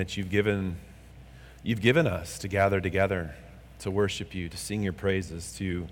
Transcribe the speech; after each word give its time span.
that 0.00 0.16
you've 0.16 0.30
given, 0.30 0.76
you've 1.62 1.82
given 1.82 2.06
us 2.06 2.38
to 2.38 2.48
gather 2.48 2.80
together, 2.80 3.34
to 3.80 3.90
worship 3.90 4.34
you, 4.34 4.48
to 4.48 4.56
sing 4.56 4.82
your 4.82 4.94
praises, 4.94 5.52
to, 5.58 5.86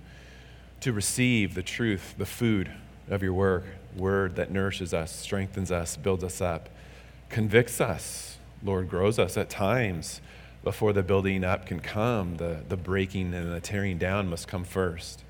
to 0.80 0.94
receive 0.94 1.54
the 1.54 1.62
truth, 1.62 2.14
the 2.16 2.24
food 2.24 2.70
of 3.10 3.22
your 3.22 3.34
word, 3.34 3.64
word 3.94 4.34
that 4.36 4.50
nourishes 4.50 4.94
us, 4.94 5.14
strengthens 5.14 5.70
us, 5.70 5.98
builds 5.98 6.24
us 6.24 6.40
up, 6.40 6.70
convicts 7.28 7.82
us, 7.82 8.38
Lord, 8.62 8.88
grows 8.88 9.18
us 9.18 9.36
at 9.36 9.50
times. 9.50 10.22
Before 10.64 10.94
the 10.94 11.02
building 11.02 11.44
up 11.44 11.66
can 11.66 11.80
come, 11.80 12.38
the, 12.38 12.62
the 12.66 12.78
breaking 12.78 13.34
and 13.34 13.52
the 13.52 13.60
tearing 13.60 13.98
down 13.98 14.30
must 14.30 14.48
come 14.48 14.64
first. 14.64 15.22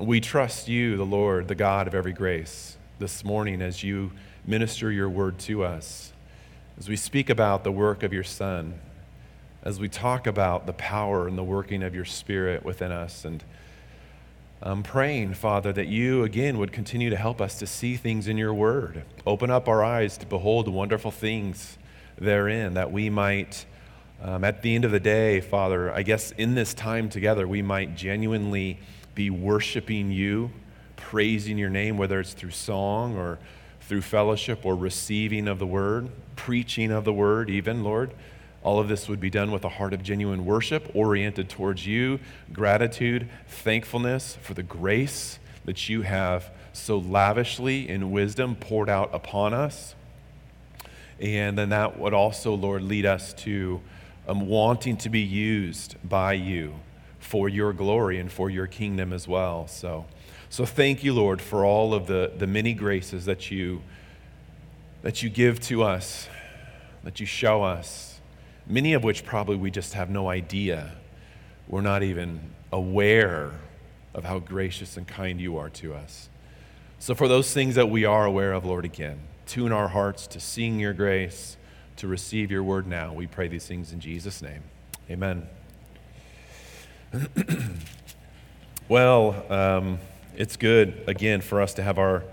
We 0.00 0.22
trust 0.22 0.68
you, 0.68 0.96
the 0.96 1.04
Lord, 1.04 1.48
the 1.48 1.54
God 1.54 1.86
of 1.86 1.94
every 1.94 2.14
grace, 2.14 2.78
this 2.98 3.22
morning 3.26 3.60
as 3.60 3.82
you 3.82 4.12
minister 4.46 4.90
your 4.90 5.10
word 5.10 5.38
to 5.40 5.64
us 5.64 6.13
as 6.78 6.88
we 6.88 6.96
speak 6.96 7.30
about 7.30 7.62
the 7.62 7.72
work 7.72 8.02
of 8.02 8.12
your 8.12 8.24
Son, 8.24 8.80
as 9.62 9.78
we 9.78 9.88
talk 9.88 10.26
about 10.26 10.66
the 10.66 10.72
power 10.72 11.28
and 11.28 11.38
the 11.38 11.44
working 11.44 11.82
of 11.82 11.94
your 11.94 12.04
Spirit 12.04 12.64
within 12.64 12.90
us. 12.90 13.24
And 13.24 13.44
I'm 14.60 14.82
praying, 14.82 15.34
Father, 15.34 15.72
that 15.72 15.86
you 15.86 16.24
again 16.24 16.58
would 16.58 16.72
continue 16.72 17.10
to 17.10 17.16
help 17.16 17.40
us 17.40 17.58
to 17.60 17.66
see 17.66 17.96
things 17.96 18.26
in 18.26 18.36
your 18.36 18.52
word. 18.52 19.04
Open 19.26 19.50
up 19.50 19.68
our 19.68 19.84
eyes 19.84 20.18
to 20.18 20.26
behold 20.26 20.68
wonderful 20.68 21.10
things 21.10 21.78
therein, 22.18 22.74
that 22.74 22.90
we 22.90 23.08
might, 23.08 23.66
um, 24.22 24.44
at 24.44 24.62
the 24.62 24.74
end 24.74 24.84
of 24.84 24.90
the 24.90 25.00
day, 25.00 25.40
Father, 25.40 25.92
I 25.92 26.02
guess 26.02 26.32
in 26.32 26.54
this 26.54 26.74
time 26.74 27.08
together, 27.08 27.46
we 27.46 27.62
might 27.62 27.96
genuinely 27.96 28.78
be 29.14 29.30
worshiping 29.30 30.10
you, 30.10 30.50
praising 30.96 31.56
your 31.56 31.70
name, 31.70 31.98
whether 31.98 32.18
it's 32.20 32.32
through 32.32 32.50
song 32.50 33.16
or 33.16 33.38
through 33.88 34.02
fellowship 34.02 34.64
or 34.64 34.74
receiving 34.74 35.48
of 35.48 35.58
the 35.58 35.66
word, 35.66 36.10
preaching 36.36 36.90
of 36.90 37.04
the 37.04 37.12
word, 37.12 37.50
even, 37.50 37.84
Lord. 37.84 38.12
All 38.62 38.80
of 38.80 38.88
this 38.88 39.08
would 39.08 39.20
be 39.20 39.28
done 39.28 39.52
with 39.52 39.64
a 39.64 39.68
heart 39.68 39.92
of 39.92 40.02
genuine 40.02 40.46
worship 40.46 40.90
oriented 40.94 41.50
towards 41.50 41.86
you, 41.86 42.18
gratitude, 42.52 43.28
thankfulness 43.46 44.38
for 44.40 44.54
the 44.54 44.62
grace 44.62 45.38
that 45.66 45.88
you 45.88 46.02
have 46.02 46.50
so 46.72 46.98
lavishly 46.98 47.88
in 47.88 48.10
wisdom 48.10 48.56
poured 48.56 48.88
out 48.88 49.10
upon 49.12 49.52
us. 49.52 49.94
And 51.20 51.56
then 51.56 51.68
that 51.68 51.98
would 51.98 52.14
also, 52.14 52.54
Lord, 52.54 52.82
lead 52.82 53.06
us 53.06 53.34
to 53.34 53.80
um, 54.26 54.48
wanting 54.48 54.96
to 54.98 55.10
be 55.10 55.20
used 55.20 55.96
by 56.02 56.32
you 56.32 56.74
for 57.18 57.48
your 57.48 57.72
glory 57.72 58.18
and 58.18 58.32
for 58.32 58.50
your 58.50 58.66
kingdom 58.66 59.12
as 59.12 59.28
well. 59.28 59.66
So, 59.66 60.06
so 60.54 60.64
thank 60.64 61.02
you, 61.02 61.12
Lord, 61.12 61.42
for 61.42 61.64
all 61.64 61.92
of 61.94 62.06
the, 62.06 62.30
the 62.38 62.46
many 62.46 62.74
graces 62.74 63.24
that 63.24 63.50
you, 63.50 63.82
that 65.02 65.20
you 65.20 65.28
give 65.28 65.58
to 65.62 65.82
us, 65.82 66.28
that 67.02 67.18
you 67.18 67.26
show 67.26 67.64
us, 67.64 68.20
many 68.64 68.92
of 68.92 69.02
which 69.02 69.24
probably 69.24 69.56
we 69.56 69.72
just 69.72 69.94
have 69.94 70.10
no 70.10 70.28
idea. 70.28 70.92
We're 71.66 71.80
not 71.80 72.04
even 72.04 72.52
aware 72.72 73.50
of 74.14 74.22
how 74.22 74.38
gracious 74.38 74.96
and 74.96 75.08
kind 75.08 75.40
you 75.40 75.56
are 75.56 75.70
to 75.70 75.92
us. 75.92 76.28
So, 77.00 77.16
for 77.16 77.26
those 77.26 77.52
things 77.52 77.74
that 77.74 77.90
we 77.90 78.04
are 78.04 78.24
aware 78.24 78.52
of, 78.52 78.64
Lord, 78.64 78.84
again, 78.84 79.18
tune 79.46 79.72
our 79.72 79.88
hearts 79.88 80.28
to 80.28 80.38
seeing 80.38 80.78
your 80.78 80.92
grace, 80.92 81.56
to 81.96 82.06
receive 82.06 82.52
your 82.52 82.62
word 82.62 82.86
now. 82.86 83.12
We 83.12 83.26
pray 83.26 83.48
these 83.48 83.66
things 83.66 83.92
in 83.92 83.98
Jesus' 83.98 84.40
name. 84.40 84.62
Amen. 85.10 85.48
well, 88.88 89.44
um, 89.52 89.98
it's 90.36 90.56
good, 90.56 91.04
again, 91.06 91.40
for 91.40 91.60
us 91.60 91.74
to 91.74 91.82
have 91.82 91.98
our, 91.98 92.24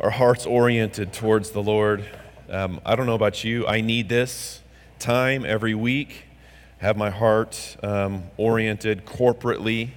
our 0.00 0.10
hearts 0.10 0.46
oriented 0.46 1.12
towards 1.12 1.50
the 1.50 1.62
Lord. 1.62 2.04
Um, 2.48 2.80
I 2.84 2.96
don't 2.96 3.06
know 3.06 3.14
about 3.14 3.44
you, 3.44 3.66
I 3.66 3.80
need 3.80 4.08
this 4.08 4.60
time 4.98 5.44
every 5.44 5.74
week, 5.74 6.24
have 6.78 6.96
my 6.96 7.10
heart 7.10 7.76
um, 7.82 8.24
oriented 8.36 9.06
corporately 9.06 9.90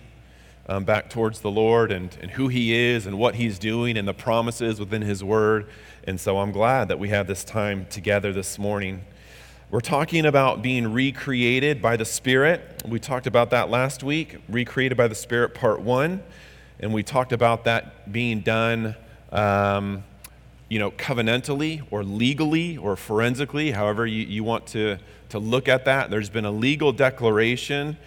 um, 0.69 0.83
back 0.83 1.09
towards 1.09 1.39
the 1.39 1.49
Lord 1.49 1.91
and, 1.91 2.15
and 2.21 2.31
who 2.31 2.49
He 2.49 2.73
is 2.75 3.07
and 3.07 3.17
what 3.17 3.35
He's 3.35 3.57
doing 3.57 3.97
and 3.97 4.07
the 4.07 4.13
promises 4.13 4.79
within 4.79 5.01
His 5.01 5.23
Word. 5.23 5.67
And 6.03 6.19
so 6.19 6.37
I'm 6.37 6.51
glad 6.51 6.87
that 6.89 6.99
we 6.99 7.09
have 7.09 7.25
this 7.25 7.43
time 7.43 7.87
together 7.89 8.31
this 8.31 8.59
morning. 8.59 9.05
We're 9.71 9.79
talking 9.79 10.27
about 10.27 10.61
being 10.61 10.93
recreated 10.93 11.81
by 11.81 11.97
the 11.97 12.05
Spirit. 12.05 12.83
We 12.87 12.99
talked 12.99 13.25
about 13.25 13.49
that 13.49 13.71
last 13.71 14.03
week, 14.03 14.37
recreated 14.47 14.97
by 14.97 15.07
the 15.07 15.15
Spirit, 15.15 15.55
part 15.55 15.81
one 15.81 16.21
and 16.83 16.93
we 16.93 17.01
talked 17.01 17.31
about 17.31 17.63
that 17.63 18.11
being 18.11 18.41
done, 18.41 18.93
um, 19.31 20.03
you 20.67 20.79
know, 20.79 20.91
covenantally 20.91 21.81
or 21.91 22.03
legally 22.03 22.75
or 22.75 22.97
forensically, 22.97 23.71
however 23.71 24.05
you, 24.05 24.25
you 24.25 24.43
want 24.43 24.67
to, 24.67 24.97
to 25.29 25.39
look 25.39 25.69
at 25.69 25.85
that. 25.85 26.11
There's 26.11 26.29
been 26.29 26.43
a 26.43 26.51
legal 26.51 26.91
declaration 26.91 27.97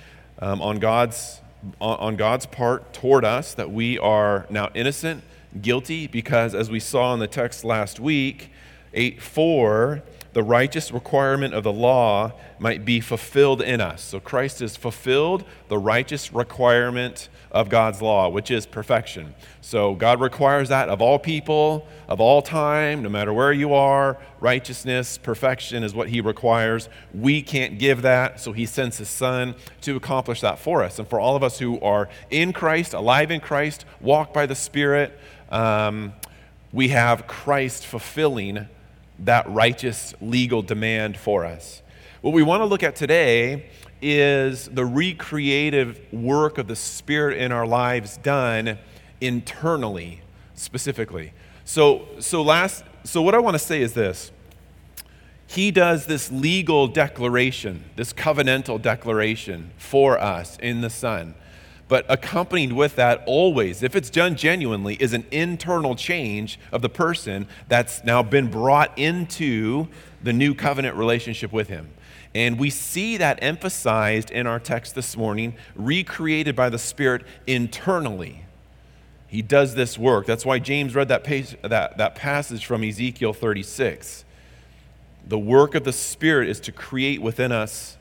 um, 0.40 0.60
on, 0.60 0.78
God's, 0.78 1.40
on, 1.80 1.98
on 1.98 2.16
God's 2.16 2.44
part 2.44 2.92
toward 2.92 3.24
us 3.24 3.54
that 3.54 3.70
we 3.70 3.98
are 3.98 4.46
now 4.50 4.68
innocent, 4.74 5.24
guilty, 5.62 6.06
because 6.06 6.54
as 6.54 6.70
we 6.70 6.78
saw 6.78 7.14
in 7.14 7.20
the 7.20 7.26
text 7.26 7.64
last 7.64 7.98
week, 7.98 8.50
8 8.92 9.22
4, 9.22 10.02
the 10.36 10.42
righteous 10.42 10.92
requirement 10.92 11.54
of 11.54 11.64
the 11.64 11.72
law 11.72 12.30
might 12.58 12.84
be 12.84 13.00
fulfilled 13.00 13.62
in 13.62 13.80
us. 13.80 14.02
So 14.02 14.20
Christ 14.20 14.60
has 14.60 14.76
fulfilled 14.76 15.46
the 15.68 15.78
righteous 15.78 16.30
requirement 16.30 17.30
of 17.50 17.70
God's 17.70 18.02
law, 18.02 18.28
which 18.28 18.50
is 18.50 18.66
perfection. 18.66 19.34
So 19.62 19.94
God 19.94 20.20
requires 20.20 20.68
that 20.68 20.90
of 20.90 21.00
all 21.00 21.18
people, 21.18 21.88
of 22.06 22.20
all 22.20 22.42
time, 22.42 23.02
no 23.02 23.08
matter 23.08 23.32
where 23.32 23.50
you 23.50 23.72
are. 23.72 24.18
Righteousness, 24.38 25.16
perfection 25.16 25.82
is 25.82 25.94
what 25.94 26.10
He 26.10 26.20
requires. 26.20 26.90
We 27.14 27.40
can't 27.40 27.78
give 27.78 28.02
that, 28.02 28.38
so 28.38 28.52
He 28.52 28.66
sends 28.66 28.98
His 28.98 29.08
Son 29.08 29.54
to 29.80 29.96
accomplish 29.96 30.42
that 30.42 30.58
for 30.58 30.84
us. 30.84 30.98
And 30.98 31.08
for 31.08 31.18
all 31.18 31.34
of 31.34 31.42
us 31.42 31.58
who 31.58 31.80
are 31.80 32.10
in 32.28 32.52
Christ, 32.52 32.92
alive 32.92 33.30
in 33.30 33.40
Christ, 33.40 33.86
walk 34.02 34.34
by 34.34 34.44
the 34.44 34.54
Spirit, 34.54 35.18
um, 35.48 36.12
we 36.74 36.88
have 36.88 37.26
Christ 37.26 37.86
fulfilling 37.86 38.68
that 39.20 39.48
righteous 39.50 40.14
legal 40.20 40.62
demand 40.62 41.16
for 41.16 41.44
us. 41.44 41.82
What 42.20 42.34
we 42.34 42.42
want 42.42 42.60
to 42.60 42.64
look 42.66 42.82
at 42.82 42.96
today 42.96 43.70
is 44.02 44.68
the 44.68 44.84
recreative 44.84 46.00
work 46.12 46.58
of 46.58 46.66
the 46.66 46.76
Spirit 46.76 47.38
in 47.38 47.52
our 47.52 47.66
lives 47.66 48.18
done 48.18 48.78
internally, 49.20 50.20
specifically. 50.54 51.32
So, 51.64 52.06
so, 52.20 52.42
last, 52.42 52.84
so 53.04 53.22
what 53.22 53.34
I 53.34 53.38
want 53.38 53.54
to 53.54 53.58
say 53.58 53.80
is 53.80 53.94
this. 53.94 54.30
He 55.46 55.70
does 55.70 56.06
this 56.06 56.30
legal 56.30 56.88
declaration, 56.88 57.84
this 57.94 58.12
covenantal 58.12 58.82
declaration 58.82 59.70
for 59.76 60.18
us 60.20 60.56
in 60.58 60.80
the 60.80 60.90
Son. 60.90 61.34
But 61.88 62.04
accompanied 62.08 62.72
with 62.72 62.96
that, 62.96 63.22
always, 63.26 63.82
if 63.82 63.94
it's 63.94 64.10
done 64.10 64.34
genuinely, 64.34 64.96
is 64.96 65.12
an 65.12 65.24
internal 65.30 65.94
change 65.94 66.58
of 66.72 66.82
the 66.82 66.88
person 66.88 67.46
that's 67.68 68.02
now 68.02 68.22
been 68.24 68.50
brought 68.50 68.96
into 68.98 69.86
the 70.22 70.32
new 70.32 70.52
covenant 70.54 70.96
relationship 70.96 71.52
with 71.52 71.68
Him. 71.68 71.90
And 72.34 72.58
we 72.58 72.70
see 72.70 73.16
that 73.18 73.38
emphasized 73.40 74.30
in 74.30 74.46
our 74.46 74.58
text 74.58 74.94
this 74.96 75.16
morning, 75.16 75.54
recreated 75.76 76.56
by 76.56 76.70
the 76.70 76.78
Spirit 76.78 77.22
internally. 77.46 78.44
He 79.28 79.40
does 79.40 79.74
this 79.74 79.96
work. 79.96 80.26
That's 80.26 80.44
why 80.44 80.58
James 80.58 80.94
read 80.94 81.08
that, 81.08 81.22
page, 81.24 81.56
that, 81.62 81.98
that 81.98 82.14
passage 82.16 82.66
from 82.66 82.82
Ezekiel 82.82 83.32
36. 83.32 84.24
The 85.26 85.38
work 85.38 85.74
of 85.74 85.84
the 85.84 85.92
Spirit 85.92 86.48
is 86.48 86.60
to 86.60 86.72
create 86.72 87.22
within 87.22 87.52
us 87.52 87.96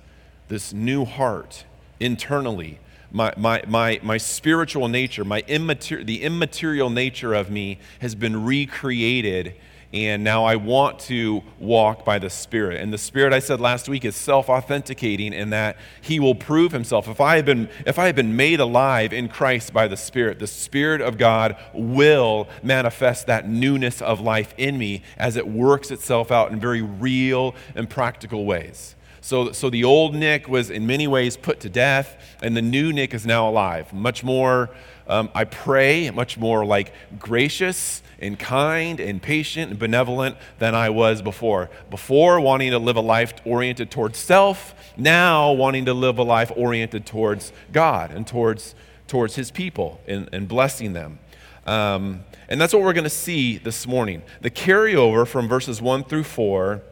this 0.47 0.73
new 0.73 1.05
heart 1.05 1.65
internally 1.99 2.79
my, 3.15 3.31
my, 3.37 3.63
my, 3.65 3.97
my 4.03 4.17
spiritual 4.17 4.89
nature, 4.89 5.23
my 5.23 5.41
immater- 5.43 6.05
the 6.05 6.21
immaterial 6.21 6.89
nature 6.89 7.33
of 7.33 7.49
me 7.49 7.79
has 8.01 8.13
been 8.13 8.43
recreated, 8.43 9.55
and 9.93 10.21
now 10.21 10.43
I 10.43 10.57
want 10.57 10.99
to 11.01 11.41
walk 11.57 12.03
by 12.03 12.19
the 12.19 12.29
Spirit. 12.29 12.81
And 12.81 12.91
the 12.91 12.97
Spirit, 12.97 13.31
I 13.31 13.39
said 13.39 13.61
last 13.61 13.87
week, 13.87 14.03
is 14.03 14.17
self 14.17 14.49
authenticating 14.49 15.31
in 15.31 15.51
that 15.51 15.77
He 16.01 16.19
will 16.19 16.35
prove 16.35 16.73
Himself. 16.73 17.07
If 17.07 17.21
I, 17.21 17.37
have 17.37 17.45
been, 17.45 17.69
if 17.85 17.97
I 17.97 18.07
have 18.07 18.17
been 18.17 18.35
made 18.35 18.59
alive 18.59 19.13
in 19.13 19.29
Christ 19.29 19.71
by 19.71 19.87
the 19.87 19.95
Spirit, 19.95 20.39
the 20.39 20.45
Spirit 20.45 20.99
of 20.99 21.17
God 21.17 21.55
will 21.73 22.49
manifest 22.63 23.27
that 23.27 23.47
newness 23.47 24.01
of 24.01 24.19
life 24.19 24.53
in 24.57 24.77
me 24.77 25.03
as 25.17 25.37
it 25.37 25.47
works 25.47 25.89
itself 25.89 26.33
out 26.33 26.51
in 26.51 26.59
very 26.59 26.81
real 26.81 27.55
and 27.75 27.89
practical 27.89 28.43
ways. 28.45 28.94
So, 29.25 29.53
so 29.53 29.71
the 29.71 29.83
old 29.85 30.13
Nick 30.13 30.47
was 30.47 30.69
in 30.69 30.85
many 30.85 31.07
ways 31.07 31.35
put 31.35 31.61
to 31.61 31.69
death, 31.69 32.15
and 32.43 32.55
the 32.55 32.61
new 32.61 32.93
Nick 32.93 33.11
is 33.11 33.25
now 33.25 33.49
alive. 33.49 33.91
Much 33.91 34.23
more, 34.23 34.69
um, 35.07 35.31
I 35.33 35.45
pray, 35.45 36.11
much 36.11 36.37
more 36.37 36.63
like 36.63 36.93
gracious 37.17 38.03
and 38.19 38.37
kind 38.37 38.99
and 38.99 39.19
patient 39.19 39.71
and 39.71 39.79
benevolent 39.79 40.37
than 40.59 40.75
I 40.75 40.91
was 40.91 41.23
before. 41.23 41.71
Before, 41.89 42.39
wanting 42.39 42.69
to 42.69 42.77
live 42.77 42.97
a 42.97 43.01
life 43.01 43.33
oriented 43.45 43.89
towards 43.89 44.19
self, 44.19 44.75
now 44.95 45.51
wanting 45.53 45.85
to 45.85 45.95
live 45.95 46.19
a 46.19 46.23
life 46.23 46.51
oriented 46.55 47.07
towards 47.07 47.51
God 47.73 48.11
and 48.11 48.27
towards, 48.27 48.75
towards 49.07 49.33
His 49.33 49.49
people 49.49 50.01
and, 50.07 50.29
and 50.33 50.47
blessing 50.47 50.93
them. 50.93 51.17
Um, 51.65 52.25
and 52.47 52.61
that's 52.61 52.75
what 52.75 52.83
we're 52.83 52.93
going 52.93 53.05
to 53.05 53.09
see 53.09 53.57
this 53.57 53.87
morning. 53.87 54.21
The 54.41 54.51
carryover 54.51 55.27
from 55.27 55.47
verses 55.47 55.81
1 55.81 56.03
through 56.03 56.25
4 56.25 56.83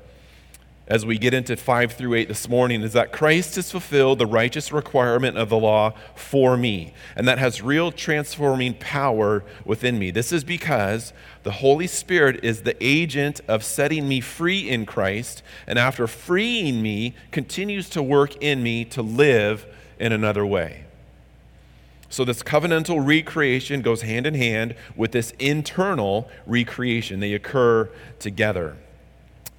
as 0.85 1.05
we 1.05 1.17
get 1.17 1.33
into 1.33 1.55
5 1.55 1.93
through 1.93 2.13
8 2.13 2.27
this 2.27 2.49
morning 2.49 2.81
is 2.81 2.91
that 2.91 3.13
Christ 3.13 3.55
has 3.55 3.71
fulfilled 3.71 4.19
the 4.19 4.25
righteous 4.25 4.73
requirement 4.73 5.37
of 5.37 5.47
the 5.47 5.57
law 5.57 5.93
for 6.13 6.57
me, 6.57 6.93
and 7.15 7.25
that 7.27 7.39
has 7.39 7.61
real 7.61 7.91
transforming 7.91 8.73
power 8.73 9.45
within 9.63 9.97
me. 9.97 10.11
This 10.11 10.33
is 10.33 10.43
because 10.43 11.13
the 11.43 11.51
Holy 11.51 11.87
Spirit 11.87 12.43
is 12.43 12.63
the 12.63 12.75
agent 12.81 13.39
of 13.47 13.63
setting 13.63 14.09
me 14.09 14.19
free 14.19 14.69
in 14.69 14.85
Christ, 14.85 15.41
and 15.67 15.79
after 15.79 16.05
freeing 16.05 16.81
me, 16.81 17.15
continues 17.31 17.89
to 17.91 18.03
work 18.03 18.35
in 18.43 18.61
me 18.61 18.83
to 18.85 19.01
live 19.01 19.65
in 19.99 20.11
another 20.11 20.45
way. 20.45 20.83
So, 22.09 22.25
this 22.25 22.43
covenantal 22.43 23.03
recreation 23.03 23.81
goes 23.81 24.03
hand 24.03 24.27
in 24.27 24.35
hand 24.35 24.75
with 24.95 25.13
this 25.13 25.31
internal 25.39 26.29
recreation, 26.45 27.21
they 27.21 27.33
occur 27.33 27.89
together. 28.19 28.77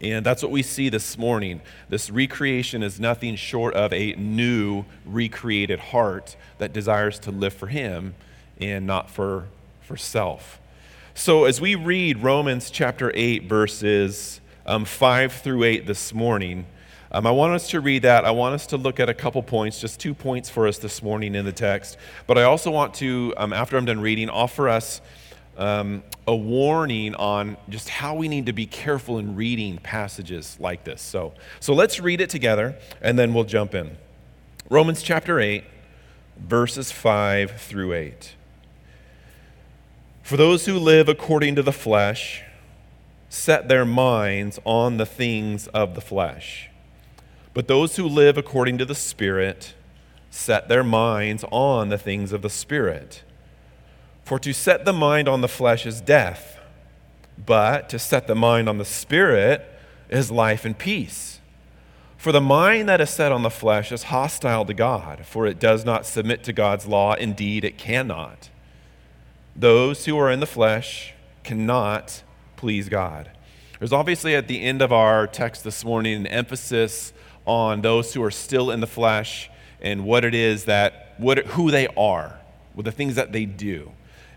And 0.01 0.27
that's 0.27 0.43
what 0.43 0.51
we 0.51 0.63
see 0.63 0.89
this 0.89 1.17
morning. 1.17 1.61
This 1.89 2.11
recreation 2.11 2.83
is 2.83 2.99
nothing 2.99 3.37
short 3.37 3.75
of 3.75 3.93
a 3.93 4.13
new, 4.15 4.85
recreated 5.07 5.79
heart 5.79 6.37
that 6.59 6.73
desires 6.73 7.19
to 7.21 7.31
live 7.31 7.55
for 7.55 7.69
Him 7.69 8.15
and 8.61 8.87
not 8.87 9.09
for, 9.09 9.47
for 9.81 9.97
self. 9.97 10.61
So, 11.15 11.45
as 11.45 11.61
we 11.61 11.77
read 11.77 12.19
Romans 12.19 12.71
chapter 12.71 13.13
8, 13.15 13.45
verses 13.45 14.41
um, 14.67 14.85
5 14.85 15.33
through 15.33 15.63
8 15.63 15.87
this 15.87 16.13
morning, 16.13 16.67
um, 17.13 17.29
I 17.29 17.31
want 17.31 17.55
us 17.55 17.71
to 17.71 17.81
read 17.81 18.03
that. 18.03 18.25
I 18.25 18.33
want 18.33 18.57
us 18.57 18.67
to 18.67 18.77
look 18.77 18.99
at 18.99 19.09
a 19.09 19.15
couple 19.15 19.41
points, 19.41 19.81
just 19.81 20.01
two 20.01 20.15
points 20.15 20.51
for 20.51 20.67
us 20.67 20.79
this 20.79 21.01
morning 21.01 21.37
in 21.37 21.45
the 21.45 21.53
text. 21.53 21.97
But 22.27 22.39
I 22.39 22.43
also 22.43 22.73
want 22.73 22.95
to, 22.95 23.33
um, 23.37 23.53
after 23.53 23.77
I'm 23.77 23.85
done 23.85 24.01
reading, 24.01 24.29
offer 24.29 24.69
us 24.69 25.01
um, 25.57 26.03
a 26.27 26.35
warning 26.35 27.15
on 27.15 27.57
just 27.69 27.89
how 27.89 28.15
we 28.15 28.29
need 28.29 28.47
to 28.47 28.53
be 28.53 28.67
careful 28.67 29.19
in 29.19 29.37
reading 29.37 29.79
passages 29.79 30.57
like 30.59 30.85
this. 30.85 31.01
So, 31.01 31.35
so 31.61 31.75
let's 31.75 32.01
read 32.01 32.21
it 32.21 32.31
together 32.31 32.77
and 33.01 33.19
then 33.19 33.35
we'll 33.35 33.45
jump 33.45 33.75
in. 33.75 33.97
Romans 34.71 35.03
chapter 35.03 35.39
8, 35.39 35.65
verses 36.39 36.91
5 36.91 37.61
through 37.61 37.93
8. 37.93 38.35
For 40.23 40.37
those 40.37 40.65
who 40.67 40.79
live 40.79 41.09
according 41.09 41.55
to 41.57 41.63
the 41.63 41.73
flesh 41.73 42.43
set 43.29 43.69
their 43.69 43.85
minds 43.85 44.59
on 44.65 44.97
the 44.97 45.07
things 45.07 45.67
of 45.69 45.95
the 45.95 46.01
flesh. 46.01 46.71
But 47.53 47.69
those 47.69 47.97
who 47.97 48.09
live 48.09 48.39
according 48.39 48.79
to 48.79 48.85
the 48.85 48.95
Spirit 48.95 49.75
set 50.31 50.69
their 50.69 50.85
minds 50.85 51.45
on 51.51 51.89
the 51.89 51.99
things 51.99 52.33
of 52.33 52.43
the 52.43 52.51
Spirit. 52.51 53.23
For 54.25 54.39
to 54.39 54.55
set 54.55 54.85
the 54.85 54.93
mind 54.93 55.29
on 55.29 55.43
the 55.43 55.49
flesh 55.49 55.85
is 55.85 56.01
death, 56.01 56.59
but 57.45 57.89
to 57.91 57.99
set 57.99 58.27
the 58.27 58.35
mind 58.35 58.69
on 58.69 58.79
the 58.79 58.85
spirit 58.85 59.67
is 60.09 60.31
life 60.31 60.65
and 60.65 60.77
peace. 60.77 61.41
For 62.17 62.33
the 62.33 62.41
mind 62.41 62.89
that 62.89 63.03
is 63.03 63.11
set 63.11 63.33
on 63.33 63.43
the 63.43 63.51
flesh 63.51 63.93
is 63.93 64.05
hostile 64.05 64.65
to 64.65 64.73
God, 64.73 65.27
for 65.27 65.47
it 65.47 65.59
does 65.59 65.85
not 65.85 66.07
submit 66.07 66.43
to 66.45 66.55
God's 66.55 66.87
law. 66.87 67.13
Indeed, 67.15 67.65
it 67.65 67.77
cannot. 67.77 68.49
Those 69.55 70.07
who 70.07 70.19
are 70.19 70.31
in 70.31 70.41
the 70.41 70.47
flesh 70.47 71.13
cannot 71.43 72.23
please 72.57 72.89
God. 72.89 73.31
There's 73.79 73.93
obviously 73.93 74.35
at 74.35 74.49
the 74.49 74.63
end 74.63 74.81
of 74.81 74.91
our 74.91 75.27
text 75.27 75.65
this 75.65 75.85
morning 75.85 76.15
an 76.15 76.27
emphasis 76.29 77.13
on 77.45 77.83
those 77.83 78.15
who 78.15 78.23
are 78.23 78.31
still 78.31 78.71
in 78.71 78.81
the 78.81 78.87
flesh 78.87 79.51
and 79.83 80.07
what 80.07 80.25
it 80.25 80.35
is 80.35 80.65
that, 80.65 81.15
what, 81.19 81.39
who 81.49 81.71
they 81.71 81.89
are, 81.89 82.41
with 82.75 82.87
the 82.87 82.93
things 82.93 83.17
that 83.17 83.33
they 83.33 83.45
do. 83.45 83.93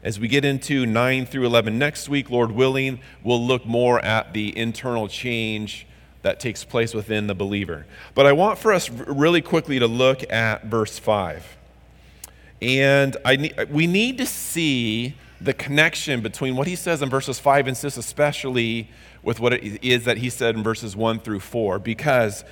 As 0.07 0.21
we 0.21 0.29
get 0.29 0.45
into 0.45 0.85
9 0.85 1.25
through 1.25 1.45
11 1.45 1.77
next 1.77 2.07
week, 2.07 2.29
Lord 2.29 2.53
willing, 2.53 3.01
we'll 3.25 3.45
look 3.45 3.65
more 3.65 3.99
at 3.99 4.31
the 4.31 4.57
internal 4.57 5.09
change 5.09 5.85
that 6.21 6.39
takes 6.39 6.63
place 6.63 6.93
within 6.93 7.27
the 7.27 7.35
believer. 7.35 7.85
But 8.15 8.25
I 8.25 8.31
want 8.31 8.57
for 8.57 8.71
us 8.71 8.89
really 8.89 9.41
quickly 9.41 9.79
to 9.79 9.87
look 9.87 10.23
at 10.31 10.63
verse 10.63 10.97
5. 10.97 11.57
And 12.61 13.17
I 13.25 13.67
we 13.69 13.85
need 13.85 14.17
to 14.19 14.25
see 14.25 15.15
the 15.41 15.53
connection 15.53 16.21
between 16.21 16.55
what 16.55 16.67
he 16.67 16.77
says 16.77 17.01
in 17.01 17.09
verses 17.09 17.37
5 17.37 17.67
and 17.67 17.75
6, 17.75 17.97
especially 17.97 18.89
with 19.23 19.41
what 19.41 19.51
it 19.51 19.83
is 19.83 20.05
that 20.05 20.19
he 20.19 20.29
said 20.29 20.55
in 20.55 20.63
verses 20.63 20.95
1 20.95 21.19
through 21.19 21.41
4, 21.41 21.79
because 21.79 22.45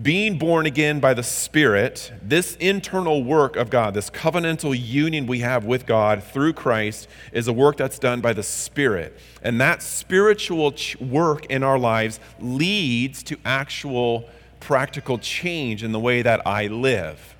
being 0.00 0.38
born 0.38 0.64
again 0.64 1.00
by 1.00 1.12
the 1.12 1.22
Spirit, 1.22 2.12
this 2.22 2.56
internal 2.56 3.22
work 3.22 3.56
of 3.56 3.68
God, 3.68 3.92
this 3.92 4.08
covenantal 4.08 4.74
union 4.78 5.26
we 5.26 5.40
have 5.40 5.66
with 5.66 5.84
God 5.84 6.22
through 6.22 6.54
Christ, 6.54 7.08
is 7.32 7.46
a 7.46 7.52
work 7.52 7.76
that's 7.76 7.98
done 7.98 8.22
by 8.22 8.32
the 8.32 8.42
Spirit. 8.42 9.18
And 9.42 9.60
that 9.60 9.82
spiritual 9.82 10.74
work 10.98 11.44
in 11.46 11.62
our 11.62 11.78
lives 11.78 12.20
leads 12.40 13.22
to 13.24 13.36
actual 13.44 14.28
practical 14.60 15.18
change 15.18 15.82
in 15.82 15.92
the 15.92 16.00
way 16.00 16.22
that 16.22 16.46
I 16.46 16.68
live. 16.68 17.36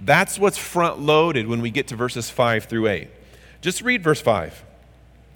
That's 0.00 0.40
what's 0.40 0.58
front 0.58 0.98
loaded 0.98 1.46
when 1.46 1.60
we 1.60 1.70
get 1.70 1.86
to 1.88 1.96
verses 1.96 2.28
5 2.28 2.64
through 2.64 2.88
8. 2.88 3.08
Just 3.60 3.82
read 3.82 4.02
verse 4.02 4.20
5. 4.20 4.64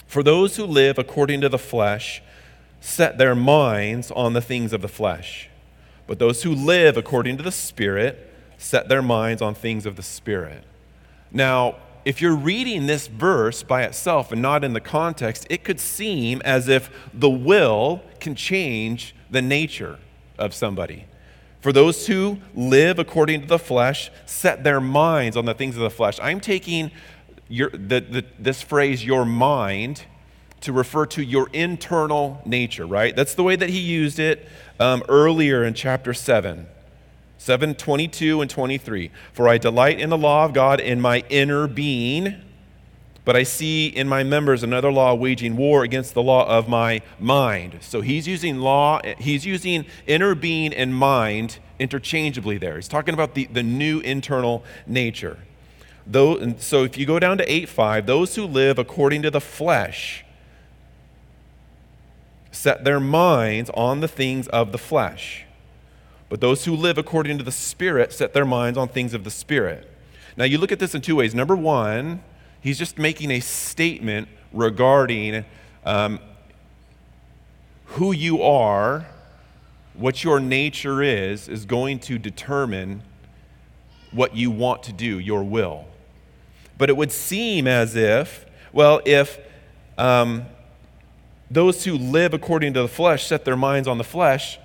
For 0.08 0.24
those 0.24 0.56
who 0.56 0.64
live 0.64 0.98
according 0.98 1.40
to 1.42 1.48
the 1.48 1.58
flesh 1.58 2.20
set 2.80 3.16
their 3.16 3.36
minds 3.36 4.10
on 4.10 4.32
the 4.32 4.40
things 4.40 4.72
of 4.72 4.82
the 4.82 4.88
flesh 4.88 5.50
but 6.06 6.18
those 6.18 6.42
who 6.42 6.54
live 6.54 6.96
according 6.96 7.36
to 7.36 7.42
the 7.42 7.52
Spirit 7.52 8.32
set 8.58 8.88
their 8.88 9.02
minds 9.02 9.42
on 9.42 9.54
things 9.54 9.86
of 9.86 9.96
the 9.96 10.02
Spirit. 10.02 10.64
Now, 11.30 11.76
if 12.04 12.22
you're 12.22 12.36
reading 12.36 12.86
this 12.86 13.08
verse 13.08 13.62
by 13.62 13.82
itself 13.82 14.30
and 14.30 14.40
not 14.40 14.62
in 14.62 14.72
the 14.72 14.80
context, 14.80 15.46
it 15.50 15.64
could 15.64 15.80
seem 15.80 16.40
as 16.44 16.68
if 16.68 16.88
the 17.12 17.28
will 17.28 18.00
can 18.20 18.36
change 18.36 19.14
the 19.30 19.42
nature 19.42 19.98
of 20.38 20.54
somebody. 20.54 21.06
For 21.60 21.72
those 21.72 22.06
who 22.06 22.38
live 22.54 23.00
according 23.00 23.40
to 23.40 23.46
the 23.48 23.58
flesh, 23.58 24.12
set 24.24 24.62
their 24.62 24.80
minds 24.80 25.36
on 25.36 25.46
the 25.46 25.54
things 25.54 25.74
of 25.74 25.82
the 25.82 25.90
flesh. 25.90 26.18
I'm 26.22 26.38
taking 26.38 26.92
your, 27.48 27.70
the, 27.70 28.00
the, 28.00 28.24
this 28.38 28.62
phrase, 28.62 29.04
your 29.04 29.24
mind, 29.24 30.04
to 30.62 30.72
refer 30.72 31.06
to 31.06 31.22
your 31.22 31.48
internal 31.52 32.40
nature, 32.44 32.86
right? 32.86 33.14
That's 33.14 33.34
the 33.34 33.42
way 33.42 33.56
that 33.56 33.70
he 33.70 33.78
used 33.78 34.18
it 34.18 34.48
um, 34.80 35.02
earlier 35.08 35.64
in 35.64 35.74
chapter 35.74 36.14
7. 36.14 36.66
7 37.38 37.74
22 37.74 38.40
and 38.40 38.50
23. 38.50 39.10
For 39.32 39.48
I 39.48 39.58
delight 39.58 40.00
in 40.00 40.10
the 40.10 40.18
law 40.18 40.44
of 40.44 40.52
God 40.52 40.80
in 40.80 41.00
my 41.00 41.22
inner 41.28 41.66
being, 41.68 42.34
but 43.24 43.36
I 43.36 43.42
see 43.42 43.86
in 43.86 44.08
my 44.08 44.24
members 44.24 44.62
another 44.62 44.90
law 44.90 45.14
waging 45.14 45.56
war 45.56 45.82
against 45.82 46.14
the 46.14 46.22
law 46.22 46.46
of 46.48 46.68
my 46.68 47.02
mind. 47.20 47.78
So 47.82 48.00
he's 48.00 48.26
using 48.26 48.58
law, 48.58 49.00
he's 49.18 49.44
using 49.46 49.86
inner 50.06 50.34
being 50.34 50.72
and 50.72 50.94
mind 50.94 51.58
interchangeably 51.78 52.58
there. 52.58 52.76
He's 52.76 52.88
talking 52.88 53.14
about 53.14 53.34
the, 53.34 53.44
the 53.46 53.62
new 53.62 54.00
internal 54.00 54.64
nature. 54.86 55.38
Though, 56.06 56.54
so 56.58 56.84
if 56.84 56.96
you 56.96 57.04
go 57.04 57.18
down 57.18 57.38
to 57.38 57.52
8 57.52 57.68
5, 57.68 58.06
those 58.06 58.36
who 58.36 58.44
live 58.44 58.78
according 58.78 59.22
to 59.22 59.30
the 59.30 59.40
flesh, 59.40 60.24
set 62.56 62.84
their 62.84 62.98
minds 62.98 63.70
on 63.74 64.00
the 64.00 64.08
things 64.08 64.48
of 64.48 64.72
the 64.72 64.78
flesh. 64.78 65.44
But 66.28 66.40
those 66.40 66.64
who 66.64 66.74
live 66.74 66.98
according 66.98 67.38
to 67.38 67.44
the 67.44 67.52
Spirit 67.52 68.12
set 68.12 68.32
their 68.32 68.44
minds 68.44 68.78
on 68.78 68.88
things 68.88 69.14
of 69.14 69.24
the 69.24 69.30
Spirit. 69.30 69.88
Now, 70.36 70.44
you 70.44 70.58
look 70.58 70.72
at 70.72 70.78
this 70.78 70.94
in 70.94 71.02
two 71.02 71.16
ways. 71.16 71.34
Number 71.34 71.54
one, 71.54 72.22
he's 72.60 72.78
just 72.78 72.98
making 72.98 73.30
a 73.30 73.40
statement 73.40 74.28
regarding 74.52 75.44
um, 75.84 76.18
who 77.84 78.12
you 78.12 78.42
are, 78.42 79.06
what 79.94 80.24
your 80.24 80.40
nature 80.40 81.02
is, 81.02 81.48
is 81.48 81.64
going 81.64 82.00
to 82.00 82.18
determine 82.18 83.02
what 84.12 84.34
you 84.34 84.50
want 84.50 84.82
to 84.84 84.92
do, 84.92 85.18
your 85.18 85.44
will. 85.44 85.84
But 86.78 86.90
it 86.90 86.96
would 86.96 87.12
seem 87.12 87.66
as 87.66 87.94
if, 87.94 88.46
well, 88.72 89.00
if 89.04 89.38
um, 89.96 90.46
those 91.50 91.84
who 91.84 91.96
live 91.96 92.34
according 92.34 92.74
to 92.74 92.82
the 92.82 92.88
flesh 92.88 93.26
set 93.26 93.44
their 93.44 93.56
minds 93.56 93.86
on 93.86 93.98
the 93.98 94.04
flesh, 94.04 94.58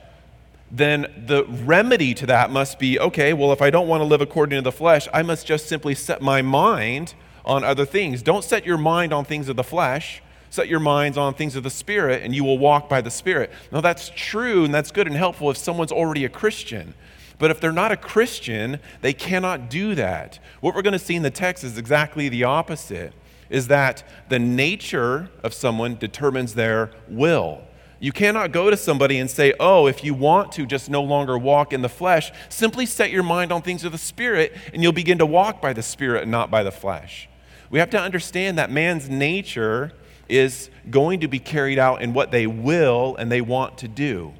then 0.71 1.25
the 1.27 1.45
remedy 1.45 2.13
to 2.13 2.25
that 2.25 2.50
must 2.50 2.79
be 2.79 3.00
okay, 3.00 3.33
well, 3.33 3.51
if 3.51 3.61
I 3.61 3.69
don't 3.69 3.88
want 3.88 4.01
to 4.01 4.05
live 4.05 4.21
according 4.21 4.57
to 4.57 4.61
the 4.61 4.71
flesh, 4.71 5.07
I 5.13 5.21
must 5.21 5.45
just 5.45 5.67
simply 5.67 5.93
set 5.95 6.21
my 6.21 6.41
mind 6.41 7.13
on 7.43 7.63
other 7.63 7.85
things. 7.85 8.21
Don't 8.21 8.43
set 8.43 8.65
your 8.65 8.77
mind 8.77 9.13
on 9.13 9.25
things 9.25 9.50
of 9.50 9.55
the 9.55 9.63
flesh. 9.63 10.21
Set 10.50 10.67
your 10.67 10.79
minds 10.79 11.17
on 11.17 11.33
things 11.33 11.55
of 11.55 11.63
the 11.63 11.69
Spirit, 11.69 12.23
and 12.23 12.35
you 12.35 12.43
will 12.43 12.57
walk 12.57 12.89
by 12.89 13.00
the 13.00 13.09
Spirit. 13.09 13.51
Now, 13.71 13.79
that's 13.79 14.11
true 14.15 14.65
and 14.65 14.73
that's 14.73 14.91
good 14.91 15.07
and 15.07 15.15
helpful 15.15 15.50
if 15.50 15.57
someone's 15.57 15.93
already 15.93 16.25
a 16.25 16.29
Christian. 16.29 16.93
But 17.39 17.51
if 17.51 17.59
they're 17.59 17.71
not 17.71 17.91
a 17.91 17.97
Christian, 17.97 18.79
they 19.01 19.13
cannot 19.13 19.69
do 19.69 19.95
that. 19.95 20.39
What 20.59 20.75
we're 20.75 20.81
going 20.81 20.93
to 20.93 21.00
see 21.00 21.15
in 21.15 21.23
the 21.23 21.31
text 21.31 21.63
is 21.63 21.77
exactly 21.77 22.29
the 22.29 22.43
opposite 22.43 23.13
is 23.51 23.67
that 23.67 24.03
the 24.29 24.39
nature 24.39 25.29
of 25.43 25.53
someone 25.53 25.96
determines 25.98 26.55
their 26.55 26.89
will. 27.08 27.62
You 28.00 28.12
cannot 28.12 28.51
go 28.51 28.72
to 28.72 28.77
somebody 28.77 29.20
and 29.20 29.29
say, 29.29 29.53
Oh, 29.60 29.86
if 29.86 30.03
you 30.03 30.15
want 30.15 30.53
to 30.53 30.65
just 30.65 30.89
no 30.89 31.03
longer 31.03 31.38
walk 31.38 31.72
in 31.72 31.84
the 31.84 31.89
flesh, 31.89 32.31
simply 32.50 32.88
set 32.88 33.12
your 33.12 33.22
mind 33.22 33.51
on 33.51 33.62
things 33.62 33.84
of 33.84 33.91
the 33.91 33.98
Spirit 34.00 34.55
and 34.74 34.81
you'll 34.81 34.93
begin 34.93 35.20
to 35.20 35.25
walk 35.25 35.62
by 35.62 35.74
the 35.74 35.84
Spirit 35.84 36.24
and 36.24 36.31
not 36.31 36.50
by 36.50 36.63
the 36.63 36.72
flesh. 36.72 37.29
We 37.70 37.77
have 37.77 37.91
to 37.91 38.00
understand 38.00 38.58
that 38.58 38.72
man's 38.72 39.08
nature 39.08 39.91
is 40.27 40.70
going 40.89 41.20
to 41.20 41.27
be 41.27 41.39
carried 41.39 41.77
out 41.77 42.01
in 42.01 42.13
what 42.13 42.31
they 42.31 42.48
will 42.48 43.15
and 43.17 43.29
they 43.31 43.41
want 43.41 43.77
to 43.79 43.88
do 43.88 44.34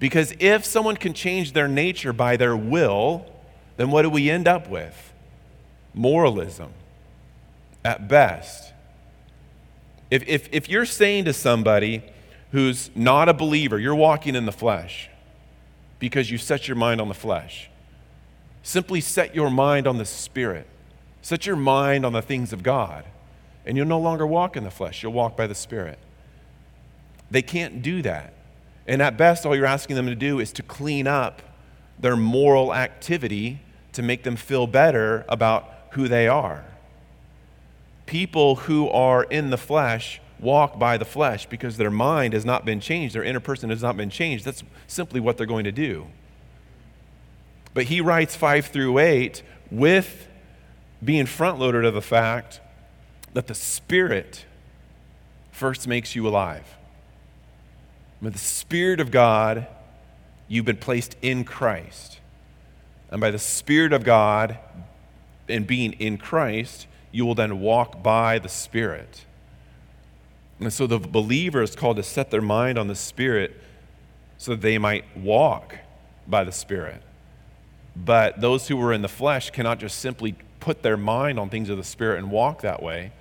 Because 0.00 0.32
if 0.40 0.64
someone 0.64 0.96
can 0.96 1.12
change 1.12 1.52
their 1.52 1.68
nature 1.68 2.12
by 2.12 2.36
their 2.38 2.56
will, 2.56 3.26
then 3.76 3.90
what 3.90 4.02
do 4.02 4.10
we 4.10 4.30
end 4.30 4.48
up 4.48 4.68
with? 4.68 5.12
Moralism, 5.92 6.72
at 7.84 8.08
best. 8.08 8.72
If, 10.10 10.26
if, 10.26 10.48
if 10.52 10.68
you're 10.68 10.86
saying 10.86 11.24
to 11.26 11.32
somebody 11.32 12.02
who's 12.52 12.90
not 12.94 13.28
a 13.28 13.34
believer, 13.34 13.78
you're 13.78 13.94
walking 13.94 14.34
in 14.34 14.46
the 14.46 14.52
flesh 14.52 15.10
because 15.98 16.30
you 16.30 16.38
set 16.38 16.68
your 16.68 16.76
mind 16.76 17.00
on 17.00 17.08
the 17.08 17.14
flesh, 17.14 17.70
simply 18.62 19.00
set 19.00 19.34
your 19.34 19.50
mind 19.50 19.86
on 19.86 19.98
the 19.98 20.04
Spirit. 20.04 20.68
Set 21.24 21.46
your 21.46 21.56
mind 21.56 22.04
on 22.04 22.12
the 22.12 22.20
things 22.20 22.52
of 22.52 22.62
God, 22.62 23.06
and 23.64 23.78
you'll 23.78 23.86
no 23.86 23.98
longer 23.98 24.26
walk 24.26 24.58
in 24.58 24.64
the 24.64 24.70
flesh. 24.70 25.02
You'll 25.02 25.14
walk 25.14 25.38
by 25.38 25.46
the 25.46 25.54
Spirit. 25.54 25.98
They 27.30 27.40
can't 27.40 27.80
do 27.80 28.02
that. 28.02 28.34
And 28.86 29.00
at 29.00 29.16
best, 29.16 29.46
all 29.46 29.56
you're 29.56 29.64
asking 29.64 29.96
them 29.96 30.06
to 30.06 30.14
do 30.14 30.38
is 30.38 30.52
to 30.52 30.62
clean 30.62 31.06
up 31.06 31.40
their 31.98 32.14
moral 32.14 32.74
activity 32.74 33.60
to 33.92 34.02
make 34.02 34.22
them 34.22 34.36
feel 34.36 34.66
better 34.66 35.24
about 35.26 35.66
who 35.92 36.08
they 36.08 36.28
are. 36.28 36.66
People 38.06 38.56
who 38.56 38.88
are 38.90 39.24
in 39.24 39.50
the 39.50 39.56
flesh 39.56 40.20
walk 40.40 40.78
by 40.78 40.98
the 40.98 41.04
flesh 41.04 41.46
because 41.46 41.76
their 41.76 41.90
mind 41.90 42.34
has 42.34 42.44
not 42.44 42.64
been 42.64 42.80
changed, 42.80 43.14
their 43.14 43.24
inner 43.24 43.40
person 43.40 43.70
has 43.70 43.82
not 43.82 43.96
been 43.96 44.10
changed. 44.10 44.44
That's 44.44 44.62
simply 44.86 45.20
what 45.20 45.36
they're 45.36 45.46
going 45.46 45.64
to 45.64 45.72
do. 45.72 46.06
But 47.72 47.84
he 47.84 48.00
writes 48.00 48.36
5 48.36 48.66
through 48.66 48.98
8 48.98 49.42
with 49.70 50.28
being 51.02 51.26
front 51.26 51.58
loaded 51.58 51.84
of 51.84 51.94
the 51.94 52.02
fact 52.02 52.60
that 53.32 53.48
the 53.48 53.54
Spirit 53.54 54.44
first 55.50 55.88
makes 55.88 56.14
you 56.14 56.26
alive. 56.26 56.76
By 58.22 58.30
the 58.30 58.38
Spirit 58.38 59.00
of 59.00 59.10
God, 59.10 59.66
you've 60.48 60.64
been 60.64 60.76
placed 60.76 61.16
in 61.20 61.44
Christ. 61.44 62.20
And 63.10 63.20
by 63.20 63.30
the 63.30 63.38
Spirit 63.38 63.92
of 63.92 64.04
God 64.04 64.58
and 65.48 65.66
being 65.66 65.92
in 65.94 66.16
Christ, 66.16 66.86
you 67.14 67.24
will 67.24 67.36
then 67.36 67.60
walk 67.60 68.02
by 68.02 68.40
the 68.40 68.48
Spirit. 68.48 69.24
And 70.58 70.72
so 70.72 70.88
the 70.88 70.98
believer 70.98 71.62
is 71.62 71.76
called 71.76 71.96
to 71.98 72.02
set 72.02 72.32
their 72.32 72.42
mind 72.42 72.76
on 72.76 72.88
the 72.88 72.96
Spirit 72.96 73.56
so 74.36 74.50
that 74.50 74.62
they 74.62 74.78
might 74.78 75.04
walk 75.16 75.76
by 76.26 76.42
the 76.42 76.50
Spirit. 76.50 77.00
But 77.94 78.40
those 78.40 78.66
who 78.66 78.82
are 78.82 78.92
in 78.92 79.02
the 79.02 79.08
flesh 79.08 79.50
cannot 79.50 79.78
just 79.78 80.00
simply 80.00 80.34
put 80.58 80.82
their 80.82 80.96
mind 80.96 81.38
on 81.38 81.50
things 81.50 81.70
of 81.70 81.76
the 81.76 81.84
Spirit 81.84 82.18
and 82.18 82.32
walk 82.32 82.62
that 82.62 82.82
way 82.82 83.12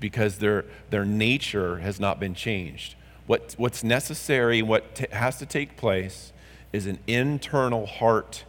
because 0.00 0.38
their, 0.38 0.64
their 0.90 1.04
nature 1.04 1.78
has 1.78 2.00
not 2.00 2.18
been 2.18 2.34
changed. 2.34 2.96
What, 3.28 3.54
what's 3.58 3.84
necessary, 3.84 4.60
what 4.60 4.96
t- 4.96 5.06
has 5.12 5.38
to 5.38 5.46
take 5.46 5.76
place, 5.76 6.32
is 6.72 6.88
an 6.88 6.98
internal 7.06 7.86
heart 7.86 8.44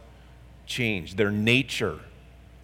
change. 0.66 1.14
Their 1.14 1.30
nature 1.30 2.00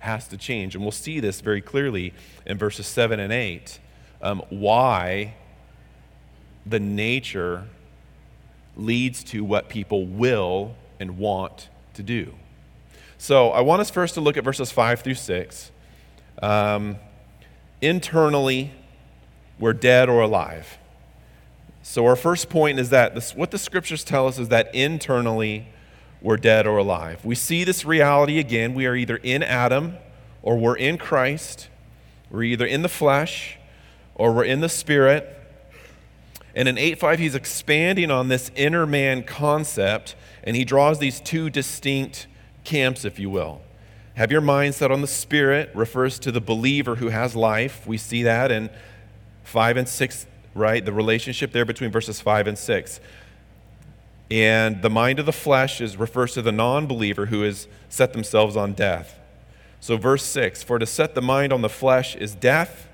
has 0.04 0.28
to 0.28 0.36
change. 0.36 0.74
And 0.74 0.84
we'll 0.84 0.92
see 0.92 1.20
this 1.20 1.40
very 1.40 1.60
clearly 1.60 2.12
in 2.46 2.58
verses 2.58 2.86
7 2.86 3.18
and 3.18 3.32
8 3.32 3.78
um, 4.22 4.42
why 4.48 5.34
the 6.64 6.80
nature 6.80 7.64
leads 8.76 9.22
to 9.24 9.44
what 9.44 9.68
people 9.68 10.06
will 10.06 10.74
and 10.98 11.18
want 11.18 11.68
to 11.94 12.02
do. 12.02 12.34
So 13.18 13.50
I 13.50 13.60
want 13.60 13.80
us 13.80 13.90
first 13.90 14.14
to 14.14 14.20
look 14.20 14.36
at 14.36 14.44
verses 14.44 14.70
5 14.70 15.00
through 15.00 15.14
6. 15.14 15.70
Um, 16.42 16.96
internally, 17.80 18.72
we're 19.58 19.72
dead 19.72 20.08
or 20.08 20.22
alive. 20.22 20.78
So 21.82 22.06
our 22.06 22.16
first 22.16 22.48
point 22.48 22.78
is 22.78 22.90
that 22.90 23.14
this, 23.14 23.34
what 23.34 23.50
the 23.50 23.58
scriptures 23.58 24.04
tell 24.04 24.26
us 24.26 24.38
is 24.38 24.48
that 24.48 24.74
internally, 24.74 25.68
we're 26.24 26.38
dead 26.38 26.66
or 26.66 26.78
alive. 26.78 27.22
We 27.22 27.34
see 27.34 27.64
this 27.64 27.84
reality 27.84 28.38
again. 28.38 28.72
We 28.72 28.86
are 28.86 28.96
either 28.96 29.16
in 29.18 29.42
Adam 29.42 29.98
or 30.42 30.56
we're 30.56 30.78
in 30.78 30.96
Christ. 30.96 31.68
We're 32.30 32.44
either 32.44 32.64
in 32.64 32.80
the 32.80 32.88
flesh 32.88 33.58
or 34.14 34.32
we're 34.32 34.44
in 34.44 34.62
the 34.62 34.70
spirit. 34.70 35.28
And 36.54 36.66
in 36.66 36.76
8.5, 36.76 37.18
he's 37.18 37.34
expanding 37.34 38.10
on 38.10 38.28
this 38.28 38.50
inner 38.56 38.86
man 38.86 39.22
concept, 39.22 40.16
and 40.42 40.56
he 40.56 40.64
draws 40.64 40.98
these 40.98 41.20
two 41.20 41.50
distinct 41.50 42.26
camps, 42.64 43.04
if 43.04 43.18
you 43.18 43.28
will. 43.28 43.60
Have 44.14 44.32
your 44.32 44.40
mind 44.40 44.74
set 44.74 44.90
on 44.90 45.02
the 45.02 45.06
Spirit 45.06 45.72
refers 45.74 46.18
to 46.20 46.32
the 46.32 46.40
believer 46.40 46.94
who 46.94 47.08
has 47.08 47.36
life. 47.36 47.86
We 47.86 47.98
see 47.98 48.22
that 48.22 48.50
in 48.50 48.70
5 49.42 49.76
and 49.76 49.88
6, 49.88 50.26
right? 50.54 50.82
The 50.82 50.92
relationship 50.92 51.52
there 51.52 51.66
between 51.66 51.90
verses 51.90 52.22
5 52.22 52.46
and 52.46 52.56
6. 52.56 53.00
And 54.30 54.82
the 54.82 54.90
mind 54.90 55.18
of 55.18 55.26
the 55.26 55.32
flesh 55.32 55.80
is, 55.80 55.96
refers 55.96 56.32
to 56.34 56.42
the 56.42 56.52
non 56.52 56.86
believer 56.86 57.26
who 57.26 57.42
has 57.42 57.68
set 57.88 58.12
themselves 58.12 58.56
on 58.56 58.72
death. 58.72 59.18
So, 59.80 59.96
verse 59.96 60.24
6 60.24 60.62
For 60.62 60.78
to 60.78 60.86
set 60.86 61.14
the 61.14 61.22
mind 61.22 61.52
on 61.52 61.62
the 61.62 61.68
flesh 61.68 62.16
is 62.16 62.34
death, 62.34 62.88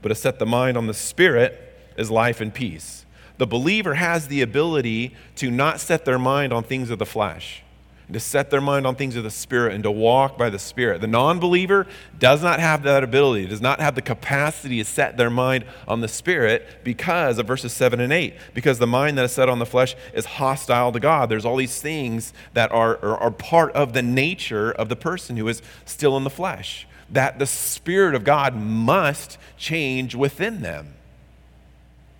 but 0.00 0.10
to 0.10 0.14
set 0.14 0.38
the 0.38 0.46
mind 0.46 0.76
on 0.76 0.86
the 0.86 0.94
Spirit 0.94 1.60
is 1.96 2.10
life 2.10 2.40
and 2.40 2.54
peace. 2.54 3.04
The 3.38 3.46
believer 3.46 3.94
has 3.94 4.28
the 4.28 4.42
ability 4.42 5.14
to 5.36 5.50
not 5.50 5.80
set 5.80 6.04
their 6.04 6.18
mind 6.18 6.52
on 6.52 6.62
things 6.62 6.90
of 6.90 6.98
the 6.98 7.06
flesh 7.06 7.64
to 8.12 8.20
set 8.20 8.50
their 8.50 8.60
mind 8.60 8.86
on 8.86 8.94
things 8.94 9.16
of 9.16 9.24
the 9.24 9.30
Spirit 9.30 9.74
and 9.74 9.82
to 9.82 9.90
walk 9.90 10.36
by 10.36 10.50
the 10.50 10.58
Spirit. 10.58 11.00
The 11.00 11.06
non 11.06 11.40
believer 11.40 11.86
does 12.18 12.42
not 12.42 12.60
have 12.60 12.82
that 12.82 13.02
ability, 13.02 13.46
does 13.46 13.62
not 13.62 13.80
have 13.80 13.94
the 13.94 14.02
capacity 14.02 14.78
to 14.78 14.84
set 14.84 15.16
their 15.16 15.30
mind 15.30 15.64
on 15.88 16.00
the 16.00 16.08
Spirit 16.08 16.66
because 16.84 17.38
of 17.38 17.46
verses 17.46 17.72
7 17.72 18.00
and 18.00 18.12
8. 18.12 18.34
Because 18.52 18.78
the 18.78 18.86
mind 18.86 19.16
that 19.16 19.24
is 19.24 19.32
set 19.32 19.48
on 19.48 19.58
the 19.58 19.66
flesh 19.66 19.96
is 20.12 20.26
hostile 20.26 20.92
to 20.92 21.00
God. 21.00 21.30
There's 21.30 21.44
all 21.44 21.56
these 21.56 21.80
things 21.80 22.32
that 22.52 22.70
are, 22.72 22.98
are, 22.98 23.16
are 23.16 23.30
part 23.30 23.72
of 23.72 23.94
the 23.94 24.02
nature 24.02 24.70
of 24.70 24.88
the 24.88 24.96
person 24.96 25.36
who 25.36 25.48
is 25.48 25.62
still 25.86 26.16
in 26.16 26.24
the 26.24 26.30
flesh, 26.30 26.86
that 27.10 27.38
the 27.38 27.46
Spirit 27.46 28.14
of 28.14 28.24
God 28.24 28.54
must 28.54 29.38
change 29.56 30.14
within 30.14 30.60
them 30.60 30.94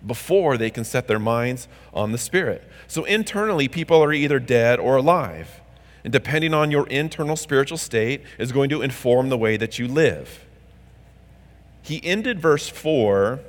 before 0.05 0.57
they 0.57 0.69
can 0.69 0.83
set 0.83 1.07
their 1.07 1.19
minds 1.19 1.67
on 1.93 2.11
the 2.11 2.17
Spirit. 2.17 2.63
So 2.87 3.03
internally, 3.05 3.67
people 3.67 4.03
are 4.03 4.13
either 4.13 4.39
dead 4.39 4.79
or 4.79 4.97
alive. 4.97 5.61
And 6.05 6.13
depending 6.13 6.53
on 6.53 6.69
your 6.69 6.85
internal 6.87 7.35
spiritual 7.35 7.79
state, 7.79 8.21
is 8.37 8.51
going 8.51 8.69
to 8.69 8.83
inform 8.83 9.29
the 9.29 9.39
way 9.39 9.57
that 9.57 9.79
you 9.79 9.87
live. 9.87 10.45
He 11.81 11.99
ended 12.05 12.39
verse 12.39 12.69
4 12.69 13.39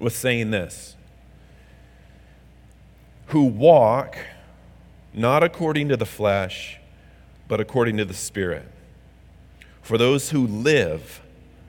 with 0.00 0.16
saying 0.16 0.50
this 0.50 0.96
Who 3.26 3.44
walk 3.44 4.16
not 5.12 5.42
according 5.42 5.90
to 5.90 5.98
the 5.98 6.06
flesh, 6.06 6.80
but 7.48 7.60
according 7.60 7.98
to 7.98 8.06
the 8.06 8.14
Spirit. 8.14 8.66
For 9.82 9.98
those 9.98 10.30
who 10.30 10.46
live 10.46 11.20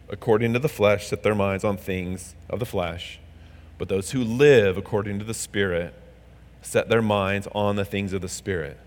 according 0.08 0.54
to 0.54 0.60
the 0.60 0.70
flesh 0.70 1.08
set 1.08 1.24
their 1.24 1.36
minds 1.36 1.66
on 1.66 1.76
things 1.76 2.36
of 2.50 2.60
the 2.60 2.66
flesh, 2.66 3.20
but 3.78 3.90
those 3.90 4.12
who 4.12 4.24
live 4.24 4.78
according 4.78 5.20
to 5.20 5.26
the 5.26 5.34
Spirit 5.34 5.94
set 6.62 6.88
their 6.88 7.02
minds 7.02 7.50
on 7.54 7.76
the 7.76 7.84
things 7.84 8.14
of 8.14 8.22
the 8.22 8.30
Spirit. 8.30 8.80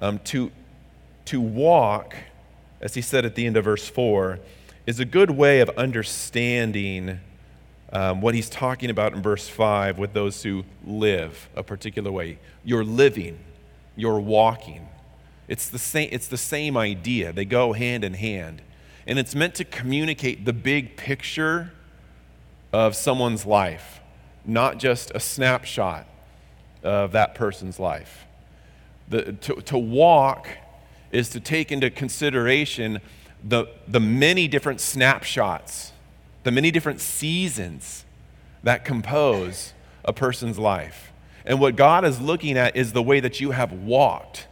Um, 0.00 0.18
to, 0.20 0.50
to 1.26 1.40
walk, 1.40 2.16
as 2.80 2.94
he 2.94 3.02
said 3.02 3.24
at 3.24 3.34
the 3.34 3.46
end 3.46 3.56
of 3.56 3.64
verse 3.64 3.88
4, 3.88 4.38
is 4.86 4.98
a 4.98 5.04
good 5.04 5.30
way 5.30 5.60
of 5.60 5.68
understanding 5.70 7.20
um, 7.92 8.20
what 8.20 8.34
he's 8.34 8.48
talking 8.48 8.88
about 8.90 9.12
in 9.12 9.22
verse 9.22 9.48
5 9.48 9.98
with 9.98 10.12
those 10.12 10.42
who 10.42 10.64
live 10.84 11.48
a 11.54 11.62
particular 11.62 12.10
way. 12.10 12.38
You're 12.64 12.84
living, 12.84 13.38
you're 13.96 14.20
walking. 14.20 14.88
It's 15.48 15.68
the 15.68 15.78
same, 15.78 16.08
it's 16.12 16.28
the 16.28 16.38
same 16.38 16.76
idea, 16.76 17.32
they 17.32 17.44
go 17.44 17.72
hand 17.72 18.04
in 18.04 18.14
hand. 18.14 18.62
And 19.06 19.18
it's 19.18 19.34
meant 19.34 19.54
to 19.56 19.64
communicate 19.64 20.44
the 20.44 20.52
big 20.52 20.96
picture 20.96 21.72
of 22.72 22.94
someone's 22.94 23.44
life, 23.44 24.00
not 24.44 24.78
just 24.78 25.10
a 25.14 25.20
snapshot 25.20 26.06
of 26.82 27.12
that 27.12 27.34
person's 27.34 27.80
life. 27.80 28.24
The, 29.10 29.32
to, 29.32 29.54
to 29.62 29.78
walk 29.78 30.48
is 31.12 31.28
to 31.30 31.40
take 31.40 31.70
into 31.70 31.90
consideration 31.90 33.00
the, 33.42 33.66
the 33.86 34.00
many 34.00 34.48
different 34.48 34.80
snapshots, 34.80 35.92
the 36.44 36.50
many 36.50 36.70
different 36.70 37.00
seasons 37.00 38.04
that 38.62 38.84
compose 38.84 39.72
a 40.04 40.12
person's 40.12 40.58
life. 40.58 41.12
And 41.44 41.60
what 41.60 41.76
God 41.76 42.04
is 42.04 42.20
looking 42.20 42.56
at 42.56 42.76
is 42.76 42.92
the 42.92 43.02
way 43.02 43.20
that 43.20 43.40
you 43.40 43.50
have 43.50 43.72
walked 43.72 44.46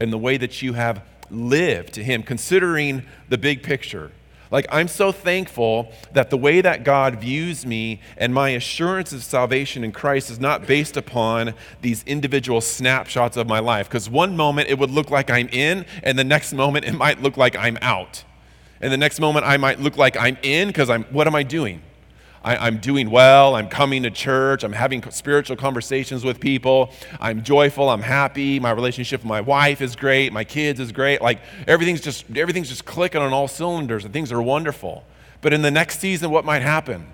and 0.00 0.12
the 0.12 0.18
way 0.18 0.36
that 0.36 0.62
you 0.62 0.74
have 0.74 1.02
lived 1.30 1.94
to 1.94 2.04
Him, 2.04 2.22
considering 2.22 3.04
the 3.28 3.38
big 3.38 3.62
picture. 3.62 4.12
Like, 4.50 4.66
I'm 4.70 4.88
so 4.88 5.12
thankful 5.12 5.92
that 6.12 6.30
the 6.30 6.36
way 6.36 6.60
that 6.60 6.84
God 6.84 7.20
views 7.20 7.66
me 7.66 8.00
and 8.16 8.32
my 8.32 8.50
assurance 8.50 9.12
of 9.12 9.22
salvation 9.22 9.84
in 9.84 9.92
Christ 9.92 10.30
is 10.30 10.40
not 10.40 10.66
based 10.66 10.96
upon 10.96 11.54
these 11.82 12.02
individual 12.04 12.60
snapshots 12.60 13.36
of 13.36 13.46
my 13.46 13.58
life. 13.58 13.88
Because 13.88 14.08
one 14.08 14.36
moment 14.36 14.68
it 14.68 14.78
would 14.78 14.90
look 14.90 15.10
like 15.10 15.30
I'm 15.30 15.48
in, 15.48 15.84
and 16.02 16.18
the 16.18 16.24
next 16.24 16.52
moment 16.52 16.86
it 16.86 16.94
might 16.94 17.20
look 17.20 17.36
like 17.36 17.56
I'm 17.56 17.78
out. 17.82 18.24
And 18.80 18.92
the 18.92 18.96
next 18.96 19.20
moment 19.20 19.44
I 19.44 19.56
might 19.56 19.80
look 19.80 19.96
like 19.96 20.16
I'm 20.16 20.38
in 20.42 20.68
because 20.68 20.88
I'm, 20.88 21.04
what 21.04 21.26
am 21.26 21.34
I 21.34 21.42
doing? 21.42 21.82
I, 22.48 22.68
am 22.68 22.78
doing 22.78 23.10
well. 23.10 23.54
I'm 23.54 23.68
coming 23.68 24.04
to 24.04 24.10
church. 24.10 24.64
I'm 24.64 24.72
having 24.72 25.02
spiritual 25.10 25.56
conversations 25.56 26.24
with 26.24 26.40
people. 26.40 26.90
I'm 27.20 27.42
joyful. 27.42 27.90
I'm 27.90 28.00
happy. 28.00 28.58
My 28.58 28.70
relationship 28.70 29.20
with 29.20 29.28
my 29.28 29.42
wife 29.42 29.82
is 29.82 29.94
great. 29.94 30.32
My 30.32 30.44
kids 30.44 30.80
is 30.80 30.90
great. 30.90 31.20
Like 31.20 31.40
everything's 31.66 32.00
just 32.00 32.24
everything's 32.34 32.70
just 32.70 32.86
clicking 32.86 33.20
on 33.20 33.34
all 33.34 33.48
cylinders 33.48 34.06
and 34.06 34.14
things 34.14 34.32
are 34.32 34.40
wonderful. 34.40 35.04
But 35.42 35.52
in 35.52 35.60
the 35.60 35.70
next 35.70 36.00
season, 36.00 36.30
what 36.30 36.46
might 36.46 36.62
happen? 36.62 37.06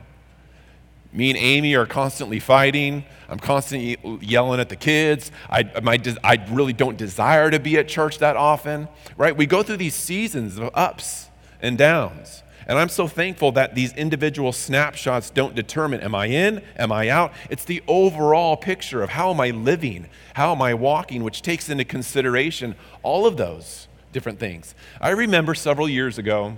Me 1.13 1.31
and 1.31 1.39
Amy 1.39 1.75
are 1.75 1.87
constantly 1.87 2.39
fighting. 2.39 3.05
I'm 3.29 3.41
constantly 3.41 3.99
yelling 4.21 4.61
at 4.61 4.69
the 4.69 4.77
kids. 4.77 5.33
I, 5.51 5.65
my, 5.83 6.01
I 6.23 6.45
really 6.51 6.73
don't 6.73 6.97
desire 6.97 7.51
to 7.51 7.59
be 7.59 7.77
at 7.77 7.89
church 7.89 8.19
that 8.19 8.37
often, 8.37 8.89
right? 9.17 9.37
We 9.37 9.47
go 9.47 9.65
through 9.65 9.79
these 9.79 9.95
seasons 9.97 10.59
of 10.59 10.71
ups 10.75 11.29
and 11.61 11.77
downs. 11.77 12.44
And 12.67 12.79
I'm 12.79 12.89
so 12.89 13.07
thankful 13.07 13.53
that 13.53 13.75
these 13.75 13.93
individual 13.93 14.53
snapshots 14.53 15.31
don't 15.31 15.55
determine 15.55 16.01
am 16.01 16.15
I 16.15 16.27
in, 16.27 16.63
am 16.77 16.93
I 16.93 17.09
out? 17.09 17.33
It's 17.51 17.65
the 17.65 17.83
overall 17.87 18.57
picture 18.57 19.03
of 19.03 19.11
how 19.11 19.31
am 19.31 19.41
I 19.41 19.51
living, 19.51 20.07
how 20.35 20.53
am 20.53 20.63
I 20.63 20.75
walking, 20.75 21.23
which 21.23 21.43
takes 21.43 21.69
into 21.69 21.85
consideration 21.85 22.75
all 23.03 23.27
of 23.27 23.37
those 23.37 23.89
different 24.13 24.39
things. 24.39 24.75
I 25.01 25.11
remember 25.11 25.55
several 25.55 25.89
years 25.89 26.17
ago, 26.19 26.57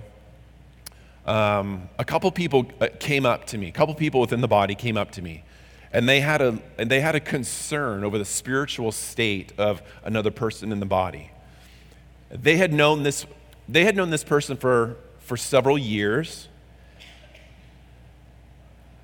um, 1.25 1.89
a 1.99 2.05
couple 2.05 2.31
people 2.31 2.71
uh, 2.79 2.87
came 2.99 3.25
up 3.25 3.45
to 3.47 3.57
me, 3.57 3.67
a 3.67 3.71
couple 3.71 3.93
people 3.93 4.21
within 4.21 4.39
the 4.39 4.47
body 4.47 4.75
came 4.75 4.95
up 4.95 5.11
to 5.11 5.21
me, 5.21 5.43
and 5.91 6.07
they 6.07 6.21
had 6.21 6.41
a, 6.41 6.59
and 6.77 6.89
they 6.89 7.01
had 7.01 7.15
a 7.15 7.19
concern 7.19 8.05
over 8.05 8.17
the 8.17 8.25
spiritual 8.25 8.93
state 8.93 9.51
of 9.57 9.81
another 10.03 10.31
person 10.31 10.71
in 10.71 10.79
the 10.79 10.85
body. 10.85 11.31
They 12.29 12.55
had 12.55 12.71
known 12.71 13.03
this, 13.03 13.25
they 13.67 13.83
had 13.83 13.95
known 13.95 14.09
this 14.09 14.23
person 14.23 14.55
for, 14.55 14.95
for 15.27 15.37
several 15.37 15.77
years. 15.77 16.47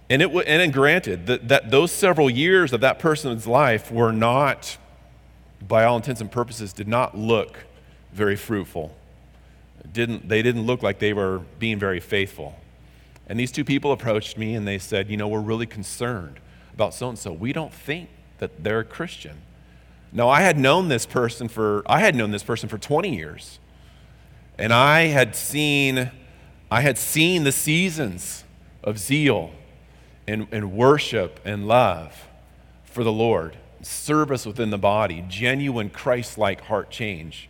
And, 0.09 0.21
it, 0.21 0.29
and 0.47 0.73
granted 0.73 1.27
that, 1.27 1.47
that 1.47 1.71
those 1.71 1.91
several 1.91 2.29
years 2.29 2.73
of 2.73 2.81
that 2.81 2.99
person's 2.99 3.47
life 3.47 3.91
were 3.91 4.11
not, 4.11 4.77
by 5.65 5.83
all 5.83 5.95
intents 5.95 6.21
and 6.21 6.31
purposes, 6.31 6.73
did 6.73 6.87
not 6.87 7.17
look 7.17 7.65
very 8.11 8.35
fruitful 8.35 8.95
didn't, 9.91 10.29
they 10.29 10.41
didn't 10.41 10.63
look 10.63 10.81
like 10.81 10.99
they 10.99 11.13
were 11.13 11.39
being 11.59 11.79
very 11.79 11.99
faithful. 11.99 12.55
And 13.27 13.39
these 13.39 13.51
two 13.51 13.63
people 13.63 13.91
approached 13.91 14.37
me 14.37 14.55
and 14.55 14.67
they 14.67 14.77
said, 14.77 15.09
You 15.09 15.17
know, 15.17 15.27
we're 15.27 15.41
really 15.41 15.65
concerned 15.65 16.39
about 16.73 16.93
so 16.93 17.09
and 17.09 17.17
so. 17.17 17.31
We 17.31 17.53
don't 17.53 17.73
think 17.73 18.09
that 18.39 18.63
they're 18.63 18.79
a 18.79 18.85
Christian. 18.85 19.37
Now, 20.11 20.29
I 20.29 20.41
had 20.41 20.59
known 20.59 20.89
this 20.89 21.05
person 21.05 21.47
for, 21.47 21.83
I 21.85 21.99
had 21.99 22.15
known 22.15 22.31
this 22.31 22.43
person 22.43 22.69
for 22.69 22.77
20 22.77 23.15
years. 23.15 23.59
And 24.57 24.71
I 24.71 25.07
had 25.07 25.35
seen, 25.35 26.11
I 26.69 26.81
had 26.81 26.97
seen 26.97 27.43
the 27.43 27.51
seasons 27.51 28.43
of 28.83 28.99
zeal 28.99 29.51
and, 30.27 30.47
and 30.51 30.73
worship 30.73 31.39
and 31.43 31.67
love 31.67 32.27
for 32.83 33.03
the 33.03 33.11
Lord, 33.11 33.57
service 33.81 34.45
within 34.45 34.69
the 34.69 34.77
body, 34.77 35.25
genuine 35.27 35.89
Christ 35.89 36.37
like 36.37 36.61
heart 36.61 36.89
change. 36.89 37.49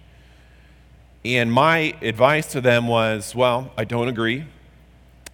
And 1.25 1.51
my 1.51 1.95
advice 2.01 2.48
to 2.53 2.62
them 2.62 2.88
was, 2.88 3.36
well, 3.36 3.72
I 3.77 3.83
don't 3.86 4.07
agree 4.07 4.45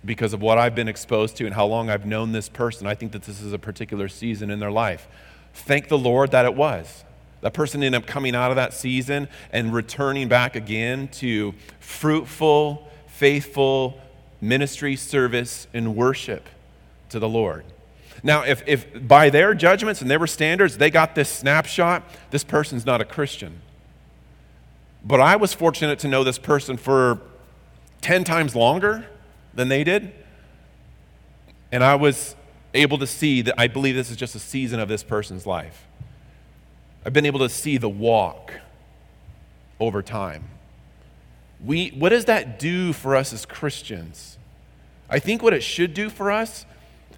because 0.05 0.33
of 0.33 0.41
what 0.41 0.57
I've 0.57 0.75
been 0.75 0.88
exposed 0.88 1.35
to 1.38 1.45
and 1.45 1.53
how 1.53 1.65
long 1.65 1.89
I've 1.89 2.05
known 2.05 2.31
this 2.31 2.49
person. 2.49 2.88
I 2.88 2.95
think 2.95 3.11
that 3.11 3.23
this 3.23 3.41
is 3.41 3.53
a 3.53 3.59
particular 3.59 4.07
season 4.07 4.49
in 4.49 4.59
their 4.59 4.71
life. 4.71 5.07
Thank 5.53 5.88
the 5.88 5.97
Lord 5.97 6.31
that 6.31 6.45
it 6.45 6.55
was. 6.55 7.03
That 7.41 7.53
person 7.53 7.81
ended 7.84 8.01
up 8.01 8.08
coming 8.08 8.36
out 8.36 8.51
of 8.51 8.55
that 8.58 8.74
season 8.74 9.29
and 9.51 9.74
returning 9.74 10.27
back 10.27 10.55
again 10.55 11.08
to 11.10 11.53
fruitful, 11.79 12.88
faithful 13.08 14.00
ministry, 14.41 14.96
service, 14.96 15.67
and 15.74 15.96
worship 15.96 16.48
to 17.10 17.19
the 17.19 17.29
Lord. 17.29 17.63
Now, 18.24 18.43
if, 18.43 18.63
if 18.67 19.08
by 19.08 19.29
their 19.29 19.53
judgments 19.53 20.01
and 20.01 20.12
their 20.12 20.25
standards 20.27 20.77
they 20.77 20.89
got 20.89 21.15
this 21.15 21.29
snapshot, 21.29 22.03
this 22.31 22.43
person's 22.43 22.86
not 22.86 23.01
a 23.01 23.05
Christian. 23.05 23.62
But 25.03 25.22
I 25.22 25.38
was 25.38 25.53
fortunate 25.53 26.00
to 26.00 26.08
know 26.08 26.24
this 26.24 26.38
person 26.38 26.75
for 26.75 27.22
10 28.01 28.25
times 28.25 28.56
longer 28.56 29.06
than 29.54 29.69
they 29.69 29.84
did. 29.84 30.12
And 31.71 31.84
I 31.84 31.95
was 31.95 32.36
able 32.73 32.97
to 32.97 33.08
see 33.08 33.41
that 33.41 33.56
I 33.58 33.67
believe 33.67 33.95
this 33.95 34.12
is 34.12 34.17
just 34.17 34.36
a 34.36 34.39
season 34.39 34.80
of 34.80 34.89
this 34.89 35.04
person's 35.04 35.45
life. 35.45 35.86
I've 37.05 37.13
been 37.13 37.25
able 37.25 37.39
to 37.39 37.49
see 37.49 37.77
the 37.77 37.89
walk 37.89 38.53
over 39.79 40.01
time. 40.01 40.43
We, 41.63 41.89
what 41.89 42.09
does 42.09 42.25
that 42.25 42.59
do 42.59 42.93
for 42.93 43.15
us 43.15 43.33
as 43.33 43.45
Christians? 43.45 44.38
I 45.09 45.19
think 45.19 45.41
what 45.41 45.53
it 45.53 45.63
should 45.63 45.93
do 45.93 46.09
for 46.09 46.31
us, 46.31 46.65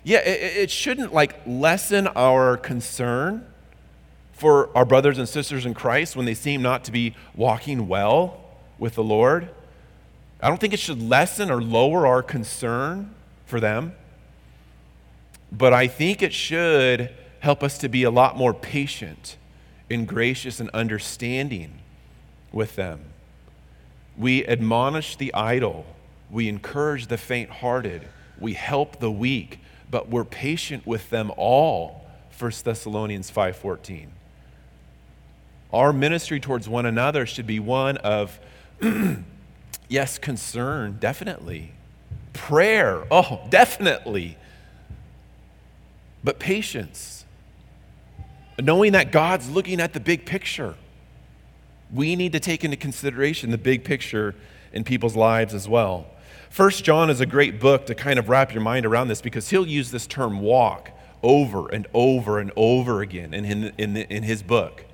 yeah, 0.04 0.20
it, 0.20 0.58
it 0.58 0.72
shouldn't 0.72 1.14
like 1.14 1.40
lessen 1.46 2.08
our 2.08 2.58
concern 2.58 3.46
for 4.34 4.76
our 4.76 4.86
brothers 4.86 5.18
and 5.18 5.28
sisters 5.28 5.66
in 5.66 5.74
Christ 5.74 6.16
when 6.16 6.26
they 6.26 6.34
seem 6.34 6.62
not 6.62 6.84
to 6.86 6.92
be 6.92 7.16
walking 7.36 7.88
well 7.88 8.40
with 8.80 8.96
the 8.96 9.04
Lord. 9.04 9.50
I 10.42 10.48
don't 10.48 10.60
think 10.60 10.74
it 10.74 10.80
should 10.80 11.02
lessen 11.02 11.52
or 11.52 11.62
lower 11.62 12.08
our 12.08 12.24
concern 12.24 13.14
for 13.46 13.60
them. 13.60 13.94
But 15.52 15.74
I 15.74 15.88
think 15.88 16.22
it 16.22 16.34
should 16.34 17.14
help 17.40 17.62
us 17.62 17.78
to 17.80 17.90
be 17.90 18.04
a 18.04 18.12
lot 18.12 18.38
more 18.38 18.54
patient 18.54 19.38
and 19.92 20.08
gracious 20.08 20.60
and 20.60 20.70
understanding 20.72 21.80
with 22.52 22.76
them. 22.76 23.02
We 24.18 24.46
admonish 24.46 25.16
the 25.16 25.34
idle, 25.34 25.86
we 26.30 26.48
encourage 26.48 27.08
the 27.08 27.18
faint 27.18 27.50
hearted, 27.50 28.08
we 28.40 28.54
help 28.54 29.00
the 29.00 29.12
weak, 29.12 29.60
but 29.90 30.10
we're 30.10 30.26
patient 30.26 30.86
with 30.86 31.10
them 31.10 31.32
all. 31.38 32.06
1 32.38 32.64
Thessalonians 32.64 33.30
5:14. 33.30 34.08
Our 35.74 35.94
ministry 35.94 36.40
towards 36.40 36.68
one 36.68 36.86
another 36.86 37.26
should 37.26 37.48
be 37.48 37.60
one 37.60 37.98
of, 37.98 38.40
yes, 39.90 40.18
concern, 40.18 40.98
definitely. 41.00 41.72
Prayer, 42.34 43.06
oh, 43.10 43.42
definitely. 43.50 44.38
But 46.24 46.40
patience. 46.40 47.21
Knowing 48.62 48.92
that 48.94 49.12
God's 49.12 49.50
looking 49.50 49.80
at 49.80 49.94
the 49.94 50.00
big 50.00 50.26
picture. 50.26 50.76
We 51.94 52.16
need 52.16 52.32
to 52.34 52.40
take 52.40 52.64
into 52.64 52.78
consideration 52.78 53.52
the 53.52 53.58
big 53.58 53.84
picture 53.84 54.36
in 54.72 54.84
people's 54.84 55.16
lives 55.16 55.54
as 55.54 55.68
well. 55.68 56.08
First 56.50 56.84
John 56.84 57.10
is 57.10 57.20
a 57.20 57.26
great 57.26 57.60
book 57.60 57.86
to 57.88 57.96
kind 57.96 58.20
of 58.20 58.30
wrap 58.30 58.54
your 58.54 58.62
mind 58.62 58.86
around 58.86 59.08
this 59.08 59.22
because 59.22 59.50
he'll 59.50 59.68
use 59.68 59.92
this 59.92 60.08
term 60.08 60.40
walk 60.40 60.92
over 61.24 61.70
and 61.70 61.88
over 61.94 62.40
and 62.40 62.52
over 62.56 63.02
again 63.02 63.34
in, 63.34 63.46
in, 63.46 63.74
in, 63.78 63.98
in 63.98 64.24
his 64.24 64.44
book 64.44 64.86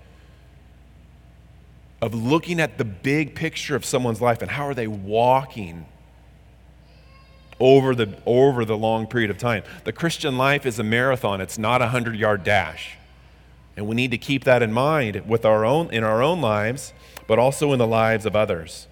of 2.02 2.14
looking 2.14 2.60
at 2.60 2.78
the 2.78 2.86
big 2.86 3.34
picture 3.34 3.76
of 3.76 3.84
someone's 3.84 4.22
life 4.22 4.42
and 4.42 4.52
how 4.52 4.68
are 4.68 4.74
they 4.74 4.88
walking 4.88 5.86
over 7.60 7.96
the, 7.96 8.22
over 8.26 8.66
the 8.66 8.78
long 8.78 9.08
period 9.08 9.32
of 9.32 9.38
time. 9.38 9.64
The 9.84 9.92
Christian 9.92 10.38
life 10.38 10.66
is 10.66 10.78
a 10.78 10.84
marathon, 10.84 11.42
it's 11.42 11.58
not 11.58 11.82
a 11.82 11.86
100 11.86 12.16
yard 12.16 12.44
dash. 12.44 12.97
And 13.78 13.88
we 13.88 13.96
need 13.96 14.12
to 14.12 14.18
keep 14.18 14.44
that 14.44 14.64
in 14.64 14.74
mind 14.74 15.30
with 15.30 15.46
our 15.46 15.64
own, 15.64 15.92
in 15.92 16.04
our 16.04 16.22
own 16.22 16.42
lives, 16.42 16.94
but 17.28 17.38
also 17.38 17.72
in 17.72 17.80
the 17.80 17.88
lives 17.88 18.26
of 18.26 18.36
others. 18.36 18.88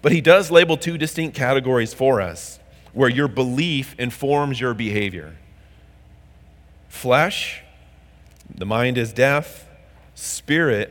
But 0.00 0.12
he 0.12 0.20
does 0.22 0.50
label 0.50 0.76
two 0.76 0.96
distinct 0.96 1.36
categories 1.36 1.92
for 1.92 2.20
us 2.20 2.58
where 2.92 3.10
your 3.10 3.28
belief 3.28 3.94
informs 3.98 4.60
your 4.60 4.74
behavior 4.74 5.36
flesh, 6.88 7.62
the 8.52 8.64
mind 8.64 8.96
is 8.96 9.12
death, 9.12 9.68
spirit, 10.14 10.90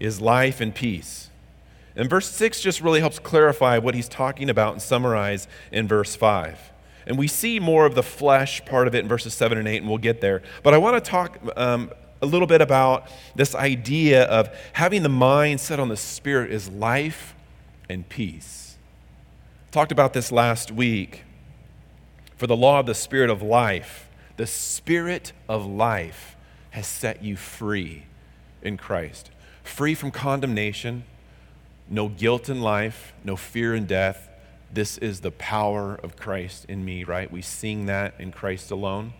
is 0.00 0.20
life 0.20 0.60
and 0.60 0.74
peace. 0.74 1.30
And 1.94 2.10
verse 2.10 2.28
6 2.28 2.60
just 2.60 2.80
really 2.80 2.98
helps 2.98 3.20
clarify 3.20 3.78
what 3.78 3.94
he's 3.94 4.08
talking 4.08 4.50
about 4.50 4.72
and 4.72 4.82
summarize 4.82 5.46
in 5.70 5.86
verse 5.86 6.16
5. 6.16 6.72
And 7.06 7.16
we 7.16 7.28
see 7.28 7.60
more 7.60 7.86
of 7.86 7.94
the 7.94 8.02
flesh 8.02 8.64
part 8.64 8.88
of 8.88 8.94
it 8.96 8.98
in 8.98 9.08
verses 9.08 9.32
7 9.32 9.56
and 9.56 9.68
8, 9.68 9.76
and 9.76 9.88
we'll 9.88 9.98
get 9.98 10.20
there. 10.20 10.42
But 10.64 10.74
I 10.74 10.78
want 10.78 11.02
to 11.02 11.10
talk 11.10 11.38
um, 11.56 11.90
a 12.22 12.26
little 12.26 12.46
bit 12.46 12.60
about 12.60 13.08
this 13.34 13.54
idea 13.54 14.24
of 14.24 14.48
having 14.72 15.02
the 15.02 15.08
mind 15.08 15.60
set 15.60 15.78
on 15.78 15.88
the 15.88 15.96
Spirit 15.96 16.50
is 16.50 16.68
life 16.68 17.34
and 17.88 18.08
peace. 18.08 18.76
Talked 19.70 19.92
about 19.92 20.12
this 20.12 20.32
last 20.32 20.70
week. 20.70 21.22
For 22.36 22.46
the 22.46 22.56
law 22.56 22.80
of 22.80 22.86
the 22.86 22.94
Spirit 22.94 23.30
of 23.30 23.42
life, 23.42 24.08
the 24.36 24.46
Spirit 24.46 25.32
of 25.48 25.64
life 25.66 26.36
has 26.70 26.86
set 26.86 27.22
you 27.22 27.36
free 27.36 28.04
in 28.62 28.76
Christ 28.76 29.30
free 29.66 29.94
from 29.94 30.10
condemnation, 30.10 31.04
no 31.88 32.08
guilt 32.08 32.48
in 32.48 32.60
life, 32.60 33.12
no 33.24 33.36
fear 33.36 33.74
in 33.74 33.86
death. 33.86 34.28
This 34.72 34.98
is 34.98 35.20
the 35.20 35.30
power 35.30 35.98
of 36.02 36.16
Christ 36.16 36.64
in 36.66 36.84
me, 36.84 37.04
right? 37.04 37.30
We 37.30 37.42
sing 37.42 37.86
that 37.86 38.14
in 38.18 38.32
Christ 38.32 38.70
alone. 38.70 39.12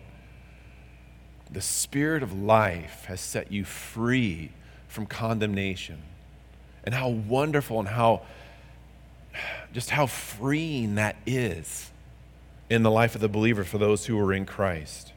The 1.51 1.61
Spirit 1.61 2.23
of 2.23 2.37
life 2.37 3.05
has 3.05 3.21
set 3.21 3.51
you 3.51 3.63
free 3.63 4.51
from 4.87 5.05
condemnation. 5.05 6.01
And 6.83 6.95
how 6.95 7.09
wonderful 7.09 7.79
and 7.79 7.87
how 7.87 8.21
just 9.71 9.91
how 9.91 10.07
freeing 10.07 10.95
that 10.95 11.15
is. 11.25 11.91
in 12.69 12.83
the 12.83 12.91
life 12.91 13.15
of 13.15 13.21
the 13.21 13.29
believer 13.29 13.63
for 13.63 13.77
those 13.77 14.05
who 14.05 14.19
are 14.19 14.33
in 14.33 14.45
Christ. 14.45 15.13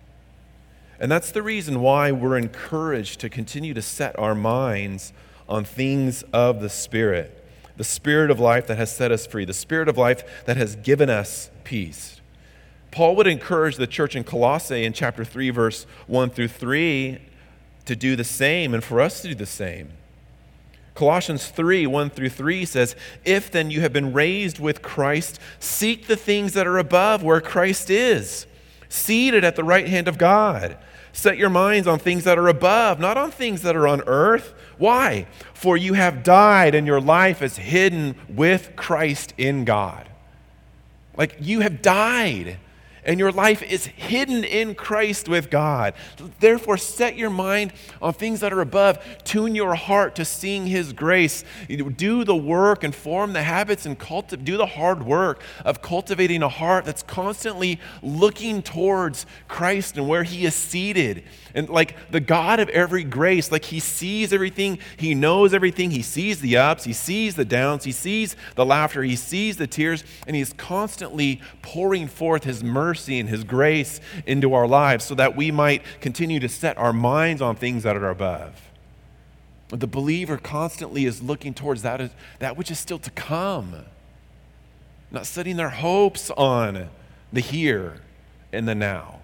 And 0.99 1.11
that's 1.11 1.33
the 1.33 1.43
reason 1.43 1.81
why 1.81 2.13
we're 2.13 2.37
encouraged 2.37 3.21
to 3.21 3.29
continue 3.29 3.75
to 3.75 3.83
set 3.83 4.19
our 4.19 4.35
minds 4.35 5.13
on 5.49 5.65
things 5.65 6.23
of 6.33 6.61
the 6.61 6.71
Spirit 6.71 7.37
the 7.77 7.85
Spirit 7.85 8.31
of 8.31 8.39
life 8.39 8.67
that 8.67 8.77
has 8.77 8.95
set 8.95 9.11
us 9.11 9.27
free, 9.27 9.47
the 9.47 9.55
Spirit 9.55 9.89
of 9.89 9.97
life 9.97 10.45
that 10.45 10.59
has 10.59 10.77
given 10.77 11.09
us 11.09 11.51
peace. 11.65 12.20
Paul 12.91 13.15
would 13.17 13.27
encourage 13.27 13.77
the 13.77 13.87
church 13.87 14.17
in 14.17 14.25
Colossae 14.25 14.85
in 14.85 14.93
chapter 14.93 15.25
3, 15.25 15.51
verse 15.51 15.87
1 16.07 16.31
through 16.31 16.49
3, 16.49 17.19
to 17.85 17.97
do 17.97 18.17
the 18.17 18.25
same 18.25 18.75
and 18.75 18.83
for 18.83 19.01
us 19.01 19.23
to 19.23 19.29
do 19.29 19.35
the 19.35 19.47
same. 19.47 19.93
Colossians 20.95 21.49
3 21.49 21.87
1 21.87 22.11
through 22.11 22.29
3 22.29 22.65
says, 22.65 22.97
If 23.25 23.51
then 23.51 23.71
you 23.71 23.81
have 23.81 23.93
been 23.93 24.13
raised 24.13 24.59
with 24.59 24.83
Christ, 24.83 25.39
seek 25.59 26.07
the 26.07 26.17
things 26.17 26.53
that 26.55 26.67
are 26.67 26.79
above 26.79 27.23
where 27.23 27.41
Christ 27.41 27.91
is, 27.91 28.47
seated 28.89 29.45
at 29.45 29.57
the 29.57 29.65
right 29.65 29.87
hand 29.87 30.09
of 30.09 30.19
God. 30.19 30.77
Set 31.13 31.37
your 31.37 31.51
minds 31.51 31.89
on 31.89 31.99
things 31.99 32.25
that 32.25 32.39
are 32.39 32.49
above, 32.49 33.01
not 33.01 33.17
on 33.17 33.31
things 33.31 33.63
that 33.63 33.75
are 33.75 33.89
on 33.89 34.03
earth. 34.07 34.55
Why? 34.79 35.27
For 35.55 35.77
you 35.77 35.95
have 35.95 36.23
died, 36.23 36.75
and 36.75 36.87
your 36.87 37.01
life 37.01 37.43
is 37.43 37.57
hidden 37.57 38.15
with 38.29 38.77
Christ 38.77 39.35
in 39.37 39.65
God. 39.65 40.09
Like 41.17 41.37
you 41.41 41.61
have 41.61 41.83
died 41.83 42.59
and 43.05 43.19
your 43.19 43.33
life 43.33 43.63
is 43.63 43.87
hidden 43.87 44.45
in 44.45 44.75
Christ 44.75 45.29
with 45.29 45.51
God. 45.51 45.95
Therefore, 46.41 46.77
set 46.77 47.17
your 47.17 47.31
mind 47.31 47.73
on 48.01 48.13
things 48.13 48.41
that 48.41 48.53
are 48.53 48.61
above. 48.61 48.99
Tune 49.25 49.55
your 49.55 49.75
heart 49.75 50.15
to 50.17 50.25
seeing 50.25 50.67
His 50.67 50.93
grace. 50.93 51.45
Do 51.69 52.25
the 52.25 52.37
work 52.37 52.85
and 52.85 52.95
form 52.95 53.33
the 53.33 53.43
habits 53.43 53.87
and 53.87 53.99
cultivate, 53.99 54.45
do 54.45 54.57
the 54.57 54.67
hard 54.67 55.05
work 55.05 55.43
of 55.65 55.83
cultivating 55.83 56.43
a 56.43 56.49
heart 56.49 56.85
that's 56.85 57.03
constantly 57.03 57.81
looking 58.03 58.63
towards 58.63 59.27
Christ 59.49 59.97
and 59.97 60.09
where 60.09 60.25
He 60.25 60.45
is 60.45 60.55
seated. 60.55 61.25
And 61.55 61.69
like 61.69 61.97
the 62.11 62.21
God 62.21 62.61
of 62.61 62.69
every 62.71 63.05
grace, 63.05 63.51
like 63.51 63.65
He 63.67 63.81
sees 63.81 64.33
everything, 64.33 64.79
He 64.97 65.15
knows 65.15 65.53
everything, 65.53 65.91
He 65.91 66.03
sees 66.03 66.41
the 66.41 66.57
ups, 66.57 66.85
He 66.85 66.93
sees 66.93 67.35
the 67.35 67.45
downs, 67.45 67.85
He 67.85 67.93
sees 67.93 68.37
the 68.55 68.67
laughter, 68.67 69.03
He 69.03 69.17
sees 69.17 69.57
the 69.57 69.67
tears, 69.67 70.05
and 70.27 70.37
He's 70.37 70.53
constantly 70.53 71.41
pouring 71.63 72.09
forth 72.09 72.45
His 72.45 72.63
mercy 72.63 73.19
and 73.19 73.29
His 73.29 73.45
grace 73.45 74.01
into 74.27 74.55
our 74.55 74.67
lives 74.67 75.05
so 75.05 75.15
that 75.15 75.37
we 75.37 75.51
might 75.51 75.83
continue 76.01 76.41
to 76.41 76.49
set 76.49 76.77
our 76.79 76.93
minds 76.93 77.43
on 77.43 77.57
things 77.57 77.83
that 77.83 77.97
are 77.97 78.11
above. 78.11 78.71
The 79.69 79.87
believer 79.87 80.37
constantly 80.37 81.05
is 81.05 81.23
looking 81.23 81.55
towards 81.55 81.83
that, 81.83 82.11
that 82.41 82.57
which 82.57 82.71
is 82.71 82.79
still 82.79 82.99
to 82.99 83.11
come, 83.11 83.85
not 85.13 85.27
setting 85.27 85.57
their 85.57 85.71
hopes 85.71 86.31
on 86.33 86.89
the 87.33 87.41
here 87.41 88.01
and 88.53 88.67
the 88.67 88.75
now. 88.75 89.21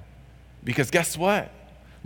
Because 0.62 0.90
guess 0.90 1.16
what? 1.16 1.50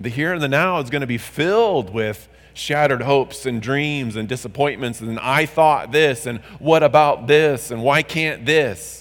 The 0.01 0.09
here 0.09 0.33
and 0.33 0.43
the 0.43 0.49
now 0.49 0.81
is 0.81 0.91
going 0.91 1.03
to 1.03 1.07
be 1.07 1.19
filled 1.19 1.93
with 1.93 2.29
shattered 2.55 3.03
hopes 3.03 3.47
and 3.47 3.63
dreams 3.63 4.17
and 4.17 4.29
disappointments 4.29 5.01
and 5.01 5.19
I 5.21 5.47
thought 5.47 5.93
this 5.93 6.27
and 6.27 6.41
what 6.59 6.83
about 6.83 7.27
this 7.27 7.71
and 7.71 7.83
why 7.83 8.03
can't 8.03 8.45
this? 8.45 9.01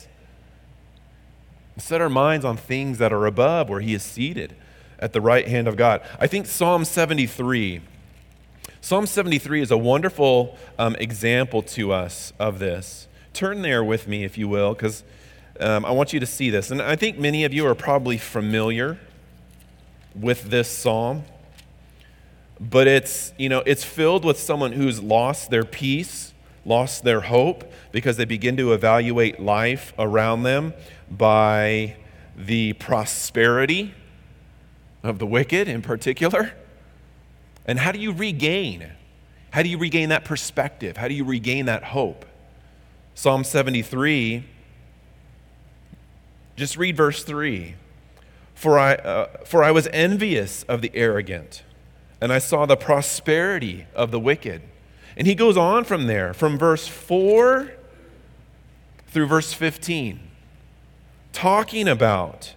set 1.79 2.01
our 2.01 2.09
minds 2.09 2.45
on 2.45 2.57
things 2.57 2.97
that 2.97 3.11
are 3.11 3.25
above, 3.25 3.69
where 3.69 3.81
He 3.81 3.93
is 3.93 4.03
seated 4.03 4.55
at 4.99 5.13
the 5.13 5.21
right 5.21 5.47
hand 5.47 5.67
of 5.67 5.75
God. 5.75 6.01
I 6.19 6.27
think 6.27 6.45
Psalm 6.45 6.85
73. 6.85 7.81
Psalm 8.81 9.05
73 9.05 9.61
is 9.61 9.71
a 9.71 9.77
wonderful 9.77 10.57
um, 10.77 10.95
example 10.97 11.61
to 11.61 11.91
us 11.91 12.33
of 12.39 12.59
this. 12.59 13.07
Turn 13.33 13.61
there 13.61 13.83
with 13.83 14.07
me, 14.07 14.23
if 14.23 14.37
you 14.37 14.47
will, 14.47 14.73
because 14.73 15.03
um, 15.59 15.85
I 15.85 15.91
want 15.91 16.13
you 16.13 16.19
to 16.19 16.25
see 16.25 16.49
this. 16.49 16.71
And 16.71 16.81
I 16.81 16.95
think 16.95 17.17
many 17.17 17.43
of 17.43 17.53
you 17.53 17.67
are 17.67 17.75
probably 17.75 18.17
familiar 18.17 18.97
with 20.15 20.49
this 20.49 20.69
psalm, 20.69 21.23
but 22.59 22.87
it's, 22.87 23.33
you 23.37 23.49
know, 23.49 23.63
it's 23.65 23.83
filled 23.83 24.25
with 24.25 24.37
someone 24.39 24.73
who's 24.73 25.01
lost 25.01 25.49
their 25.49 25.63
peace, 25.63 26.33
lost 26.65 27.03
their 27.03 27.21
hope, 27.21 27.71
because 27.91 28.17
they 28.17 28.25
begin 28.25 28.57
to 28.57 28.73
evaluate 28.73 29.39
life 29.39 29.93
around 29.97 30.43
them 30.43 30.73
by 31.09 31.95
the 32.35 32.73
prosperity 32.73 33.93
of 35.03 35.19
the 35.19 35.25
wicked 35.25 35.67
in 35.67 35.81
particular. 35.81 36.53
And 37.65 37.79
how 37.79 37.91
do 37.91 37.99
you 37.99 38.11
regain? 38.11 38.91
How 39.51 39.63
do 39.63 39.69
you 39.69 39.77
regain 39.77 40.09
that 40.09 40.25
perspective? 40.25 40.97
How 40.97 41.07
do 41.07 41.13
you 41.13 41.23
regain 41.23 41.65
that 41.65 41.83
hope? 41.85 42.25
Psalm 43.15 43.43
73, 43.43 44.45
just 46.55 46.77
read 46.77 46.95
verse 46.95 47.23
3. 47.23 47.75
For 48.59 48.77
I, 48.77 48.95
uh, 48.95 49.27
for 49.45 49.63
I 49.63 49.71
was 49.71 49.87
envious 49.93 50.63
of 50.63 50.81
the 50.81 50.91
arrogant, 50.93 51.63
and 52.19 52.33
I 52.33 52.39
saw 52.39 52.65
the 52.65 52.75
prosperity 52.75 53.85
of 53.95 54.11
the 54.11 54.19
wicked. 54.19 54.61
And 55.15 55.25
he 55.25 55.33
goes 55.33 55.55
on 55.55 55.85
from 55.85 56.07
there, 56.07 56.33
from 56.33 56.57
verse 56.57 56.85
4 56.85 57.71
through 59.07 59.27
verse 59.27 59.53
15 59.53 60.19
talking 61.31 61.87
about 61.87 62.53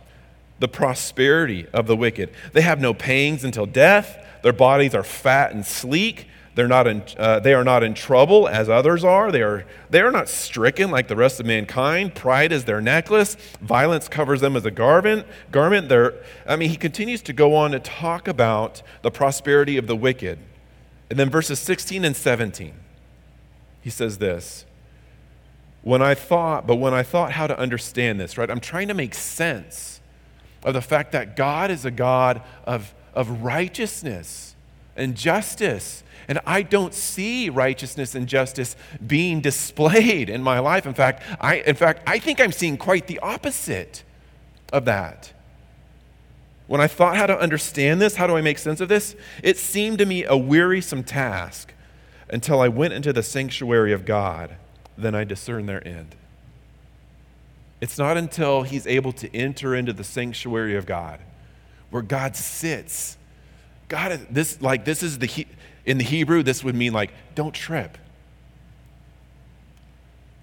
the 0.58 0.66
prosperity 0.66 1.68
of 1.72 1.86
the 1.86 1.94
wicked. 1.94 2.30
They 2.52 2.62
have 2.62 2.80
no 2.80 2.92
pangs 2.92 3.44
until 3.44 3.64
death. 3.64 4.18
Their 4.42 4.52
bodies 4.52 4.92
are 4.92 5.04
fat 5.04 5.52
and 5.52 5.64
sleek. 5.64 6.26
They're 6.54 6.68
not 6.68 6.86
in, 6.86 7.02
uh, 7.16 7.40
they 7.40 7.54
are 7.54 7.64
not 7.64 7.82
in 7.82 7.94
trouble 7.94 8.46
as 8.46 8.68
others 8.68 9.04
are. 9.04 9.32
They, 9.32 9.42
are. 9.42 9.64
they 9.88 10.00
are 10.02 10.10
not 10.10 10.28
stricken 10.28 10.90
like 10.90 11.08
the 11.08 11.16
rest 11.16 11.40
of 11.40 11.46
mankind. 11.46 12.14
Pride 12.14 12.52
is 12.52 12.64
their 12.64 12.80
necklace. 12.80 13.36
Violence 13.60 14.06
covers 14.06 14.42
them 14.42 14.54
as 14.54 14.66
a 14.66 14.70
garment. 14.70 15.26
Garment. 15.50 15.90
I 16.46 16.56
mean, 16.56 16.68
he 16.68 16.76
continues 16.76 17.22
to 17.22 17.32
go 17.32 17.54
on 17.54 17.70
to 17.70 17.78
talk 17.78 18.28
about 18.28 18.82
the 19.00 19.10
prosperity 19.10 19.78
of 19.78 19.86
the 19.86 19.96
wicked. 19.96 20.38
And 21.08 21.18
then 21.18 21.30
verses 21.30 21.58
16 21.58 22.04
and 22.04 22.16
17, 22.16 22.74
he 23.80 23.90
says 23.90 24.18
this 24.18 24.66
when 25.82 26.00
I 26.00 26.14
thought, 26.14 26.66
but 26.66 26.76
when 26.76 26.94
I 26.94 27.02
thought 27.02 27.32
how 27.32 27.46
to 27.46 27.58
understand 27.58 28.20
this, 28.20 28.38
right, 28.38 28.50
I'm 28.50 28.60
trying 28.60 28.88
to 28.88 28.94
make 28.94 29.14
sense 29.14 30.00
of 30.62 30.74
the 30.74 30.80
fact 30.80 31.12
that 31.12 31.34
God 31.34 31.70
is 31.70 31.84
a 31.84 31.90
God 31.90 32.42
of, 32.64 32.94
of 33.14 33.42
righteousness 33.42 34.54
and 34.96 35.16
justice. 35.16 36.02
And 36.28 36.40
I 36.46 36.62
don't 36.62 36.94
see 36.94 37.50
righteousness 37.50 38.14
and 38.14 38.26
justice 38.26 38.76
being 39.04 39.40
displayed 39.40 40.30
in 40.30 40.42
my 40.42 40.58
life. 40.58 40.86
In 40.86 40.94
fact, 40.94 41.22
I, 41.40 41.56
in 41.56 41.74
fact, 41.74 42.02
I 42.06 42.18
think 42.18 42.40
I'm 42.40 42.52
seeing 42.52 42.76
quite 42.76 43.06
the 43.06 43.18
opposite 43.20 44.04
of 44.72 44.84
that. 44.84 45.32
When 46.66 46.80
I 46.80 46.86
thought 46.86 47.16
how 47.16 47.26
to 47.26 47.38
understand 47.38 48.00
this, 48.00 48.16
how 48.16 48.26
do 48.26 48.36
I 48.36 48.40
make 48.40 48.58
sense 48.58 48.80
of 48.80 48.88
this? 48.88 49.14
It 49.42 49.58
seemed 49.58 49.98
to 49.98 50.06
me 50.06 50.24
a 50.24 50.36
wearisome 50.36 51.04
task 51.04 51.74
until 52.30 52.60
I 52.60 52.68
went 52.68 52.94
into 52.94 53.12
the 53.12 53.22
sanctuary 53.22 53.92
of 53.92 54.04
God 54.04 54.56
then 54.96 55.14
I 55.14 55.24
discern 55.24 55.66
their 55.66 55.86
end. 55.86 56.14
It's 57.80 57.98
not 57.98 58.16
until 58.16 58.62
he's 58.62 58.86
able 58.86 59.12
to 59.14 59.34
enter 59.34 59.74
into 59.74 59.92
the 59.92 60.04
sanctuary 60.04 60.76
of 60.76 60.86
God, 60.86 61.20
where 61.90 62.02
God 62.02 62.36
sits. 62.36 63.16
God, 63.92 64.26
this 64.30 64.58
like 64.62 64.86
this 64.86 65.02
is 65.02 65.18
the 65.18 65.46
in 65.84 65.98
the 65.98 66.04
Hebrew, 66.04 66.42
this 66.42 66.64
would 66.64 66.74
mean 66.74 66.94
like 66.94 67.12
don't 67.34 67.52
trip. 67.52 67.98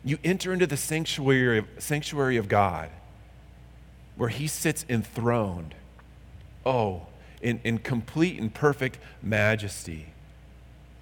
You 0.05 0.19
enter 0.23 0.53
into 0.53 0.67
the 0.67 0.77
sanctuary, 0.77 1.65
sanctuary 1.79 2.37
of 2.37 2.47
God, 2.47 2.91
where 4.17 4.29
He 4.29 4.45
sits 4.45 4.85
enthroned. 4.87 5.73
Oh, 6.63 7.07
in, 7.41 7.59
in 7.63 7.79
complete 7.79 8.39
and 8.39 8.53
perfect 8.53 8.99
majesty, 9.23 10.05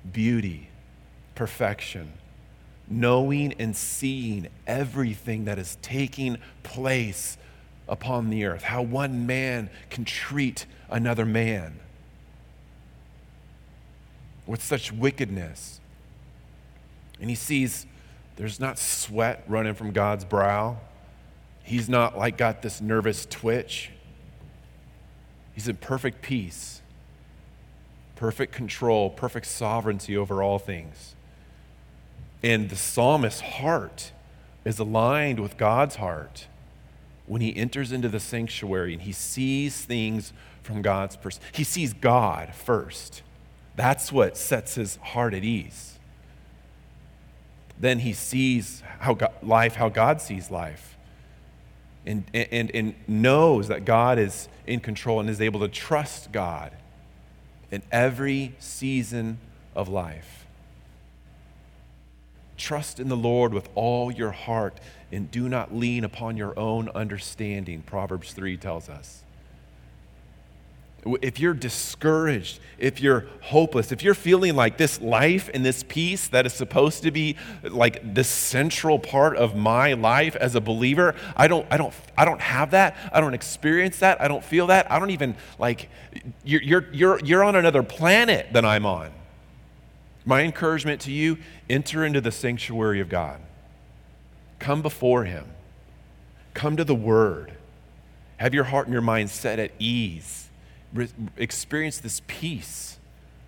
beauty, 0.10 0.70
perfection 1.36 2.14
knowing 2.90 3.52
and 3.60 3.76
seeing 3.76 4.48
everything 4.66 5.44
that 5.44 5.60
is 5.60 5.78
taking 5.82 6.38
place 6.64 7.38
upon 7.90 8.30
the 8.30 8.46
earth, 8.46 8.64
how 8.64 8.82
one 8.82 9.28
man 9.28 9.70
can 9.90 10.06
treat 10.06 10.66
another 10.90 11.26
man 11.26 11.78
with 14.48 14.64
such 14.64 14.92
wickedness. 14.92 15.80
And 17.20 17.30
he 17.30 17.36
sees 17.36 17.86
there's 18.38 18.60
not 18.60 18.80
sweat 18.80 19.44
running 19.48 19.74
from 19.74 19.92
God's 19.92 20.24
brow. 20.24 20.78
He's 21.64 21.90
not 21.90 22.18
like 22.18 22.38
got 22.38 22.62
this 22.62 22.80
nervous 22.80 23.26
twitch. 23.26 23.92
He's 25.54 25.68
in 25.68 25.76
perfect 25.76 26.22
peace, 26.22 26.82
perfect 28.16 28.54
control, 28.54 29.10
perfect 29.10 29.48
sovereignty 29.48 30.16
over 30.16 30.44
all 30.44 30.60
things. 30.60 31.16
And 32.44 32.70
the 32.70 32.76
psalmist's 32.76 33.42
heart 33.42 34.12
is 34.64 34.78
aligned 34.78 35.40
with 35.40 35.58
God's 35.58 35.96
heart 35.96 36.48
when 37.26 37.42
he 37.42 37.56
enters 37.56 37.92
into 37.92 38.08
the 38.08 38.20
sanctuary 38.20 38.94
and 38.94 39.02
he 39.02 39.12
sees 39.12 39.84
things 39.84 40.32
from 40.62 40.84
God's 40.84 41.16
perspective. 41.16 41.58
He 41.58 41.64
sees 41.64 41.94
God 41.94 42.54
first. 42.54 43.24
That's 43.78 44.12
what 44.12 44.36
sets 44.36 44.76
his 44.76 44.98
heart 44.98 45.34
at 45.34 45.46
ease. 45.46 45.98
Then 47.80 48.00
he 48.00 48.12
sees 48.12 48.82
how 49.00 49.14
God, 49.14 49.32
life, 49.42 49.76
how 49.76 49.88
God 49.88 50.20
sees 50.20 50.52
life. 50.52 50.98
and, 52.06 52.24
and, 52.34 52.72
and 52.72 52.96
knows 53.08 53.68
that 53.68 53.86
God 53.86 54.18
is 54.18 54.50
in 54.66 54.80
control 54.80 55.20
and 55.20 55.30
is 55.30 55.42
able 55.42 55.60
to 55.60 55.68
trust 55.68 56.32
God 56.32 56.72
in 57.70 57.84
every 57.92 58.56
season 58.60 59.38
of 59.76 59.90
life. 59.90 60.46
Trust 62.58 63.00
in 63.00 63.10
the 63.10 63.18
Lord 63.18 63.54
with 63.54 63.70
all 63.76 64.12
your 64.12 64.32
heart 64.32 64.80
and 65.12 65.30
do 65.30 65.48
not 65.48 65.76
lean 65.76 66.04
upon 66.04 66.36
your 66.36 66.58
own 66.58 66.90
understanding, 66.90 67.84
Proverbs 67.84 68.34
3 68.34 68.58
tells 68.58 68.90
us. 68.90 69.24
If 71.22 71.40
you're 71.40 71.54
discouraged, 71.54 72.60
if 72.78 73.02
you're 73.02 73.28
hopeless, 73.42 73.92
if 73.92 74.04
you're 74.04 74.14
feeling 74.14 74.56
like 74.56 74.78
this 74.78 75.02
life 75.02 75.50
and 75.54 75.66
this 75.66 75.84
peace 75.84 76.28
that 76.30 76.46
is 76.46 76.54
supposed 76.54 77.04
to 77.04 77.12
be 77.12 77.36
like 77.64 78.14
the 78.14 78.24
central 78.24 79.00
part 79.00 79.38
of 79.38 79.56
my 79.56 79.94
life 79.94 80.36
as 80.36 80.56
a 80.56 80.62
believer, 80.62 81.16
I 81.36 81.48
don't, 81.48 81.66
I 81.72 81.78
don't, 81.78 81.94
I 82.18 82.26
don't 82.26 82.42
have 82.42 82.72
that. 82.72 82.98
I 83.12 83.22
don't 83.22 83.34
experience 83.34 84.00
that. 84.00 84.22
I 84.22 84.28
don't 84.28 84.44
feel 84.44 84.68
that. 84.68 84.92
I 84.92 85.00
don't 85.00 85.12
even 85.12 85.36
like, 85.60 85.90
you're, 86.44 86.62
you're, 86.62 86.86
you're, 86.92 87.20
you're 87.24 87.44
on 87.44 87.56
another 87.56 87.84
planet 87.84 88.52
than 88.52 88.66
I'm 88.66 88.86
on. 88.86 89.12
My 90.26 90.42
encouragement 90.42 91.02
to 91.02 91.12
you 91.12 91.38
enter 91.70 92.04
into 92.04 92.20
the 92.20 92.32
sanctuary 92.32 93.00
of 93.00 93.08
God. 93.08 93.40
Come 94.60 94.82
before 94.82 95.24
Him. 95.24 95.46
Come 96.54 96.76
to 96.76 96.84
the 96.84 96.96
Word. 96.96 97.54
Have 98.38 98.54
your 98.54 98.66
heart 98.66 98.88
and 98.88 98.94
your 98.94 99.02
mind 99.02 99.30
set 99.30 99.58
at 99.58 99.72
ease. 99.80 100.47
Re- 100.94 101.10
experience 101.38 102.00
this 102.00 102.22
peace 102.28 102.98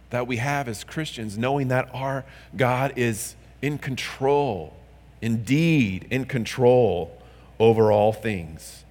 that 0.10 0.28
we 0.28 0.38
have 0.38 0.67
as 0.67 0.84
Christians, 0.84 1.38
knowing 1.38 1.67
that 1.69 1.89
our 1.93 2.25
God 2.56 2.93
is 2.95 3.36
in 3.62 3.78
control, 3.78 4.75
indeed 5.21 6.08
in 6.10 6.25
control 6.25 7.21
over 7.60 7.91
all 7.91 8.13
things. 8.13 8.84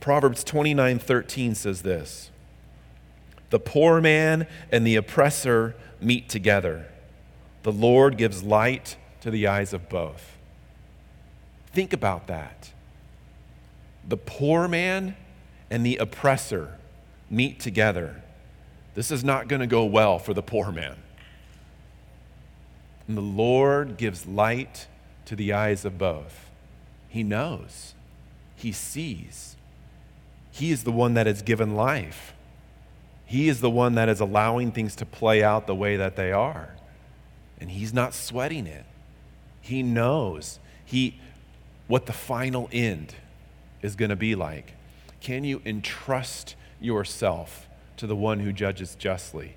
Proverbs 0.00 0.42
29 0.44 0.98
13 0.98 1.54
says 1.54 1.82
this 1.82 2.30
The 3.50 3.60
poor 3.60 4.00
man 4.00 4.46
and 4.72 4.86
the 4.86 4.96
oppressor 4.96 5.74
meet 6.00 6.28
together. 6.28 6.86
The 7.62 7.72
Lord 7.72 8.16
gives 8.16 8.42
light 8.42 8.96
to 9.20 9.30
the 9.30 9.46
eyes 9.46 9.72
of 9.72 9.88
both. 9.88 10.36
Think 11.72 11.92
about 11.92 12.26
that. 12.28 12.72
The 14.06 14.16
poor 14.16 14.68
man 14.68 15.16
and 15.70 15.84
the 15.84 15.96
oppressor 15.96 16.78
meet 17.30 17.60
together. 17.60 18.22
This 18.94 19.10
is 19.10 19.22
not 19.22 19.48
going 19.48 19.60
to 19.60 19.66
go 19.66 19.84
well 19.84 20.18
for 20.18 20.34
the 20.34 20.42
poor 20.42 20.72
man. 20.72 20.96
And 23.06 23.16
the 23.16 23.22
Lord 23.22 23.96
gives 23.96 24.26
light 24.26 24.86
to 25.24 25.36
the 25.36 25.52
eyes 25.52 25.84
of 25.84 25.98
both. 25.98 26.50
He 27.08 27.22
knows, 27.22 27.94
He 28.56 28.72
sees. 28.72 29.56
He 30.50 30.72
is 30.72 30.84
the 30.84 30.92
one 30.92 31.14
that 31.14 31.26
has 31.26 31.42
given 31.42 31.76
life. 31.76 32.34
He 33.24 33.48
is 33.48 33.60
the 33.60 33.70
one 33.70 33.94
that 33.96 34.08
is 34.08 34.20
allowing 34.20 34.72
things 34.72 34.96
to 34.96 35.06
play 35.06 35.42
out 35.42 35.66
the 35.66 35.74
way 35.74 35.96
that 35.96 36.16
they 36.16 36.32
are. 36.32 36.70
And 37.60 37.70
he's 37.70 37.92
not 37.92 38.14
sweating 38.14 38.66
it. 38.66 38.86
He 39.60 39.82
knows 39.82 40.58
he, 40.84 41.20
what 41.86 42.06
the 42.06 42.12
final 42.12 42.70
end 42.72 43.14
is 43.82 43.96
going 43.96 44.08
to 44.08 44.16
be 44.16 44.34
like. 44.34 44.72
Can 45.20 45.44
you 45.44 45.60
entrust 45.66 46.56
yourself 46.80 47.68
to 47.96 48.06
the 48.06 48.16
one 48.16 48.40
who 48.40 48.52
judges 48.52 48.94
justly? 48.94 49.54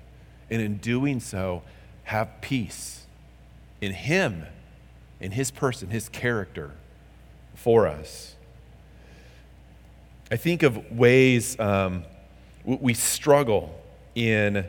And 0.50 0.60
in 0.60 0.78
doing 0.78 1.20
so, 1.20 1.62
have 2.04 2.40
peace 2.40 3.06
in 3.80 3.92
him, 3.92 4.46
in 5.20 5.32
his 5.32 5.50
person, 5.50 5.90
his 5.90 6.08
character 6.08 6.72
for 7.54 7.86
us. 7.86 8.36
I 10.30 10.36
think 10.36 10.62
of 10.62 10.90
ways 10.90 11.58
um, 11.60 12.04
we 12.64 12.94
struggle 12.94 13.78
in 14.14 14.66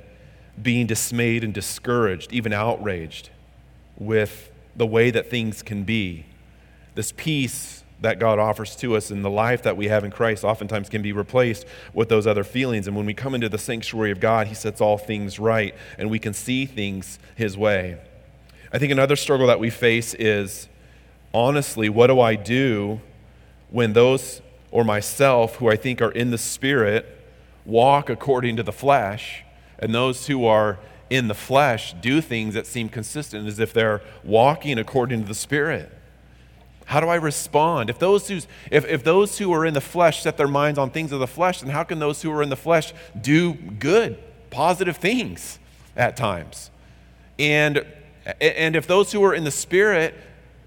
being 0.62 0.88
dismayed 0.88 1.44
and 1.44 1.54
discouraged, 1.54 2.34
even 2.34 2.54
outraged 2.54 3.30
with 3.98 4.52
the 4.76 4.86
way 4.86 5.12
that 5.12 5.30
things 5.30 5.62
can 5.62 5.84
be. 5.84 6.26
This 6.96 7.14
peace 7.16 7.83
that 8.04 8.20
God 8.20 8.38
offers 8.38 8.76
to 8.78 8.96
us 8.96 9.12
in 9.12 9.22
the 9.22 9.30
life 9.30 9.64
that 9.64 9.76
we 9.76 9.88
have 9.88 10.04
in 10.04 10.12
Christ 10.12 10.44
oftentimes 10.44 10.90
can 10.90 11.02
be 11.02 11.14
replaced 11.14 11.66
with 11.94 12.10
those 12.10 12.28
other 12.28 12.44
feelings. 12.44 12.86
And 12.86 12.96
when 12.96 13.06
we 13.06 13.14
come 13.14 13.34
into 13.34 13.50
the 13.50 13.58
sanctuary 13.58 14.12
of 14.12 14.20
God, 14.20 14.48
He 14.48 14.54
sets 14.54 14.82
all 14.82 14.98
things 14.98 15.40
right 15.40 15.74
and 15.98 16.10
we 16.12 16.20
can 16.20 16.34
see 16.34 16.66
things 16.66 17.18
His 17.36 17.58
way. 17.58 17.98
I 18.72 18.78
think 18.78 18.92
another 18.92 19.16
struggle 19.16 19.48
that 19.48 19.60
we 19.60 19.70
face 19.70 20.14
is 20.14 20.68
honestly, 21.34 21.90
what 21.90 22.08
do 22.08 22.20
I 22.20 22.36
do 22.36 23.00
when 23.70 23.94
those 23.94 24.42
or 24.70 24.84
myself 24.84 25.56
who 25.56 25.70
I 25.70 25.78
think 25.78 26.02
are 26.02 26.12
in 26.12 26.32
the 26.32 26.38
Spirit 26.38 27.06
walk 27.66 28.10
according 28.10 28.58
to 28.58 28.64
the 28.64 28.72
flesh, 28.74 29.44
and 29.80 29.96
those 29.96 30.28
who 30.28 30.46
are 30.46 30.78
in 31.10 31.28
the 31.30 31.34
flesh 31.34 31.94
do 32.02 32.20
things 32.20 32.54
that 32.54 32.68
seem 32.68 32.90
consistent 32.90 33.48
as 33.48 33.60
if 33.60 33.72
they're 33.72 34.02
walking 34.24 34.78
according 34.78 35.22
to 35.22 35.28
the 35.28 35.36
Spirit. 35.36 35.92
How 36.94 37.00
do 37.00 37.08
I 37.08 37.16
respond? 37.16 37.90
If 37.90 37.98
those, 37.98 38.28
who's, 38.28 38.48
if, 38.70 38.86
if 38.86 39.04
those 39.04 39.40
who 39.40 39.52
are 39.52 39.66
in 39.66 39.74
the 39.74 39.82
flesh 39.82 40.22
set 40.22 40.38
their 40.38 40.48
minds 40.48 40.78
on 40.78 40.92
things 40.92 41.12
of 41.12 41.20
the 41.20 41.26
flesh, 41.26 41.62
then 41.62 41.72
how 41.72 41.84
can 41.84 41.98
those 41.98 42.22
who 42.22 42.32
are 42.32 42.44
in 42.44 42.50
the 42.50 42.56
flesh 42.56 42.94
do 43.20 43.56
good, 43.56 44.20
positive 44.52 44.98
things 44.98 45.58
at 45.96 46.16
times? 46.16 46.70
And, 47.40 47.84
and 48.40 48.76
if 48.76 48.86
those 48.86 49.12
who 49.12 49.24
are 49.24 49.34
in 49.34 49.44
the 49.44 49.50
Spirit 49.50 50.14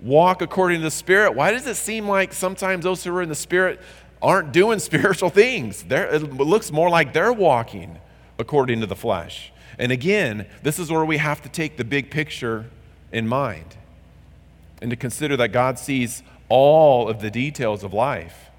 walk 0.03 0.43
according 0.43 0.81
to 0.81 0.83
the 0.83 0.91
Spirit, 0.91 1.37
why 1.37 1.53
does 1.53 1.65
it 1.65 1.77
seem 1.77 2.09
like 2.09 2.33
sometimes 2.33 2.83
those 2.83 3.05
who 3.05 3.15
are 3.15 3.23
in 3.23 3.29
the 3.29 3.37
Spirit 3.37 3.81
aren't 4.21 4.51
doing 4.51 4.79
spiritual 4.91 5.31
things. 5.31 5.85
They're, 5.85 6.12
it 6.12 6.33
looks 6.33 6.73
more 6.73 6.91
like 6.91 7.12
they're 7.12 7.33
walking 7.33 8.01
according 8.37 8.81
to 8.81 8.87
the 8.87 8.97
flesh. 8.97 9.53
And 9.79 9.93
again, 9.93 10.47
this 10.65 10.81
is 10.81 10.91
where 10.91 11.05
we 11.05 11.19
have 11.19 11.41
to 11.43 11.49
take 11.49 11.77
the 11.77 11.85
big 11.85 12.11
picture 12.11 12.69
in 13.12 13.29
mind 13.29 13.77
and 14.81 14.91
to 14.91 14.97
consider 14.97 15.37
that 15.37 15.49
God 15.49 15.79
sees 15.79 16.23
all 16.49 17.09
of 17.09 17.21
the 17.21 17.31
details 17.31 17.83
of 17.83 17.93
life 17.93 18.51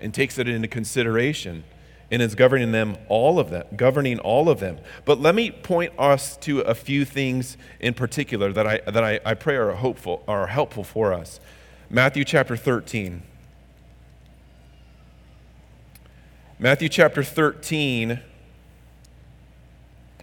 and 0.00 0.12
takes 0.12 0.38
it 0.38 0.48
into 0.48 0.68
consideration 0.68 1.64
and 2.10 2.20
is 2.20 2.34
governing 2.34 2.72
them 2.72 2.96
all 3.08 3.38
of 3.38 3.50
them 3.50 3.64
governing 3.74 4.18
all 4.18 4.48
of 4.48 4.60
them. 4.60 4.78
But 5.04 5.20
let 5.20 5.34
me 5.34 5.50
point 5.50 5.92
us 5.98 6.36
to 6.38 6.60
a 6.60 6.74
few 6.74 7.04
things 7.04 7.56
in 7.80 7.94
particular 7.94 8.52
that 8.52 8.66
i 8.66 8.80
that 8.86 9.02
i, 9.02 9.20
I 9.24 9.34
pray 9.34 9.56
are 9.56 9.72
hopeful 9.72 10.22
are 10.28 10.46
helpful 10.46 10.84
for 10.84 11.12
us. 11.12 11.40
Matthew 11.90 12.24
chapter 12.24 12.56
13 12.56 13.22
Matthew 16.56 16.88
chapter 16.88 17.24
13, 17.24 18.20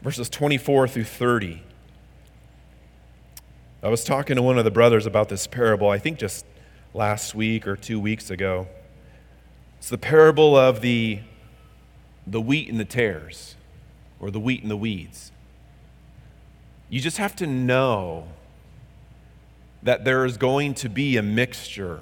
verses 0.02 0.30
24 0.30 0.88
through 0.88 1.04
30. 1.04 1.62
I 3.84 3.90
was 3.90 4.04
talking 4.04 4.36
to 4.36 4.44
one 4.44 4.60
of 4.60 4.64
the 4.64 4.70
brothers 4.70 5.08
about 5.08 5.30
this 5.30 5.48
parable, 5.48 5.90
I 5.90 5.98
think 5.98 6.20
just 6.20 6.46
last 6.94 7.34
week 7.34 7.68
or 7.68 7.76
two 7.76 8.00
weeks 8.00 8.30
ago. 8.30 8.68
It's 9.80 9.90
the 9.90 9.98
parable 9.98 10.56
of 10.56 10.82
the, 10.82 11.22
the 12.28 12.40
wheat 12.40 12.70
and 12.70 12.80
the 12.80 12.86
tares, 12.86 13.56
or 14.20 14.30
the 14.30 14.40
wheat 14.40 14.62
and 14.62 14.70
the 14.70 14.78
weeds. 14.78 15.32
You 16.90 17.02
just 17.02 17.18
have 17.18 17.36
to 17.38 17.48
know 17.48 18.28
that 19.82 20.06
there 20.06 20.26
is 20.26 20.38
going 20.38 20.76
to 20.76 20.90
be 20.90 21.18
a 21.18 21.24
mixture 21.24 22.02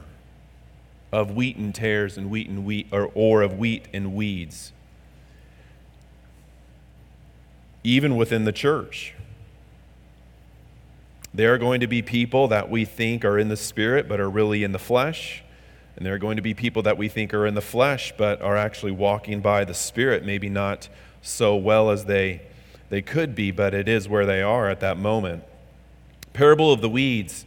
of 1.13 1.32
wheat 1.32 1.56
and 1.56 1.74
tares 1.74 2.18
and 2.18 2.30
wheat 2.30 2.50
and 2.50 2.65
wheat, 2.65 2.88
or, 2.92 3.10
or 3.13 3.42
of 3.42 3.58
wheat 3.58 3.86
and 3.94 4.13
weeds, 4.13 4.74
even 7.86 8.18
within 8.18 8.44
the 8.44 8.52
church. 8.52 9.13
There 11.34 11.54
are 11.54 11.58
going 11.58 11.80
to 11.82 11.88
be 11.88 12.02
people 12.02 12.48
that 12.48 12.70
we 12.70 12.86
think 12.86 13.24
are 13.24 13.38
in 13.38 13.50
the 13.50 13.58
spirit 13.58 14.08
but 14.08 14.20
are 14.20 14.30
really 14.30 14.63
in 14.63 14.72
the 14.72 14.80
flesh. 14.80 15.44
And 15.96 16.06
there 16.06 16.13
are 16.13 16.20
going 16.20 16.38
to 16.38 16.42
be 16.42 16.54
people 16.54 16.82
that 16.84 16.98
we 16.98 17.10
think 17.10 17.34
are 17.34 17.46
in 17.46 17.56
the 17.56 17.62
flesh 17.62 18.13
but 18.18 18.42
are 18.42 18.58
actually 18.58 18.94
walking 18.94 19.42
by 19.42 19.65
the 19.65 19.74
spirit, 19.74 20.26
maybe 20.26 20.50
not 20.50 20.88
so 21.22 21.56
well 21.56 21.89
as 21.92 22.06
they, 22.06 22.42
they 22.89 23.02
could 23.02 23.36
be, 23.36 23.52
but 23.52 23.74
it 23.74 23.88
is 23.88 24.08
where 24.08 24.26
they 24.26 24.42
are 24.42 24.70
at 24.70 24.80
that 24.80 24.98
moment. 24.98 25.44
Parable 26.34 26.72
of 26.72 26.82
the 26.82 26.89
weeds 26.89 27.46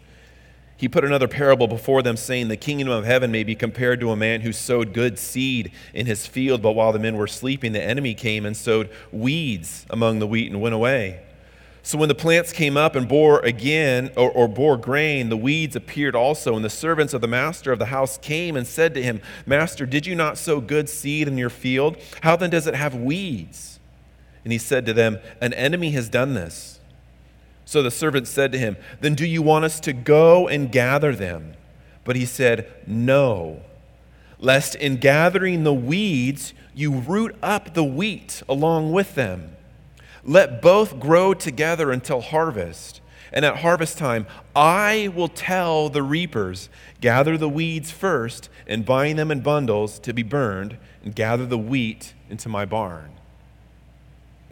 he 0.83 0.89
put 0.89 1.05
another 1.05 1.29
parable 1.29 1.69
before 1.69 2.03
them, 2.03 2.17
saying, 2.17 2.49
The 2.49 2.57
kingdom 2.57 2.89
of 2.89 3.05
heaven 3.05 3.31
may 3.31 3.45
be 3.45 3.55
compared 3.55 4.01
to 4.01 4.11
a 4.11 4.17
man 4.17 4.41
who 4.41 4.53
sowed 4.53 4.93
good 4.93 5.17
seed 5.17 5.71
in 5.95 6.07
his 6.07 6.27
field, 6.27 6.61
but 6.61 6.73
while 6.73 6.93
the 6.93 6.99
men 6.99 7.17
were 7.17 7.29
sleeping, 7.29 7.71
the 7.71 7.81
enemy 7.81 8.15
came 8.15 8.45
and 8.45 8.57
sowed 8.57 8.91
weeds 9.13 9.87
among 9.91 10.19
the 10.19 10.27
wheat 10.27 10.51
and 10.51 10.61
went 10.61 10.75
away. 10.75 11.23
So 11.85 11.99
when 11.99 12.09
the 12.09 12.15
plants 12.15 12.53
came 12.53 12.77
up 12.77 12.95
and 12.95 13.09
bore 13.09 13.41
again, 13.41 14.13
or, 14.17 14.31
or, 14.31 14.47
bore 14.47 14.77
grain, 14.77 15.31
the 15.31 15.37
weeds 15.37 15.75
appeared 15.75 16.15
also. 16.15 16.55
And 16.55 16.65
the 16.65 16.71
servants 16.71 17.13
of 17.13 17.21
the 17.21 17.27
master 17.27 17.73
of 17.73 17.81
the 17.81 17.87
house 17.87 18.19
came 18.19 18.57
and 18.57 18.67
said 18.67 18.95
to 18.95 19.03
him, 19.03 19.21
Master, 19.47 19.85
did 19.85 20.07
you 20.07 20.15
not 20.15 20.39
sow 20.39 20.61
good 20.61 20.89
seed 20.89 21.27
in 21.27 21.37
your 21.37 21.51
field? 21.51 21.97
How 22.23 22.37
then 22.37 22.51
does 22.51 22.69
it 22.69 22.77
have 22.77 22.95
weeds? 22.95 23.81
And 24.45 24.53
he 24.53 24.59
said 24.59 24.87
to 24.87 24.93
them, 24.93 25.19
An 25.41 25.53
enemy 25.55 25.91
has 25.91 26.09
done 26.09 26.35
this. 26.35 26.79
So 27.65 27.83
the 27.83 27.91
servant 27.91 28.29
said 28.29 28.53
to 28.53 28.59
him, 28.59 28.77
Then 29.01 29.15
do 29.15 29.27
you 29.27 29.43
want 29.43 29.65
us 29.65 29.81
to 29.81 29.93
go 29.93 30.47
and 30.47 30.71
gather 30.71 31.15
them? 31.15 31.55
But 32.05 32.15
he 32.15 32.27
said, 32.27 32.73
No. 32.87 33.63
lest 34.39 34.77
in 34.77 34.97
gathering 34.97 35.65
the 35.65 35.75
weeds 35.75 36.55
you 36.75 36.93
root 36.93 37.37
up 37.43 37.75
the 37.75 37.85
wheat 37.85 38.43
along 38.49 38.93
with 38.93 39.17
them. 39.17 39.57
Let 40.25 40.63
both 40.63 41.01
grow 41.01 41.35
together 41.35 41.91
until 41.91 42.21
harvest. 42.21 43.01
And 43.33 43.45
at 43.45 43.59
harvest 43.59 43.97
time, 43.97 44.27
I 44.55 45.11
will 45.15 45.29
tell 45.29 45.89
the 45.89 46.03
reapers 46.03 46.69
gather 47.01 47.39
the 47.39 47.49
weeds 47.49 47.91
first 47.91 48.49
and 48.67 48.85
bind 48.85 49.19
them 49.19 49.31
in 49.31 49.41
bundles 49.41 49.99
to 50.01 50.13
be 50.13 50.23
burned, 50.23 50.77
and 51.03 51.15
gather 51.15 51.47
the 51.47 51.59
wheat 51.59 52.15
into 52.29 52.49
my 52.49 52.65
barn. 52.65 53.11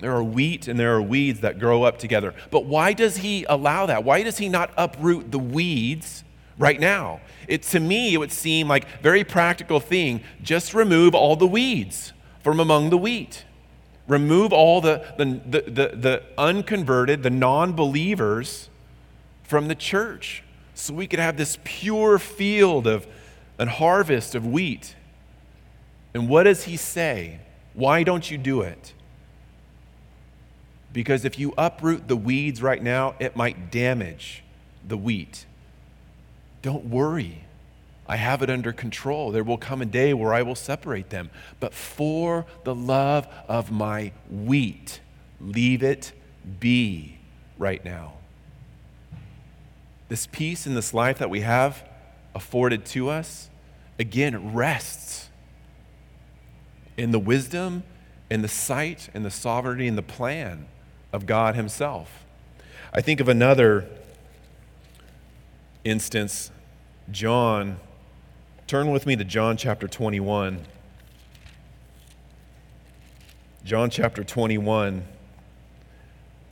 There 0.00 0.12
are 0.12 0.24
wheat 0.24 0.66
and 0.66 0.80
there 0.80 0.94
are 0.94 1.02
weeds 1.02 1.40
that 1.40 1.58
grow 1.58 1.82
up 1.82 1.98
together. 1.98 2.34
But 2.50 2.64
why 2.64 2.94
does 2.94 3.18
he 3.18 3.44
allow 3.44 3.86
that? 3.86 4.02
Why 4.02 4.22
does 4.22 4.38
he 4.38 4.48
not 4.48 4.72
uproot 4.76 5.30
the 5.30 5.38
weeds 5.38 6.24
right 6.58 6.80
now? 6.80 7.20
It, 7.46 7.62
to 7.64 7.80
me, 7.80 8.14
it 8.14 8.16
would 8.16 8.32
seem 8.32 8.66
like 8.66 8.88
very 9.02 9.24
practical 9.24 9.78
thing. 9.78 10.22
Just 10.42 10.72
remove 10.72 11.14
all 11.14 11.36
the 11.36 11.46
weeds 11.46 12.14
from 12.42 12.60
among 12.60 12.88
the 12.88 12.98
wheat. 12.98 13.44
Remove 14.10 14.52
all 14.52 14.80
the, 14.80 15.06
the, 15.16 15.24
the, 15.24 15.70
the, 15.70 15.96
the 15.96 16.22
unconverted, 16.36 17.22
the 17.22 17.30
non 17.30 17.74
believers 17.74 18.68
from 19.44 19.68
the 19.68 19.74
church 19.76 20.42
so 20.74 20.92
we 20.92 21.06
could 21.06 21.20
have 21.20 21.36
this 21.36 21.58
pure 21.62 22.18
field 22.18 22.88
of 22.88 23.06
and 23.56 23.70
harvest 23.70 24.34
of 24.34 24.44
wheat. 24.44 24.96
And 26.12 26.28
what 26.28 26.42
does 26.42 26.64
he 26.64 26.76
say? 26.76 27.38
Why 27.74 28.02
don't 28.02 28.28
you 28.28 28.36
do 28.36 28.62
it? 28.62 28.94
Because 30.92 31.24
if 31.24 31.38
you 31.38 31.54
uproot 31.56 32.08
the 32.08 32.16
weeds 32.16 32.60
right 32.60 32.82
now, 32.82 33.14
it 33.20 33.36
might 33.36 33.70
damage 33.70 34.42
the 34.86 34.96
wheat. 34.96 35.46
Don't 36.62 36.86
worry. 36.86 37.44
I 38.10 38.16
have 38.16 38.42
it 38.42 38.50
under 38.50 38.72
control. 38.72 39.30
There 39.30 39.44
will 39.44 39.56
come 39.56 39.80
a 39.80 39.86
day 39.86 40.12
where 40.14 40.34
I 40.34 40.42
will 40.42 40.56
separate 40.56 41.10
them. 41.10 41.30
But 41.60 41.72
for 41.72 42.44
the 42.64 42.74
love 42.74 43.28
of 43.46 43.70
my 43.70 44.10
wheat, 44.28 44.98
leave 45.40 45.84
it 45.84 46.10
be 46.58 47.20
right 47.56 47.84
now. 47.84 48.14
This 50.08 50.26
peace 50.26 50.66
and 50.66 50.76
this 50.76 50.92
life 50.92 51.18
that 51.18 51.30
we 51.30 51.42
have 51.42 51.88
afforded 52.34 52.84
to 52.86 53.10
us, 53.10 53.48
again, 53.96 54.54
rests 54.54 55.28
in 56.96 57.12
the 57.12 57.20
wisdom 57.20 57.84
in 58.28 58.42
the 58.42 58.48
sight 58.48 59.08
and 59.14 59.24
the 59.24 59.30
sovereignty 59.30 59.86
and 59.86 59.96
the 59.96 60.02
plan 60.02 60.66
of 61.12 61.26
God 61.26 61.54
Himself. 61.54 62.24
I 62.92 63.02
think 63.02 63.20
of 63.20 63.28
another 63.28 63.88
instance, 65.84 66.50
John 67.12 67.78
Turn 68.70 68.92
with 68.92 69.04
me 69.04 69.16
to 69.16 69.24
John 69.24 69.56
chapter 69.56 69.88
21. 69.88 70.60
John 73.64 73.90
chapter 73.90 74.22
21, 74.22 75.02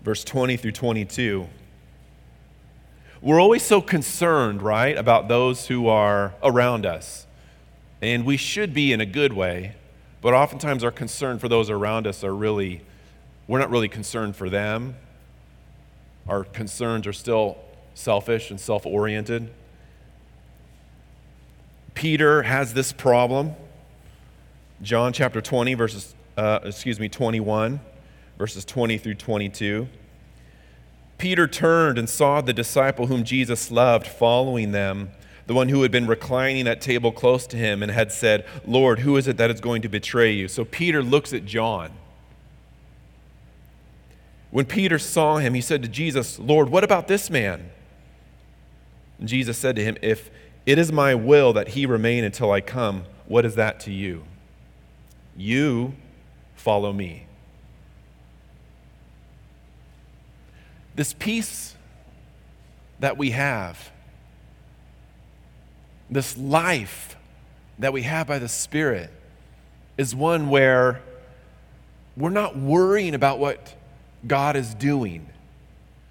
verse 0.02 0.24
20 0.24 0.56
through 0.56 0.72
22. 0.72 1.46
We're 3.22 3.40
always 3.40 3.62
so 3.62 3.80
concerned, 3.80 4.62
right, 4.62 4.98
about 4.98 5.28
those 5.28 5.68
who 5.68 5.86
are 5.86 6.34
around 6.42 6.84
us. 6.84 7.28
And 8.02 8.26
we 8.26 8.36
should 8.36 8.74
be 8.74 8.92
in 8.92 9.00
a 9.00 9.06
good 9.06 9.32
way, 9.32 9.76
but 10.20 10.34
oftentimes 10.34 10.82
our 10.82 10.90
concern 10.90 11.38
for 11.38 11.48
those 11.48 11.70
around 11.70 12.08
us 12.08 12.24
are 12.24 12.34
really, 12.34 12.82
we're 13.46 13.60
not 13.60 13.70
really 13.70 13.88
concerned 13.88 14.34
for 14.34 14.50
them. 14.50 14.96
Our 16.26 16.42
concerns 16.42 17.06
are 17.06 17.12
still 17.12 17.58
selfish 17.94 18.50
and 18.50 18.58
self 18.58 18.86
oriented. 18.86 19.50
Peter 21.98 22.42
has 22.44 22.74
this 22.74 22.92
problem. 22.92 23.56
John 24.82 25.12
chapter 25.12 25.40
20, 25.40 25.74
verses, 25.74 26.14
uh, 26.36 26.60
excuse 26.62 27.00
me, 27.00 27.08
21, 27.08 27.80
verses 28.38 28.64
20 28.64 28.98
through 28.98 29.16
22. 29.16 29.88
Peter 31.18 31.48
turned 31.48 31.98
and 31.98 32.08
saw 32.08 32.40
the 32.40 32.52
disciple 32.52 33.08
whom 33.08 33.24
Jesus 33.24 33.72
loved 33.72 34.06
following 34.06 34.70
them, 34.70 35.10
the 35.48 35.54
one 35.54 35.70
who 35.70 35.82
had 35.82 35.90
been 35.90 36.06
reclining 36.06 36.68
at 36.68 36.80
table 36.80 37.10
close 37.10 37.48
to 37.48 37.56
him 37.56 37.82
and 37.82 37.90
had 37.90 38.12
said, 38.12 38.46
Lord, 38.64 39.00
who 39.00 39.16
is 39.16 39.26
it 39.26 39.36
that 39.38 39.50
is 39.50 39.60
going 39.60 39.82
to 39.82 39.88
betray 39.88 40.30
you? 40.30 40.46
So 40.46 40.64
Peter 40.64 41.02
looks 41.02 41.32
at 41.32 41.46
John. 41.46 41.90
When 44.52 44.66
Peter 44.66 45.00
saw 45.00 45.38
him, 45.38 45.52
he 45.54 45.60
said 45.60 45.82
to 45.82 45.88
Jesus, 45.88 46.38
Lord, 46.38 46.68
what 46.68 46.84
about 46.84 47.08
this 47.08 47.28
man? 47.28 47.70
And 49.18 49.28
Jesus 49.28 49.58
said 49.58 49.74
to 49.74 49.82
him, 49.82 49.96
If 50.00 50.30
it 50.68 50.76
is 50.78 50.92
my 50.92 51.14
will 51.14 51.54
that 51.54 51.68
he 51.68 51.86
remain 51.86 52.24
until 52.24 52.52
I 52.52 52.60
come. 52.60 53.06
What 53.26 53.46
is 53.46 53.54
that 53.54 53.80
to 53.80 53.90
you? 53.90 54.24
You 55.34 55.94
follow 56.56 56.92
me. 56.92 57.24
This 60.94 61.14
peace 61.14 61.74
that 63.00 63.16
we 63.16 63.30
have, 63.30 63.90
this 66.10 66.36
life 66.36 67.16
that 67.78 67.94
we 67.94 68.02
have 68.02 68.26
by 68.26 68.38
the 68.38 68.48
Spirit, 68.48 69.10
is 69.96 70.14
one 70.14 70.50
where 70.50 71.00
we're 72.14 72.28
not 72.28 72.58
worrying 72.58 73.14
about 73.14 73.38
what 73.38 73.74
God 74.26 74.54
is 74.54 74.74
doing. 74.74 75.30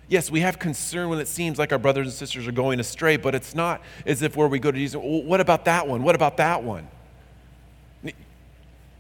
Yes, 0.09 0.31
we 0.31 0.39
have 0.39 0.57
concern 0.57 1.09
when 1.09 1.19
it 1.19 1.27
seems 1.27 1.59
like 1.59 1.71
our 1.71 1.77
brothers 1.77 2.07
and 2.07 2.13
sisters 2.13 2.47
are 2.47 2.53
going 2.53 2.79
astray, 2.79 3.17
but 3.17 3.35
it's 3.35 3.53
not 3.53 3.81
as 4.05 4.21
if 4.21 4.37
where 4.37 4.47
we 4.47 4.59
go 4.59 4.71
to 4.71 4.77
Jesus, 4.77 5.01
well, 5.01 5.23
what 5.23 5.41
about 5.41 5.65
that 5.65 5.87
one? 5.87 6.01
What 6.03 6.15
about 6.15 6.37
that 6.37 6.63
one? 6.63 6.87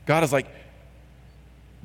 God 0.05 0.23
is 0.23 0.33
like, 0.33 0.47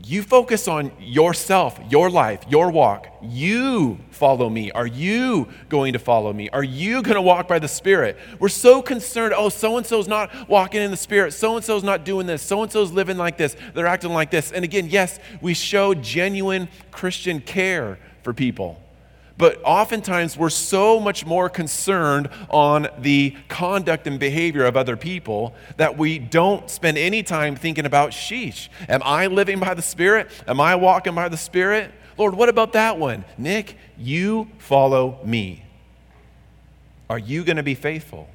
you 0.05 0.23
focus 0.23 0.67
on 0.67 0.91
yourself, 0.99 1.79
your 1.89 2.11
life, 2.11 2.41
your 2.49 2.71
walk. 2.71 3.07
You 3.23 4.01
follow 4.11 4.49
me. 4.49 4.73
Are 4.73 4.87
you 4.87 5.49
going 5.69 5.93
to 5.93 5.99
follow 6.01 6.33
me? 6.33 6.49
Are 6.49 6.65
you 6.65 7.03
going 7.03 7.15
to 7.15 7.23
walk 7.23 7.47
by 7.47 7.61
the 7.61 7.69
Spirit? 7.69 8.19
We're 8.41 8.49
so 8.49 8.83
concerned, 8.83 9.35
oh, 9.37 9.49
so 9.49 9.77
and 9.77 9.87
so's 9.87 10.09
not 10.09 10.49
walking 10.49 10.81
in 10.81 10.91
the 10.91 10.97
Spirit. 10.97 11.35
So 11.35 11.55
and 11.55 11.65
so's 11.65 11.85
not 11.85 12.05
doing 12.05 12.27
this. 12.27 12.43
So 12.43 12.63
and 12.63 12.73
so's 12.73 12.91
living 12.91 13.17
like 13.17 13.37
this. 13.37 13.55
They're 13.75 13.87
acting 13.87 14.13
like 14.13 14.33
this. 14.33 14.51
And 14.51 14.65
again, 14.65 14.89
yes, 14.89 15.21
we 15.41 15.55
show 15.55 15.95
genuine 15.95 16.69
Christian 16.91 17.41
care 17.41 17.99
for 18.25 18.33
people. 18.33 18.82
But 19.43 19.61
oftentimes 19.65 20.37
we're 20.37 20.51
so 20.51 21.01
much 21.01 21.27
more 21.27 21.49
concerned 21.49 22.29
on 22.49 22.87
the 23.01 23.35
conduct 23.49 24.07
and 24.07 24.21
behavior 24.21 24.65
of 24.65 24.77
other 24.77 24.97
people 24.97 25.57
that 25.79 25.99
we 25.99 26.21
don't 26.21 26.71
spend 26.71 26.97
any 26.97 27.25
time 27.25 27.57
thinking 27.57 27.85
about, 27.85 28.13
sheesh, 28.13 28.69
am 28.89 29.03
I 29.05 29.27
living 29.27 29.59
by 29.59 29.75
the 29.75 29.83
Spirit? 29.83 30.31
Am 30.47 30.61
I 30.61 30.77
walking 30.77 31.17
by 31.17 31.29
the 31.29 31.37
Spirit? 31.37 31.91
Lord, 32.17 32.37
what 32.37 32.51
about 32.51 32.75
that 32.75 33.01
one? 33.01 33.25
Nick, 33.37 33.77
you 33.99 34.49
follow 34.59 35.19
me. 35.25 35.65
Are 37.11 37.19
you 37.19 37.43
going 37.43 37.57
to 37.57 37.65
be 37.65 37.75
faithful? 37.75 38.31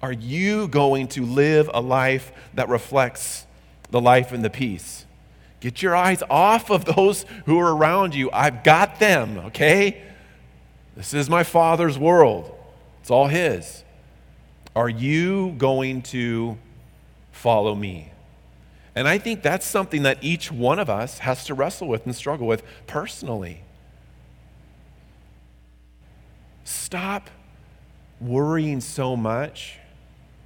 Are 0.00 0.12
you 0.12 0.66
going 0.66 1.08
to 1.08 1.26
live 1.26 1.68
a 1.74 1.82
life 1.82 2.32
that 2.54 2.70
reflects 2.70 3.46
the 3.90 4.00
life 4.00 4.32
and 4.32 4.42
the 4.42 4.48
peace? 4.48 5.04
Get 5.60 5.82
your 5.82 5.94
eyes 5.94 6.22
off 6.30 6.70
of 6.70 6.86
those 6.86 7.26
who 7.44 7.58
are 7.58 7.76
around 7.76 8.14
you. 8.14 8.30
I've 8.32 8.64
got 8.64 8.98
them, 8.98 9.36
okay? 9.48 10.04
This 10.98 11.14
is 11.14 11.30
my 11.30 11.44
Father's 11.44 11.96
world, 11.96 12.52
it's 13.00 13.08
all 13.08 13.28
His. 13.28 13.84
Are 14.74 14.88
you 14.88 15.52
going 15.56 16.02
to 16.02 16.58
follow 17.30 17.76
me? 17.76 18.10
And 18.96 19.06
I 19.06 19.18
think 19.18 19.42
that's 19.42 19.64
something 19.64 20.02
that 20.02 20.18
each 20.24 20.50
one 20.50 20.80
of 20.80 20.90
us 20.90 21.18
has 21.18 21.44
to 21.44 21.54
wrestle 21.54 21.86
with 21.86 22.04
and 22.04 22.16
struggle 22.16 22.48
with 22.48 22.64
personally. 22.88 23.62
Stop 26.64 27.30
worrying 28.20 28.80
so 28.80 29.16
much 29.16 29.78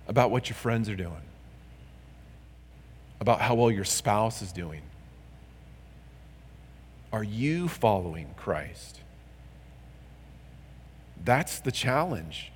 about 0.07 0.31
what 0.31 0.51
your 0.51 0.57
friends 0.57 0.91
are 0.91 0.97
doing, 0.97 1.23
about 3.23 3.41
how 3.41 3.55
well 3.55 3.71
your 3.71 3.87
spouse 3.87 4.43
is 4.43 4.53
doing. 4.53 4.83
Are 7.11 7.25
you 7.25 7.69
following 7.69 8.35
Christ? 8.37 9.02
That's 11.25 11.60
the 11.60 11.73
challenge. 11.73 12.52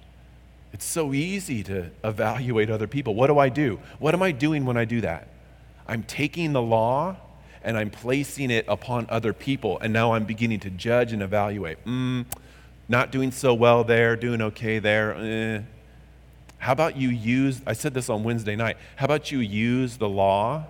It's 0.72 0.84
so 0.84 1.14
easy 1.14 1.62
to 1.64 1.90
evaluate 2.04 2.68
other 2.70 2.86
people. 2.86 3.14
What 3.14 3.28
do 3.28 3.38
I 3.38 3.48
do? 3.48 3.80
What 3.98 4.14
am 4.14 4.22
I 4.22 4.32
doing 4.32 4.66
when 4.66 4.76
I 4.76 4.84
do 4.84 5.00
that? 5.00 5.28
I'm 5.86 6.02
taking 6.02 6.52
the 6.52 6.62
law 6.62 7.16
and 7.62 7.76
I'm 7.76 7.90
placing 7.90 8.50
it 8.50 8.64
upon 8.68 9.06
other 9.08 9.32
people, 9.32 9.78
and 9.80 9.92
now 9.92 10.12
I'm 10.12 10.24
beginning 10.24 10.60
to 10.60 10.70
judge 10.70 11.12
and 11.12 11.22
evaluate. 11.22 11.84
Mm, 11.84 12.26
not 12.88 13.10
doing 13.10 13.32
so 13.32 13.54
well 13.54 13.82
there, 13.82 14.14
doing 14.14 14.40
okay 14.40 14.78
there. 14.78 15.14
Eh. 15.16 15.62
How 16.58 16.72
about 16.72 16.96
you 16.96 17.08
use, 17.08 17.60
I 17.66 17.72
said 17.72 17.92
this 17.92 18.08
on 18.08 18.22
Wednesday 18.22 18.54
night, 18.54 18.76
how 18.96 19.06
about 19.06 19.32
you 19.32 19.40
use 19.40 19.96
the 19.96 20.08
law 20.08 20.64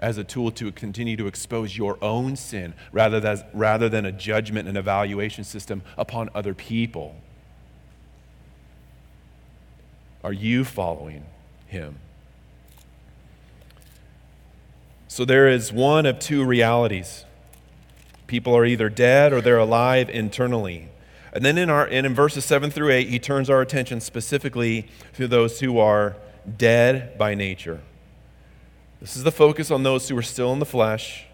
as 0.00 0.16
a 0.16 0.24
tool 0.24 0.52
to 0.52 0.70
continue 0.70 1.16
to 1.16 1.26
expose 1.26 1.76
your 1.76 1.98
own 2.02 2.36
sin 2.36 2.74
rather 2.92 3.18
than, 3.18 3.42
rather 3.52 3.88
than 3.88 4.06
a 4.06 4.12
judgment 4.12 4.68
and 4.68 4.78
evaluation 4.78 5.42
system 5.42 5.82
upon 5.96 6.30
other 6.34 6.54
people? 6.54 7.16
Are 10.24 10.32
you 10.32 10.64
following 10.64 11.24
him? 11.66 11.96
So 15.06 15.24
there 15.24 15.48
is 15.48 15.72
one 15.72 16.06
of 16.06 16.18
two 16.18 16.44
realities. 16.44 17.24
People 18.26 18.54
are 18.56 18.64
either 18.64 18.88
dead 18.88 19.32
or 19.32 19.40
they're 19.40 19.58
alive 19.58 20.10
internally. 20.10 20.88
And 21.32 21.44
then 21.44 21.58
in, 21.58 21.70
our, 21.70 21.86
and 21.86 22.06
in 22.06 22.14
verses 22.14 22.44
7 22.44 22.70
through 22.70 22.90
8, 22.90 23.08
he 23.08 23.18
turns 23.18 23.50
our 23.50 23.60
attention 23.60 24.00
specifically 24.00 24.88
to 25.14 25.28
those 25.28 25.60
who 25.60 25.78
are 25.78 26.16
dead 26.56 27.16
by 27.18 27.34
nature. 27.34 27.80
This 29.00 29.16
is 29.16 29.22
the 29.22 29.32
focus 29.32 29.70
on 29.70 29.82
those 29.82 30.08
who 30.08 30.16
are 30.18 30.22
still 30.22 30.52
in 30.52 30.58
the 30.58 30.66
flesh. 30.66 31.26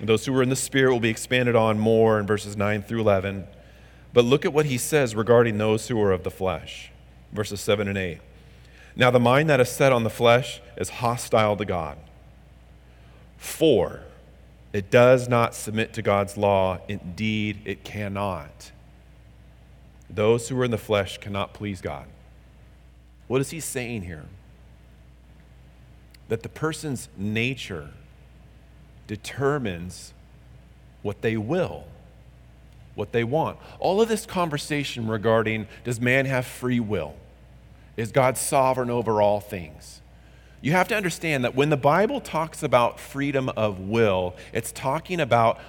Those 0.00 0.26
who 0.26 0.36
are 0.36 0.42
in 0.42 0.48
the 0.48 0.56
spirit 0.56 0.92
will 0.92 1.00
be 1.00 1.08
expanded 1.08 1.56
on 1.56 1.78
more 1.78 2.18
in 2.18 2.26
verses 2.26 2.56
9 2.56 2.82
through 2.82 3.00
11. 3.00 3.46
But 4.12 4.24
look 4.24 4.44
at 4.44 4.52
what 4.52 4.66
he 4.66 4.78
says 4.78 5.14
regarding 5.14 5.58
those 5.58 5.88
who 5.88 6.00
are 6.00 6.12
of 6.12 6.22
the 6.22 6.30
flesh, 6.30 6.90
verses 7.34 7.60
7 7.60 7.86
and 7.88 7.98
8. 7.98 8.20
Now, 8.96 9.10
the 9.10 9.20
mind 9.20 9.50
that 9.50 9.60
is 9.60 9.68
set 9.68 9.92
on 9.92 10.04
the 10.04 10.10
flesh 10.10 10.60
is 10.76 10.88
hostile 10.88 11.56
to 11.56 11.64
God. 11.64 11.98
For 13.36 14.02
it 14.72 14.90
does 14.90 15.28
not 15.28 15.54
submit 15.54 15.92
to 15.94 16.02
God's 16.02 16.36
law. 16.36 16.78
Indeed, 16.88 17.60
it 17.64 17.84
cannot. 17.84 18.70
Those 20.08 20.48
who 20.48 20.60
are 20.60 20.64
in 20.64 20.70
the 20.70 20.78
flesh 20.78 21.18
cannot 21.18 21.52
please 21.52 21.80
God. 21.80 22.06
What 23.26 23.40
is 23.40 23.50
he 23.50 23.60
saying 23.60 24.02
here? 24.02 24.24
That 26.28 26.42
the 26.42 26.48
person's 26.48 27.08
nature 27.16 27.90
determines 29.06 30.12
what 31.02 31.20
they 31.20 31.36
will, 31.36 31.84
what 32.94 33.12
they 33.12 33.24
want. 33.24 33.58
All 33.78 34.00
of 34.00 34.08
this 34.08 34.24
conversation 34.24 35.06
regarding 35.06 35.66
does 35.84 36.00
man 36.00 36.26
have 36.26 36.46
free 36.46 36.80
will? 36.80 37.14
Is 37.96 38.12
God 38.12 38.36
sovereign 38.36 38.90
over 38.90 39.22
all 39.22 39.40
things? 39.40 40.00
You 40.60 40.72
have 40.72 40.88
to 40.88 40.96
understand 40.96 41.44
that 41.44 41.54
when 41.54 41.70
the 41.70 41.76
Bible 41.76 42.20
talks 42.20 42.62
about 42.62 42.98
freedom 42.98 43.50
of 43.50 43.80
will, 43.80 44.34
it's 44.52 44.72
talking 44.72 45.20
about 45.20 45.60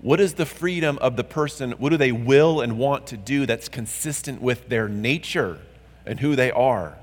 what 0.00 0.20
is 0.20 0.34
the 0.34 0.46
freedom 0.46 0.98
of 0.98 1.16
the 1.16 1.24
person, 1.24 1.72
what 1.72 1.90
do 1.90 1.96
they 1.96 2.12
will 2.12 2.60
and 2.60 2.78
want 2.78 3.06
to 3.08 3.16
do 3.16 3.46
that's 3.46 3.68
consistent 3.68 4.40
with 4.42 4.68
their 4.68 4.88
nature 4.88 5.58
and 6.04 6.20
who 6.20 6.36
they 6.36 6.50
are. 6.50 6.96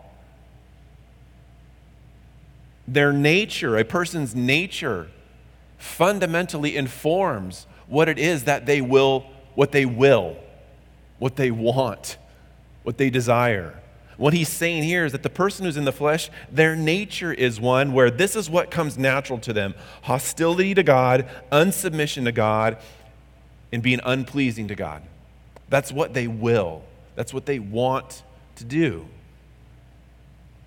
Their 2.88 3.14
nature, 3.14 3.78
a 3.78 3.84
person's 3.84 4.36
nature, 4.36 5.08
fundamentally 5.78 6.76
informs 6.76 7.66
what 7.88 8.10
it 8.10 8.20
is 8.20 8.44
that 8.44 8.66
they 8.66 8.82
will, 8.82 9.26
what 9.56 9.72
they 9.72 9.86
will, 9.86 10.38
what 11.20 11.36
they 11.36 11.52
want, 11.52 12.18
what 12.84 12.98
they 12.98 13.10
desire. 13.10 13.81
What 14.22 14.34
he's 14.34 14.50
saying 14.50 14.84
here 14.84 15.04
is 15.04 15.14
that 15.14 15.24
the 15.24 15.32
person 15.32 15.66
who's 15.66 15.78
in 15.78 15.86
the 15.86 15.92
flesh, 15.92 16.30
their 16.52 16.76
nature 16.76 17.34
is 17.34 17.60
one 17.60 17.92
where 17.92 18.12
this 18.12 18.36
is 18.36 18.52
what 18.52 18.70
comes 18.70 18.96
natural 18.96 19.40
to 19.40 19.52
them 19.52 19.74
hostility 20.04 20.76
to 20.76 20.84
God, 20.84 21.28
unsubmission 21.52 22.26
to 22.26 22.32
God, 22.32 22.78
and 23.72 23.82
being 23.82 24.00
unpleasing 24.04 24.68
to 24.68 24.76
God. 24.76 25.02
That's 25.70 25.92
what 25.92 26.14
they 26.14 26.28
will, 26.28 26.84
that's 27.16 27.34
what 27.34 27.48
they 27.48 27.58
want 27.58 28.22
to 28.58 28.64
do. 28.64 29.08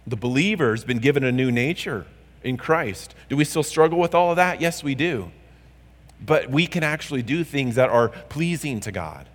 The 0.05 0.17
believer's 0.17 0.83
been 0.83 0.99
given 0.99 1.23
a 1.23 1.31
new 1.31 1.53
nature 1.53 2.07
in 2.43 2.57
Christ. 2.57 3.15
Do 3.29 3.37
we 3.37 3.45
still 3.45 3.63
struggle 3.63 4.01
with 4.01 4.17
all 4.17 4.31
of 4.31 4.37
that? 4.37 4.61
Yes, 4.61 4.83
we 4.83 4.97
do. 4.97 5.31
But 6.21 6.51
we 6.51 6.67
can 6.67 6.83
actually 6.83 7.23
do 7.23 7.45
things 7.45 7.77
that 7.77 7.89
are 7.89 8.09
pleasing 8.09 8.81
to 8.81 8.91
God. 8.91 9.29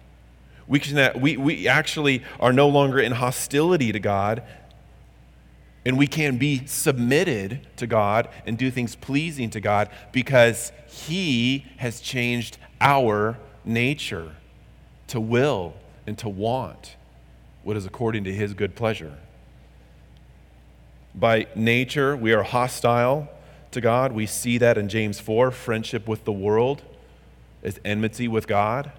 We, 0.70 0.80
can, 0.80 0.98
uh, 1.00 1.14
we, 1.16 1.36
we 1.36 1.68
actually 1.68 2.24
are 2.40 2.54
no 2.54 2.70
longer 2.70 3.00
in 3.00 3.12
hostility 3.12 3.92
to 3.92 4.00
God, 4.00 4.44
and 5.84 5.98
we 5.98 6.06
can 6.06 6.38
be 6.38 6.66
submitted 6.68 7.68
to 7.78 7.88
God 7.88 8.30
and 8.46 8.56
do 8.56 8.70
things 8.70 8.96
pleasing 8.96 9.50
to 9.50 9.60
God 9.60 9.90
because 10.12 10.72
He 10.86 11.66
has 11.78 12.00
changed 12.00 12.60
our 12.80 13.40
nature 13.66 14.36
to 15.08 15.20
will 15.20 15.74
and 16.06 16.16
to 16.20 16.30
want 16.30 16.96
what 17.64 17.76
is 17.76 17.88
according 17.88 18.24
to 18.26 18.34
His 18.34 18.54
good 18.54 18.76
pleasure. 18.76 19.18
By 21.16 21.48
nature, 21.56 22.16
we 22.16 22.32
are 22.32 22.44
hostile 22.44 23.28
to 23.72 23.82
God. 23.82 24.12
We 24.12 24.28
see 24.28 24.60
that 24.60 24.78
in 24.78 24.88
James 24.88 25.20
4 25.20 25.50
friendship 25.50 26.08
with 26.08 26.26
the 26.26 26.32
world 26.32 26.84
is 27.64 27.80
enmity 27.84 28.28
with 28.28 28.48
God. 28.48 28.92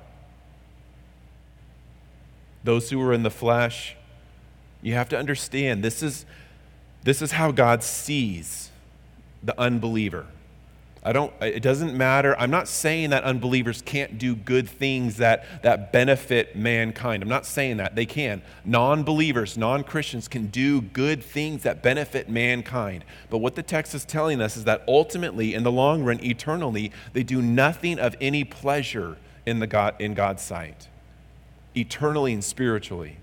Those 2.64 2.90
who 2.90 3.00
are 3.02 3.12
in 3.12 3.22
the 3.22 3.30
flesh, 3.30 3.96
you 4.82 4.94
have 4.94 5.08
to 5.11 5.18
understand 5.18 5.82
this 5.82 6.02
is, 6.02 6.26
this 7.02 7.22
is 7.22 7.32
how 7.32 7.52
God 7.52 7.82
sees 7.82 8.70
the 9.42 9.58
unbeliever. 9.58 10.26
I 11.02 11.14
don't, 11.14 11.32
it 11.40 11.62
doesn't 11.62 11.96
matter. 11.96 12.38
I'm 12.38 12.50
not 12.50 12.68
saying 12.68 13.08
that 13.11 13.24
unbelievers 13.24 13.80
can't 13.80 14.18
do 14.18 14.36
good 14.36 14.68
things 14.68 15.16
that, 15.16 15.62
that 15.62 15.92
benefit 15.92 16.54
mankind. 16.54 17.22
I'm 17.22 17.28
not 17.28 17.46
saying 17.46 17.78
that. 17.78 17.94
They 17.94 18.04
can. 18.04 18.42
Non 18.66 19.02
believers, 19.02 19.56
non 19.56 19.82
Christians 19.82 20.28
can 20.28 20.48
do 20.48 20.82
good 20.82 21.24
things 21.24 21.62
that 21.62 21.82
benefit 21.82 22.28
mankind. 22.28 23.06
But 23.30 23.38
what 23.38 23.54
the 23.54 23.62
text 23.62 23.94
is 23.94 24.04
telling 24.04 24.42
us 24.42 24.58
is 24.58 24.64
that 24.64 24.84
ultimately, 24.86 25.54
in 25.54 25.62
the 25.62 25.72
long 25.72 26.04
run, 26.04 26.22
eternally, 26.22 26.92
they 27.14 27.22
do 27.22 27.40
nothing 27.40 27.98
of 27.98 28.14
any 28.20 28.44
pleasure 28.44 29.16
in, 29.46 29.58
the 29.58 29.66
God, 29.66 29.94
in 29.98 30.12
God's 30.12 30.42
sight 30.42 30.89
eternally 31.75 32.33
and 32.33 32.45
spiritually. 32.45 33.18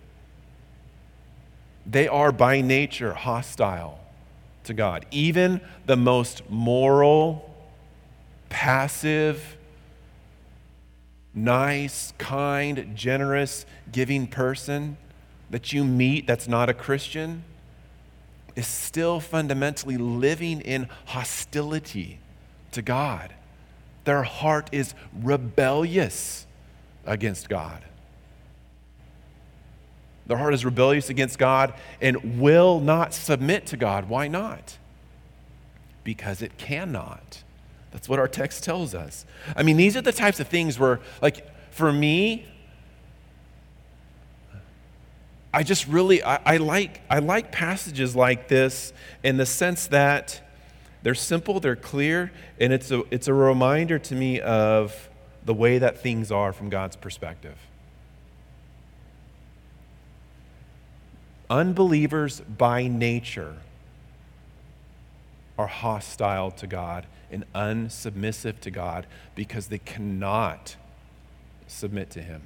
They 1.85 2.07
are 2.07 2.31
by 2.31 2.61
nature 2.61 3.13
hostile 3.13 3.99
to 4.65 4.73
God. 4.73 5.05
Even 5.11 5.61
the 5.85 5.95
most 5.95 6.49
moral, 6.49 7.53
passive, 8.49 9.57
nice, 11.33 12.13
kind, 12.17 12.91
generous, 12.95 13.65
giving 13.91 14.27
person 14.27 14.97
that 15.49 15.71
you 15.71 15.83
meet 15.85 16.27
that's 16.27 16.47
not 16.47 16.69
a 16.69 16.73
Christian 16.73 17.43
is 18.55 18.67
still 18.67 19.19
fundamentally 19.19 19.97
living 19.97 20.61
in 20.61 20.89
hostility 21.05 22.19
to 22.71 22.81
God. 22.81 23.33
Their 24.03 24.23
heart 24.23 24.69
is 24.71 24.93
rebellious 25.13 26.47
against 27.05 27.49
God. 27.49 27.83
Their 30.27 30.37
heart 30.37 30.53
is 30.53 30.65
rebellious 30.65 31.09
against 31.09 31.39
God 31.39 31.73
and 32.01 32.39
will 32.39 32.79
not 32.79 33.13
submit 33.13 33.65
to 33.67 33.77
God. 33.77 34.09
Why 34.09 34.27
not? 34.27 34.77
Because 36.03 36.41
it 36.41 36.57
cannot. 36.57 37.43
That's 37.91 38.09
what 38.09 38.19
our 38.19 38.27
text 38.27 38.63
tells 38.63 38.93
us. 38.93 39.25
I 39.55 39.63
mean, 39.63 39.77
these 39.77 39.95
are 39.95 40.01
the 40.01 40.11
types 40.11 40.39
of 40.39 40.47
things 40.47 40.77
where, 40.77 40.99
like, 41.21 41.47
for 41.71 41.91
me, 41.91 42.45
I 45.53 45.63
just 45.63 45.87
really 45.87 46.21
I, 46.23 46.39
I, 46.45 46.57
like 46.57 47.01
I 47.09 47.19
like 47.19 47.51
passages 47.51 48.15
like 48.15 48.47
this 48.47 48.93
in 49.23 49.37
the 49.37 49.45
sense 49.45 49.87
that 49.87 50.41
they're 51.01 51.15
simple, 51.15 51.59
they're 51.59 51.75
clear, 51.75 52.31
and 52.59 52.73
it's 52.73 52.91
a 52.91 53.03
it's 53.11 53.27
a 53.27 53.33
reminder 53.33 53.97
to 53.97 54.13
me 54.13 54.41
of 54.41 55.09
the 55.45 55.53
way 55.53 55.77
that 55.77 55.99
things 55.99 56.31
are 56.31 56.51
from 56.51 56.69
God's 56.69 56.95
perspective. 56.95 57.57
Unbelievers 61.49 62.41
by 62.41 62.87
nature 62.87 63.55
are 65.57 65.67
hostile 65.67 66.51
to 66.51 66.67
God 66.67 67.07
and 67.31 67.45
unsubmissive 67.53 68.59
to 68.61 68.71
God 68.71 69.07
because 69.35 69.67
they 69.67 69.79
cannot 69.79 70.75
submit 71.67 72.09
to 72.11 72.21
Him. 72.21 72.43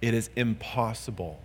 It 0.00 0.14
is 0.14 0.30
impossible. 0.36 1.40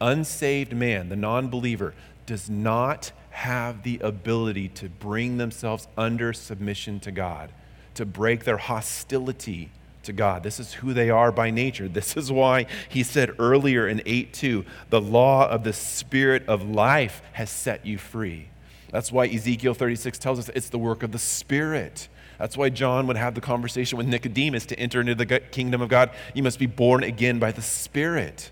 Unsaved 0.00 0.72
man, 0.72 1.08
the 1.08 1.16
non 1.16 1.48
believer, 1.48 1.94
does 2.26 2.50
not 2.50 3.12
have 3.30 3.82
the 3.82 3.98
ability 4.00 4.68
to 4.68 4.88
bring 4.88 5.38
themselves 5.38 5.88
under 5.96 6.32
submission 6.32 7.00
to 7.00 7.10
God, 7.10 7.50
to 7.94 8.04
break 8.04 8.44
their 8.44 8.58
hostility 8.58 9.70
to 10.04 10.12
God. 10.12 10.42
This 10.42 10.60
is 10.60 10.74
who 10.74 10.92
they 10.92 11.10
are 11.10 11.32
by 11.32 11.50
nature. 11.50 11.88
This 11.88 12.16
is 12.16 12.30
why 12.30 12.66
he 12.88 13.02
said 13.02 13.34
earlier 13.38 13.86
in 13.88 14.02
8 14.06 14.32
2, 14.32 14.64
the 14.90 15.00
law 15.00 15.48
of 15.48 15.64
the 15.64 15.72
Spirit 15.72 16.46
of 16.48 16.68
life 16.68 17.22
has 17.32 17.50
set 17.50 17.86
you 17.86 17.98
free. 17.98 18.48
That's 18.90 19.10
why 19.10 19.26
Ezekiel 19.26 19.74
36 19.74 20.18
tells 20.18 20.38
us 20.38 20.50
it's 20.54 20.68
the 20.68 20.78
work 20.78 21.02
of 21.02 21.12
the 21.12 21.18
Spirit. 21.18 22.08
That's 22.38 22.56
why 22.56 22.70
John 22.70 23.06
would 23.06 23.16
have 23.16 23.34
the 23.34 23.40
conversation 23.40 23.96
with 23.96 24.06
Nicodemus 24.06 24.66
to 24.66 24.78
enter 24.78 25.00
into 25.00 25.14
the 25.14 25.40
kingdom 25.40 25.80
of 25.80 25.88
God. 25.88 26.10
You 26.34 26.42
must 26.42 26.58
be 26.58 26.66
born 26.66 27.04
again 27.04 27.38
by 27.38 27.52
the 27.52 27.62
Spirit. 27.62 28.50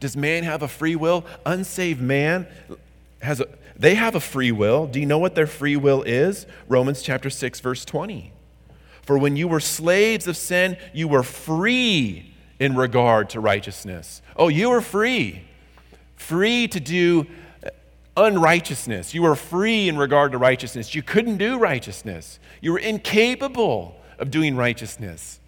Does 0.00 0.16
man 0.16 0.44
have 0.44 0.62
a 0.62 0.68
free 0.68 0.96
will? 0.96 1.24
Unsaved 1.44 2.00
man 2.00 2.46
has 3.20 3.40
a 3.40 3.48
they 3.78 3.94
have 3.94 4.14
a 4.16 4.20
free 4.20 4.50
will. 4.50 4.86
Do 4.86 4.98
you 4.98 5.06
know 5.06 5.18
what 5.18 5.34
their 5.36 5.46
free 5.46 5.76
will 5.76 6.02
is? 6.02 6.46
Romans 6.66 7.00
chapter 7.00 7.30
6 7.30 7.60
verse 7.60 7.84
20. 7.84 8.32
For 9.08 9.16
when 9.16 9.36
you 9.36 9.48
were 9.48 9.58
slaves 9.58 10.26
of 10.26 10.36
sin, 10.36 10.76
you 10.92 11.08
were 11.08 11.22
free 11.22 12.34
in 12.58 12.76
regard 12.76 13.30
to 13.30 13.40
righteousness. 13.40 14.20
Oh, 14.36 14.48
you 14.48 14.68
were 14.68 14.82
free. 14.82 15.44
Free 16.16 16.68
to 16.68 16.78
do 16.78 17.26
unrighteousness. 18.18 19.14
You 19.14 19.22
were 19.22 19.34
free 19.34 19.88
in 19.88 19.96
regard 19.96 20.32
to 20.32 20.38
righteousness. 20.38 20.94
You 20.94 21.02
couldn't 21.02 21.38
do 21.38 21.58
righteousness. 21.58 22.38
You 22.60 22.72
were 22.72 22.78
incapable 22.78 23.96
of 24.18 24.30
doing 24.30 24.56
righteousness. 24.56 25.40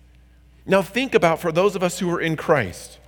Now, 0.65 0.81
think 0.81 1.15
about 1.15 1.39
for 1.39 1.53
those 1.53 1.77
of 1.77 1.83
us 1.83 1.99
who 1.99 2.11
are 2.13 2.21
in 2.23 2.37
Christ. 2.39 2.99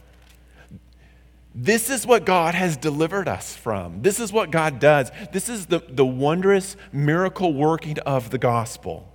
This 1.55 1.89
is 1.89 2.07
what 2.07 2.27
God 2.27 2.55
has 2.55 2.77
delivered 2.77 3.27
us 3.27 3.57
from. 3.57 4.03
This 4.03 4.21
is 4.21 4.35
what 4.35 4.51
God 4.51 4.81
does. 4.81 5.11
This 5.33 5.49
is 5.49 5.65
the, 5.65 5.83
the 5.89 6.05
wondrous 6.05 6.77
miracle 6.93 7.55
working 7.55 7.99
of 8.01 8.29
the 8.29 8.37
gospel. 8.37 9.09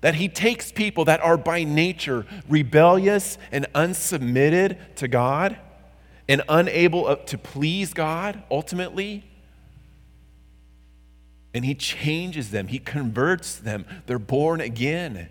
That 0.00 0.14
He 0.14 0.28
takes 0.28 0.72
people 0.72 1.04
that 1.06 1.20
are 1.20 1.36
by 1.36 1.64
nature 1.64 2.26
rebellious 2.48 3.38
and 3.52 3.66
unsubmitted 3.74 4.78
to 4.96 5.08
God 5.08 5.58
and 6.28 6.42
unable 6.48 7.16
to 7.16 7.38
please 7.38 7.92
God 7.92 8.42
ultimately. 8.50 9.24
And 11.52 11.64
He 11.64 11.74
changes 11.74 12.50
them, 12.50 12.68
He 12.68 12.78
converts 12.78 13.56
them. 13.56 13.84
They're 14.06 14.18
born 14.18 14.60
again 14.60 15.28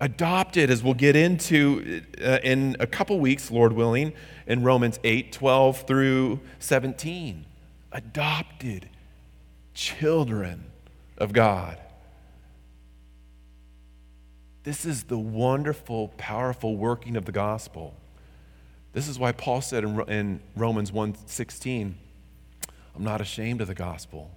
adopted, 0.00 0.70
as 0.70 0.82
we'll 0.82 0.94
get 0.94 1.16
into 1.16 2.02
uh, 2.22 2.38
in 2.42 2.76
a 2.80 2.86
couple 2.86 3.18
weeks, 3.18 3.50
Lord 3.50 3.72
willing, 3.72 4.12
in 4.46 4.62
Romans 4.62 4.98
8 5.04 5.32
12 5.32 5.82
through 5.82 6.40
17. 6.58 7.44
Adopted 7.92 8.88
children 9.74 10.64
of 11.16 11.32
God. 11.32 11.78
This 14.68 14.84
is 14.84 15.04
the 15.04 15.16
wonderful, 15.16 16.08
powerful 16.18 16.76
working 16.76 17.16
of 17.16 17.24
the 17.24 17.32
gospel. 17.32 17.94
This 18.92 19.08
is 19.08 19.18
why 19.18 19.32
Paul 19.32 19.62
said 19.62 19.82
in, 19.82 19.98
in 20.10 20.40
Romans 20.54 20.90
1:16, 20.90 21.94
I'm 22.94 23.02
not 23.02 23.22
ashamed 23.22 23.62
of 23.62 23.68
the 23.68 23.74
gospel 23.74 24.30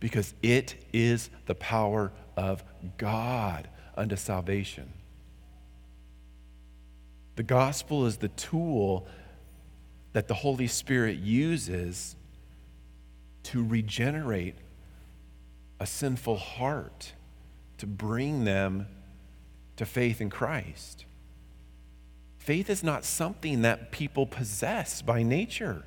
because 0.00 0.32
it 0.42 0.76
is 0.94 1.28
the 1.44 1.54
power 1.54 2.10
of 2.38 2.64
God 2.96 3.68
unto 3.94 4.16
salvation. 4.16 4.94
The 7.34 7.42
gospel 7.42 8.06
is 8.06 8.16
the 8.16 8.28
tool 8.28 9.06
that 10.14 10.26
the 10.26 10.32
Holy 10.32 10.68
Spirit 10.68 11.18
uses 11.18 12.16
to 13.42 13.62
regenerate 13.62 14.56
a 15.78 15.86
sinful 15.86 16.38
heart, 16.38 17.12
to 17.76 17.86
bring 17.86 18.44
them 18.44 18.86
to 19.76 19.86
faith 19.86 20.20
in 20.20 20.30
Christ. 20.30 21.04
Faith 22.38 22.70
is 22.70 22.82
not 22.82 23.04
something 23.04 23.62
that 23.62 23.90
people 23.90 24.26
possess 24.26 25.02
by 25.02 25.22
nature. 25.22 25.84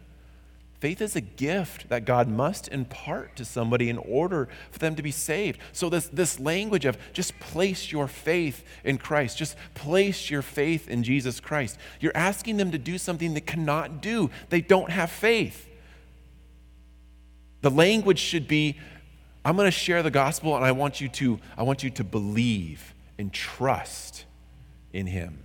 Faith 0.79 1.01
is 1.01 1.15
a 1.15 1.21
gift 1.21 1.89
that 1.89 2.05
God 2.05 2.29
must 2.29 2.69
impart 2.69 3.35
to 3.35 3.43
somebody 3.43 3.89
in 3.89 3.97
order 3.97 4.47
for 4.71 4.79
them 4.79 4.95
to 4.95 5.03
be 5.03 5.11
saved. 5.11 5.59
So, 5.73 5.89
this, 5.89 6.07
this 6.07 6.39
language 6.39 6.85
of 6.85 6.97
just 7.11 7.37
place 7.39 7.91
your 7.91 8.07
faith 8.07 8.63
in 8.85 8.97
Christ, 8.97 9.37
just 9.37 9.57
place 9.73 10.29
your 10.29 10.41
faith 10.41 10.87
in 10.87 11.03
Jesus 11.03 11.41
Christ, 11.41 11.77
you're 11.99 12.15
asking 12.15 12.57
them 12.57 12.71
to 12.71 12.77
do 12.77 12.97
something 12.97 13.33
they 13.33 13.41
cannot 13.41 14.01
do. 14.01 14.29
They 14.49 14.61
don't 14.61 14.89
have 14.89 15.11
faith. 15.11 15.67
The 17.61 17.71
language 17.71 18.19
should 18.19 18.47
be 18.47 18.77
I'm 19.43 19.55
going 19.55 19.67
to 19.67 19.71
share 19.71 20.03
the 20.03 20.11
gospel 20.11 20.55
and 20.55 20.65
I 20.65 20.73
want 20.73 21.01
you 21.01 21.09
to, 21.09 21.39
I 21.57 21.63
want 21.63 21.83
you 21.83 21.89
to 21.91 22.03
believe 22.03 22.93
and 23.19 23.31
trust 23.31 24.25
in 24.91 25.05
Him. 25.05 25.43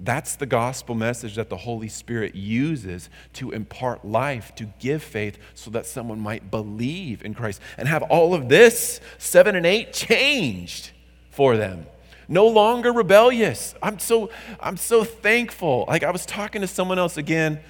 That's 0.00 0.36
the 0.36 0.46
gospel 0.46 0.94
message 0.94 1.34
that 1.34 1.50
the 1.50 1.56
Holy 1.56 1.88
Spirit 1.88 2.34
uses 2.34 3.10
to 3.34 3.50
impart 3.50 4.04
life, 4.04 4.54
to 4.56 4.64
give 4.78 5.02
faith, 5.02 5.38
so 5.54 5.70
that 5.72 5.86
someone 5.86 6.20
might 6.20 6.50
believe 6.50 7.24
in 7.24 7.34
Christ 7.34 7.60
and 7.76 7.88
have 7.88 8.02
all 8.04 8.32
of 8.32 8.48
this, 8.48 9.00
seven 9.18 9.56
and 9.56 9.66
eight, 9.66 9.92
changed 9.92 10.92
for 11.30 11.56
them. 11.56 11.86
No 12.28 12.46
longer 12.46 12.92
rebellious. 12.92 13.74
I'm 13.82 13.98
so, 13.98 14.30
I'm 14.60 14.76
so 14.76 15.02
thankful. 15.02 15.84
Like 15.88 16.04
I 16.04 16.10
was 16.10 16.24
talking 16.26 16.60
to 16.60 16.68
someone 16.68 16.98
else 16.98 17.16
again 17.16 17.60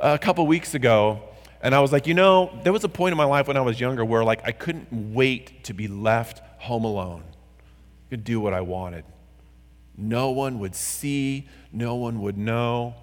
a 0.00 0.18
couple 0.18 0.46
weeks 0.46 0.74
ago, 0.74 1.22
and 1.60 1.74
I 1.74 1.80
was 1.80 1.92
like, 1.92 2.06
you 2.06 2.14
know, 2.14 2.58
there 2.62 2.72
was 2.72 2.84
a 2.84 2.88
point 2.88 3.12
in 3.12 3.18
my 3.18 3.24
life 3.24 3.48
when 3.48 3.56
I 3.56 3.62
was 3.62 3.80
younger 3.80 4.04
where 4.04 4.24
like 4.24 4.40
I 4.44 4.52
couldn't 4.52 5.14
wait 5.14 5.64
to 5.64 5.74
be 5.74 5.88
left 5.88 6.40
home 6.58 6.84
alone. 6.84 7.22
Could 8.10 8.24
do 8.24 8.40
what 8.40 8.54
I 8.54 8.60
wanted. 8.60 9.04
No 9.96 10.30
one 10.30 10.58
would 10.58 10.74
see, 10.74 11.48
no 11.72 11.96
one 11.96 12.20
would 12.20 12.36
know. 12.36 12.94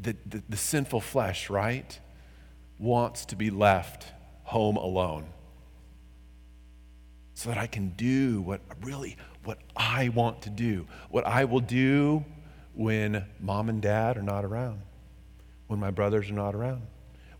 The, 0.00 0.16
the, 0.26 0.42
the, 0.48 0.56
sinful 0.56 1.00
flesh, 1.00 1.48
right, 1.48 1.98
wants 2.78 3.24
to 3.26 3.36
be 3.36 3.50
left 3.50 4.06
home 4.42 4.76
alone 4.76 5.26
so 7.32 7.48
that 7.48 7.58
I 7.58 7.66
can 7.66 7.90
do 7.90 8.42
what 8.42 8.60
really 8.82 9.16
what 9.44 9.58
I 9.76 10.10
want 10.10 10.42
to 10.42 10.50
do, 10.50 10.86
what 11.10 11.26
I 11.26 11.44
will 11.44 11.60
do 11.60 12.24
when 12.74 13.24
mom 13.40 13.68
and 13.68 13.80
dad 13.80 14.16
are 14.16 14.22
not 14.22 14.44
around, 14.44 14.80
when 15.66 15.80
my 15.80 15.90
brothers 15.90 16.30
are 16.30 16.34
not 16.34 16.54
around 16.54 16.82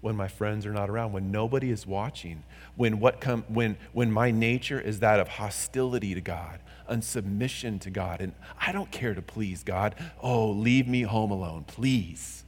when 0.05 0.15
my 0.15 0.29
friends 0.29 0.67
are 0.67 0.73
not 0.73 0.91
around, 0.91 1.15
when 1.15 1.31
nobody 1.31 1.71
is 1.71 1.87
watching, 1.87 2.45
when, 2.77 2.99
what 2.99 3.21
come, 3.21 3.45
when, 3.49 3.77
when 3.93 4.11
my 4.11 4.31
nature 4.31 4.81
is 4.81 5.01
that 5.01 5.21
of 5.21 5.29
hostility 5.29 6.15
to 6.15 6.21
God, 6.21 6.61
unsubmission 6.91 7.81
to 7.81 7.91
God, 7.91 8.21
and 8.21 8.33
I 8.61 8.73
don't 8.73 8.91
care 8.91 9.15
to 9.15 9.23
please 9.23 9.63
God. 9.63 9.95
Oh, 10.21 10.51
leave 10.51 10.89
me 10.89 11.03
home 11.03 11.31
alone, 11.31 11.65
please. 11.67 12.45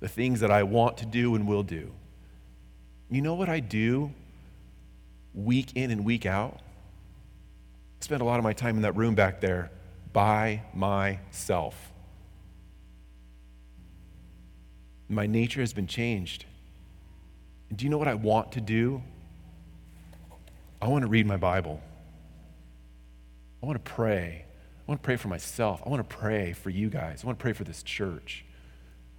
The 0.00 0.08
things 0.08 0.40
that 0.40 0.50
I 0.50 0.62
want 0.62 0.98
to 0.98 1.06
do 1.06 1.34
and 1.34 1.46
will 1.46 1.62
do. 1.62 1.92
You 3.10 3.22
know 3.22 3.34
what 3.34 3.48
I 3.48 3.60
do 3.60 4.12
week 5.34 5.72
in 5.74 5.90
and 5.90 6.04
week 6.04 6.26
out? 6.26 6.60
I 8.00 8.04
spend 8.04 8.20
a 8.20 8.24
lot 8.24 8.38
of 8.38 8.44
my 8.44 8.52
time 8.52 8.76
in 8.76 8.82
that 8.82 8.96
room 8.96 9.14
back 9.14 9.40
there 9.40 9.70
by 10.12 10.62
myself. 10.74 11.92
My 15.08 15.26
nature 15.26 15.60
has 15.60 15.72
been 15.72 15.86
changed. 15.86 16.44
Do 17.74 17.84
you 17.84 17.90
know 17.90 17.98
what 17.98 18.08
I 18.08 18.14
want 18.14 18.52
to 18.52 18.60
do? 18.60 19.02
I 20.80 20.88
want 20.88 21.02
to 21.02 21.08
read 21.08 21.26
my 21.26 21.36
Bible. 21.36 21.80
I 23.62 23.66
want 23.66 23.84
to 23.84 23.92
pray. 23.92 24.44
I 24.46 24.90
want 24.90 25.02
to 25.02 25.04
pray 25.04 25.16
for 25.16 25.28
myself. 25.28 25.82
I 25.84 25.88
want 25.88 26.08
to 26.08 26.16
pray 26.16 26.52
for 26.52 26.70
you 26.70 26.88
guys. 26.88 27.22
I 27.22 27.26
want 27.26 27.38
to 27.38 27.42
pray 27.42 27.52
for 27.52 27.64
this 27.64 27.82
church. 27.82 28.44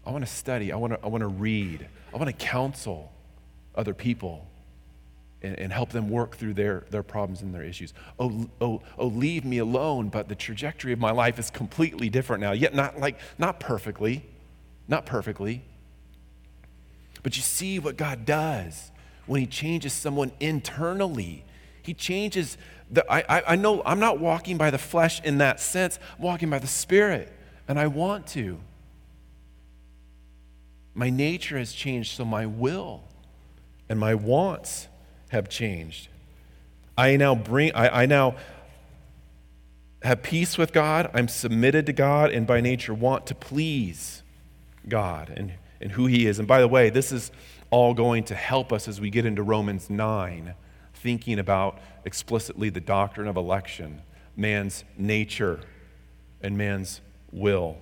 I 0.05 0.11
want 0.11 0.25
to 0.25 0.31
study. 0.31 0.71
I 0.71 0.77
want 0.77 0.93
to, 0.93 0.99
I 1.03 1.07
want 1.07 1.21
to 1.21 1.27
read. 1.27 1.87
I 2.13 2.17
want 2.17 2.27
to 2.27 2.33
counsel 2.45 3.11
other 3.75 3.93
people 3.93 4.47
and, 5.41 5.59
and 5.59 5.71
help 5.71 5.89
them 5.89 6.09
work 6.09 6.35
through 6.35 6.53
their, 6.53 6.85
their 6.89 7.03
problems 7.03 7.41
and 7.41 7.53
their 7.53 7.63
issues. 7.63 7.93
Oh, 8.17 8.49
oh, 8.61 8.81
oh, 8.97 9.07
leave 9.07 9.45
me 9.45 9.57
alone, 9.57 10.09
but 10.09 10.27
the 10.27 10.35
trajectory 10.35 10.93
of 10.93 10.99
my 10.99 11.11
life 11.11 11.39
is 11.39 11.49
completely 11.49 12.09
different 12.09 12.41
now. 12.41 12.53
Yet 12.53 12.73
not 12.73 12.99
like, 12.99 13.19
not 13.37 13.59
perfectly, 13.59 14.25
not 14.87 15.05
perfectly. 15.05 15.61
But 17.21 17.35
you 17.35 17.43
see 17.43 17.79
what 17.79 17.97
God 17.97 18.25
does 18.25 18.91
when 19.25 19.41
He 19.41 19.47
changes 19.47 19.93
someone 19.93 20.31
internally. 20.39 21.43
He 21.89 21.95
changes 21.95 22.55
the, 22.91 23.03
I, 23.11 23.53
I 23.53 23.55
know 23.55 23.81
I'm 23.83 23.99
not 23.99 24.19
walking 24.19 24.59
by 24.59 24.69
the 24.69 24.77
flesh 24.77 25.19
in 25.23 25.39
that 25.39 25.59
sense, 25.59 25.97
I'm 26.17 26.23
walking 26.23 26.47
by 26.47 26.59
the 26.59 26.67
Spirit, 26.67 27.33
and 27.67 27.79
I 27.79 27.87
want 27.87 28.27
to. 28.27 28.59
My 30.93 31.09
nature 31.09 31.57
has 31.57 31.73
changed, 31.73 32.15
so 32.15 32.23
my 32.23 32.45
will 32.45 33.01
and 33.89 33.99
my 33.99 34.13
wants 34.13 34.87
have 35.29 35.49
changed. 35.49 36.09
I 36.95 37.15
now 37.17 37.33
bring, 37.33 37.73
I, 37.73 38.03
I 38.03 38.05
now 38.05 38.35
have 40.03 40.21
peace 40.21 40.59
with 40.59 40.71
God. 40.71 41.09
I'm 41.15 41.27
submitted 41.27 41.87
to 41.87 41.93
God, 41.93 42.29
and 42.29 42.45
by 42.45 42.61
nature 42.61 42.93
want 42.93 43.25
to 43.25 43.33
please 43.33 44.21
God. 44.87 45.33
And 45.35 45.53
and 45.81 45.91
who 45.91 46.05
he 46.05 46.27
is. 46.27 46.39
And 46.39 46.47
by 46.47 46.61
the 46.61 46.67
way, 46.67 46.89
this 46.89 47.11
is 47.11 47.31
all 47.69 47.93
going 47.93 48.23
to 48.25 48.35
help 48.35 48.73
us 48.73 48.87
as 48.87 48.99
we 48.99 49.09
get 49.09 49.25
into 49.25 49.43
Romans 49.43 49.89
9, 49.89 50.53
thinking 51.01 51.39
about 51.39 51.79
explicitly 52.05 52.69
the 52.69 52.81
doctrine 52.81 53.27
of 53.27 53.37
election, 53.37 54.01
man's 54.35 54.83
nature, 54.97 55.59
and 56.41 56.57
man's 56.57 57.01
will. 57.31 57.77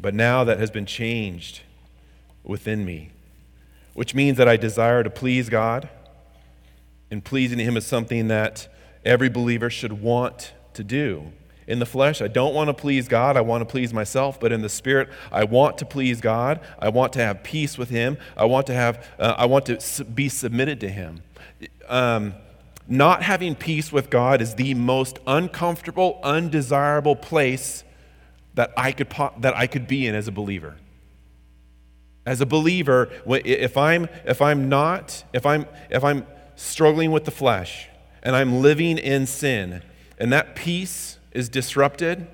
But 0.00 0.14
now 0.14 0.44
that 0.44 0.58
has 0.58 0.70
been 0.70 0.86
changed 0.86 1.60
within 2.44 2.84
me, 2.84 3.10
which 3.94 4.14
means 4.14 4.38
that 4.38 4.48
I 4.48 4.56
desire 4.56 5.02
to 5.02 5.10
please 5.10 5.48
God, 5.48 5.88
and 7.10 7.24
pleasing 7.24 7.58
Him 7.58 7.76
is 7.76 7.86
something 7.86 8.28
that 8.28 8.68
every 9.04 9.28
believer 9.28 9.68
should 9.68 10.00
want 10.00 10.52
to 10.74 10.82
do. 10.82 11.32
In 11.72 11.78
the 11.78 11.86
flesh, 11.86 12.20
I 12.20 12.28
don't 12.28 12.52
want 12.52 12.68
to 12.68 12.74
please 12.74 13.08
God. 13.08 13.34
I 13.34 13.40
want 13.40 13.62
to 13.62 13.64
please 13.64 13.94
myself. 13.94 14.38
But 14.38 14.52
in 14.52 14.60
the 14.60 14.68
spirit, 14.68 15.08
I 15.32 15.44
want 15.44 15.78
to 15.78 15.86
please 15.86 16.20
God. 16.20 16.60
I 16.78 16.90
want 16.90 17.14
to 17.14 17.20
have 17.20 17.42
peace 17.42 17.78
with 17.78 17.88
Him. 17.88 18.18
I 18.36 18.44
want 18.44 18.66
to 18.66 18.74
have. 18.74 19.08
Uh, 19.18 19.34
I 19.38 19.46
want 19.46 19.64
to 19.64 20.04
be 20.04 20.28
submitted 20.28 20.80
to 20.80 20.90
Him. 20.90 21.22
Um, 21.88 22.34
not 22.86 23.22
having 23.22 23.54
peace 23.54 23.90
with 23.90 24.10
God 24.10 24.42
is 24.42 24.56
the 24.56 24.74
most 24.74 25.18
uncomfortable, 25.26 26.20
undesirable 26.22 27.16
place 27.16 27.84
that 28.52 28.74
I 28.76 28.92
could 28.92 29.08
po- 29.08 29.32
that 29.38 29.56
I 29.56 29.66
could 29.66 29.86
be 29.86 30.06
in 30.06 30.14
as 30.14 30.28
a 30.28 30.32
believer. 30.32 30.76
As 32.26 32.42
a 32.42 32.46
believer, 32.46 33.08
if 33.26 33.78
I'm, 33.78 34.10
if 34.26 34.42
I'm 34.42 34.68
not, 34.68 35.24
if 35.32 35.46
I'm, 35.46 35.64
if 35.88 36.04
I'm 36.04 36.26
struggling 36.54 37.12
with 37.12 37.24
the 37.24 37.30
flesh 37.30 37.88
and 38.22 38.36
I'm 38.36 38.60
living 38.60 38.98
in 38.98 39.24
sin 39.24 39.82
and 40.18 40.30
that 40.34 40.54
peace 40.54 41.16
is 41.32 41.48
disrupted, 41.48 42.26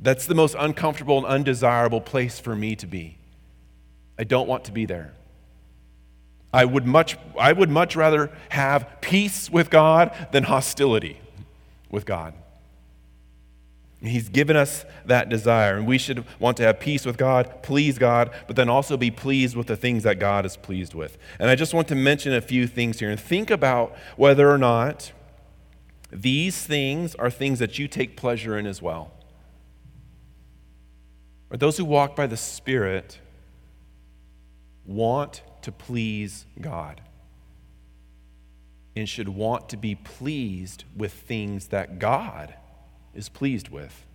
that's 0.00 0.26
the 0.26 0.34
most 0.34 0.56
uncomfortable 0.58 1.18
and 1.18 1.26
undesirable 1.26 2.00
place 2.00 2.38
for 2.38 2.56
me 2.56 2.74
to 2.76 2.86
be. 2.86 3.16
I 4.18 4.24
don't 4.24 4.48
want 4.48 4.64
to 4.64 4.72
be 4.72 4.84
there. 4.84 5.12
I 6.52 6.64
would 6.64 6.86
much, 6.86 7.16
I 7.38 7.52
would 7.52 7.70
much 7.70 7.96
rather 7.96 8.30
have 8.50 9.00
peace 9.00 9.48
with 9.48 9.70
God 9.70 10.28
than 10.32 10.44
hostility 10.44 11.18
with 11.90 12.04
God. 12.04 12.34
He's 14.02 14.28
given 14.28 14.56
us 14.56 14.84
that 15.06 15.28
desire, 15.28 15.76
and 15.76 15.86
we 15.86 15.96
should 15.96 16.24
want 16.40 16.56
to 16.56 16.64
have 16.64 16.80
peace 16.80 17.06
with 17.06 17.16
God, 17.16 17.62
please 17.62 17.98
God, 17.98 18.32
but 18.48 18.56
then 18.56 18.68
also 18.68 18.96
be 18.96 19.12
pleased 19.12 19.56
with 19.56 19.68
the 19.68 19.76
things 19.76 20.02
that 20.02 20.18
God 20.18 20.44
is 20.44 20.56
pleased 20.56 20.92
with. 20.92 21.16
And 21.38 21.48
I 21.48 21.54
just 21.54 21.72
want 21.72 21.86
to 21.88 21.94
mention 21.94 22.34
a 22.34 22.40
few 22.40 22.66
things 22.66 22.98
here 22.98 23.10
and 23.10 23.20
think 23.20 23.48
about 23.48 23.94
whether 24.16 24.50
or 24.50 24.58
not 24.58 25.12
these 26.12 26.60
things 26.64 27.14
are 27.14 27.30
things 27.30 27.58
that 27.58 27.78
you 27.78 27.88
take 27.88 28.16
pleasure 28.16 28.58
in 28.58 28.66
as 28.66 28.82
well. 28.82 29.12
Or 31.50 31.56
those 31.56 31.78
who 31.78 31.84
walk 31.84 32.14
by 32.14 32.26
the 32.26 32.36
Spirit 32.36 33.18
want 34.84 35.42
to 35.62 35.72
please 35.72 36.44
God 36.60 37.00
and 38.94 39.08
should 39.08 39.28
want 39.28 39.70
to 39.70 39.76
be 39.76 39.94
pleased 39.94 40.84
with 40.94 41.12
things 41.12 41.68
that 41.68 41.98
God 41.98 42.54
is 43.14 43.30
pleased 43.30 43.70
with. 43.70 44.06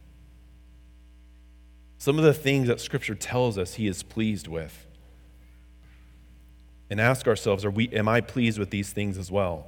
Some 1.98 2.20
of 2.20 2.24
the 2.24 2.34
things 2.34 2.68
that 2.68 2.80
Scripture 2.80 3.16
tells 3.16 3.58
us 3.58 3.76
He 3.76 3.88
is 3.88 4.04
pleased 4.04 4.48
with. 4.48 4.86
And 6.90 7.02
ask 7.02 7.28
ourselves, 7.28 7.66
are 7.66 7.72
we, 7.72 7.90
am 7.90 8.08
I 8.08 8.22
pleased 8.22 8.60
with 8.60 8.70
these 8.70 8.92
things 8.92 9.18
as 9.18 9.32
well? 9.32 9.68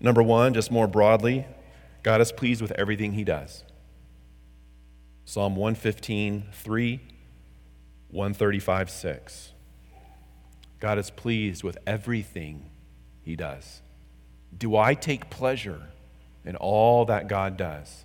Number 0.00 0.22
one, 0.22 0.54
just 0.54 0.70
more 0.70 0.86
broadly, 0.86 1.46
God 2.02 2.20
is 2.20 2.32
pleased 2.32 2.62
with 2.62 2.72
everything 2.72 3.12
He 3.12 3.24
does. 3.24 3.64
Psalm 5.24 5.56
115, 5.56 6.46
3, 6.52 7.00
135, 8.10 8.90
6. 8.90 9.52
God 10.80 10.98
is 10.98 11.10
pleased 11.10 11.64
with 11.64 11.76
everything 11.86 12.70
He 13.22 13.36
does. 13.36 13.82
Do 14.56 14.76
I 14.76 14.94
take 14.94 15.28
pleasure 15.28 15.82
in 16.44 16.56
all 16.56 17.04
that 17.06 17.28
God 17.28 17.56
does? 17.56 18.04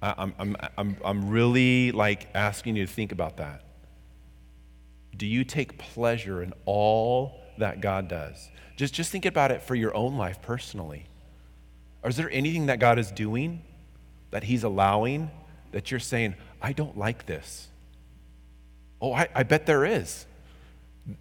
I'm, 0.00 0.32
I'm, 0.38 0.56
I'm, 0.76 0.96
I'm 1.04 1.28
really 1.28 1.90
like 1.90 2.28
asking 2.34 2.76
you 2.76 2.86
to 2.86 2.92
think 2.92 3.10
about 3.10 3.38
that. 3.38 3.64
Do 5.16 5.26
you 5.26 5.42
take 5.42 5.76
pleasure 5.78 6.40
in 6.40 6.52
all 6.64 7.42
that 7.58 7.80
God 7.80 8.08
does? 8.08 8.50
Just, 8.76 8.94
just 8.94 9.10
think 9.10 9.26
about 9.26 9.50
it 9.50 9.62
for 9.62 9.74
your 9.74 9.94
own 9.94 10.16
life 10.16 10.40
personally. 10.40 11.06
Is 12.04 12.16
there 12.16 12.30
anything 12.30 12.66
that 12.66 12.78
God 12.78 12.98
is 12.98 13.10
doing 13.10 13.62
that 14.30 14.44
He's 14.44 14.62
allowing 14.62 15.30
that 15.72 15.90
you're 15.90 16.00
saying, 16.00 16.34
I 16.62 16.72
don't 16.72 16.96
like 16.96 17.26
this? 17.26 17.68
Oh, 19.00 19.12
I, 19.12 19.28
I 19.34 19.42
bet 19.42 19.66
there 19.66 19.84
is. 19.84 20.26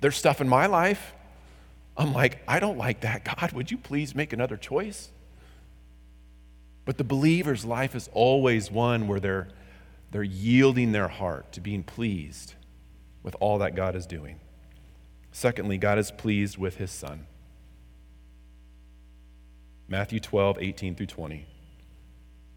There's 0.01 0.15
stuff 0.15 0.41
in 0.41 0.47
my 0.47 0.67
life. 0.67 1.13
I'm 1.95 2.13
like, 2.13 2.41
I 2.47 2.59
don't 2.59 2.77
like 2.77 3.01
that. 3.01 3.23
God, 3.23 3.51
would 3.53 3.71
you 3.71 3.77
please 3.77 4.13
make 4.13 4.33
another 4.33 4.57
choice? 4.57 5.09
But 6.85 6.97
the 6.97 7.03
believer's 7.03 7.65
life 7.65 7.95
is 7.95 8.09
always 8.13 8.71
one 8.71 9.07
where 9.07 9.19
they're, 9.19 9.49
they're 10.11 10.23
yielding 10.23 10.91
their 10.91 11.07
heart 11.07 11.51
to 11.53 11.61
being 11.61 11.83
pleased 11.83 12.53
with 13.23 13.35
all 13.39 13.57
that 13.57 13.75
God 13.75 13.95
is 13.95 14.05
doing. 14.05 14.39
Secondly, 15.37 15.77
God 15.77 15.99
is 15.99 16.09
pleased 16.09 16.57
with 16.57 16.77
his 16.77 16.89
son. 16.89 17.27
Matthew 19.87 20.19
12, 20.19 20.57
18 20.59 20.95
through 20.95 21.05
20. 21.05 21.45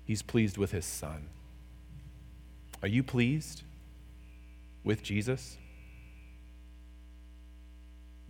He's 0.06 0.22
pleased 0.22 0.56
with 0.56 0.70
his 0.70 0.86
son. 0.86 1.28
Are 2.80 2.88
you 2.88 3.02
pleased 3.02 3.64
with 4.82 5.02
Jesus? 5.02 5.58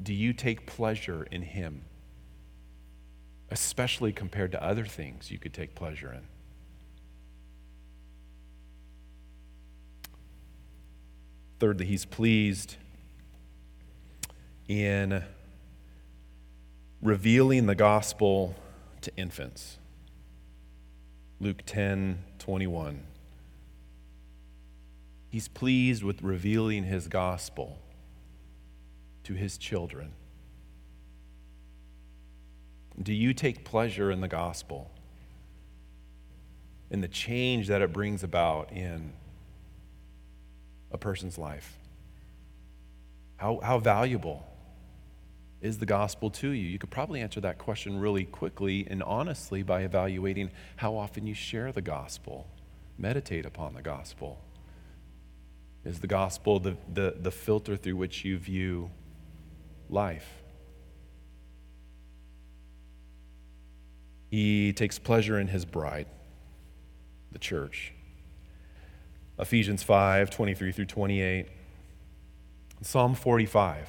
Do 0.03 0.13
you 0.13 0.33
take 0.33 0.67
pleasure 0.67 1.29
in 1.31 1.43
him? 1.43 1.85
especially 3.53 4.13
compared 4.13 4.53
to 4.53 4.63
other 4.63 4.85
things 4.85 5.29
you 5.29 5.37
could 5.37 5.53
take 5.53 5.75
pleasure 5.75 6.13
in. 6.13 6.23
Thirdly, 11.59 11.87
he's 11.87 12.05
pleased 12.05 12.77
in 14.71 15.25
revealing 17.03 17.67
the 17.67 17.75
gospel 17.75 18.55
to 19.01 19.11
infants. 19.17 19.79
Luke 21.41 21.63
10 21.67 22.21
21. 22.39 23.03
He's 25.29 25.49
pleased 25.49 26.05
with 26.05 26.23
revealing 26.23 26.85
his 26.85 27.09
gospel 27.09 27.79
to 29.25 29.35
his 29.35 29.59
children. 29.59 30.13
Do 33.03 33.13
you 33.13 33.35
take 33.35 33.65
pleasure 33.65 34.13
in 34.13 34.21
the 34.21 34.29
gospel? 34.29 34.89
In 36.93 37.01
the 37.01 37.09
change 37.09 37.67
that 37.67 37.83
it 37.83 37.93
brings 37.93 38.23
about 38.23 38.71
in 38.71 39.15
a 40.93 40.99
person's 40.99 41.39
life? 41.39 41.77
How, 43.37 43.59
how 43.65 43.81
valuable 43.81 44.47
is 45.61 45.79
the 45.79 45.87
gospel 45.87 46.31
to 46.31 46.51
you? 46.51 46.69
You 46.69 46.79
could 46.79 46.91
probably 46.91 47.21
answer 47.21 47.41
that 47.43 47.59
question 47.59 47.99
really 47.99 48.25
quickly 48.25 48.87
and 48.89 49.03
honestly 49.03 49.63
by 49.63 49.83
evaluating 49.83 50.51
how 50.77 50.97
often 50.97 51.27
you 51.27 51.35
share 51.35 51.71
the 51.71 51.83
gospel, 51.83 52.49
meditate 52.97 53.45
upon 53.45 53.75
the 53.75 53.83
gospel. 53.83 54.41
Is 55.85 56.01
the 56.01 56.07
gospel 56.07 56.61
the, 56.61 56.77
the, 56.93 57.15
the 57.19 57.31
filter 57.31 57.77
through 57.77 57.97
which 57.97 58.25
you 58.25 58.39
view 58.39 58.91
life? 59.89 60.29
He 64.31 64.73
takes 64.73 64.99
pleasure 64.99 65.39
in 65.39 65.49
his 65.49 65.65
bride, 65.65 66.07
the 67.33 67.39
church. 67.39 67.93
Ephesians 69.39 69.83
5 69.83 70.31
23 70.31 70.73
through 70.73 70.85
28. 70.85 71.49
Psalm 72.83 73.15
45. 73.15 73.89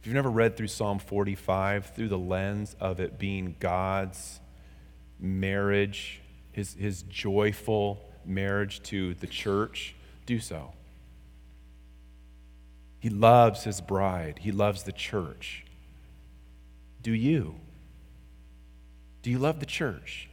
If 0.00 0.06
you've 0.06 0.14
never 0.14 0.30
read 0.30 0.56
through 0.56 0.68
Psalm 0.68 0.98
45 0.98 1.94
through 1.94 2.08
the 2.08 2.18
lens 2.18 2.74
of 2.80 3.00
it 3.00 3.18
being 3.18 3.54
God's 3.60 4.40
marriage, 5.18 6.22
his, 6.52 6.72
his 6.72 7.02
joyful 7.02 8.00
marriage 8.24 8.82
to 8.84 9.12
the 9.14 9.26
church, 9.26 9.94
do 10.24 10.40
so. 10.40 10.72
He 12.98 13.10
loves 13.10 13.64
his 13.64 13.82
bride, 13.82 14.38
he 14.40 14.52
loves 14.52 14.84
the 14.84 14.92
church. 14.92 15.66
Do 17.02 17.12
you? 17.12 17.56
Do 19.20 19.30
you 19.30 19.38
love 19.38 19.60
the 19.60 19.66
church? 19.66 20.30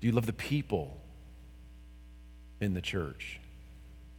Do 0.00 0.08
you 0.08 0.12
love 0.12 0.26
the 0.26 0.32
people 0.32 1.00
in 2.60 2.74
the 2.74 2.80
church? 2.80 3.40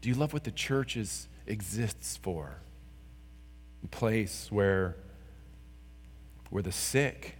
Do 0.01 0.09
you 0.09 0.15
love 0.15 0.33
what 0.33 0.43
the 0.43 0.51
church 0.51 0.95
is, 0.95 1.27
exists 1.45 2.17
for? 2.17 2.57
A 3.83 3.87
place 3.87 4.47
where, 4.51 4.97
where 6.49 6.63
the 6.63 6.71
sick 6.71 7.37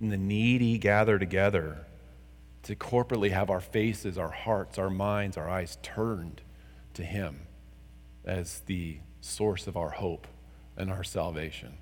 and 0.00 0.10
the 0.10 0.16
needy 0.16 0.78
gather 0.78 1.18
together 1.18 1.86
to 2.64 2.74
corporately 2.74 3.30
have 3.30 3.50
our 3.50 3.60
faces, 3.60 4.18
our 4.18 4.30
hearts, 4.30 4.78
our 4.78 4.90
minds, 4.90 5.36
our 5.36 5.48
eyes 5.48 5.78
turned 5.82 6.42
to 6.94 7.02
Him 7.04 7.46
as 8.24 8.60
the 8.66 8.98
source 9.20 9.66
of 9.66 9.76
our 9.76 9.90
hope 9.90 10.26
and 10.76 10.90
our 10.90 11.04
salvation? 11.04 11.78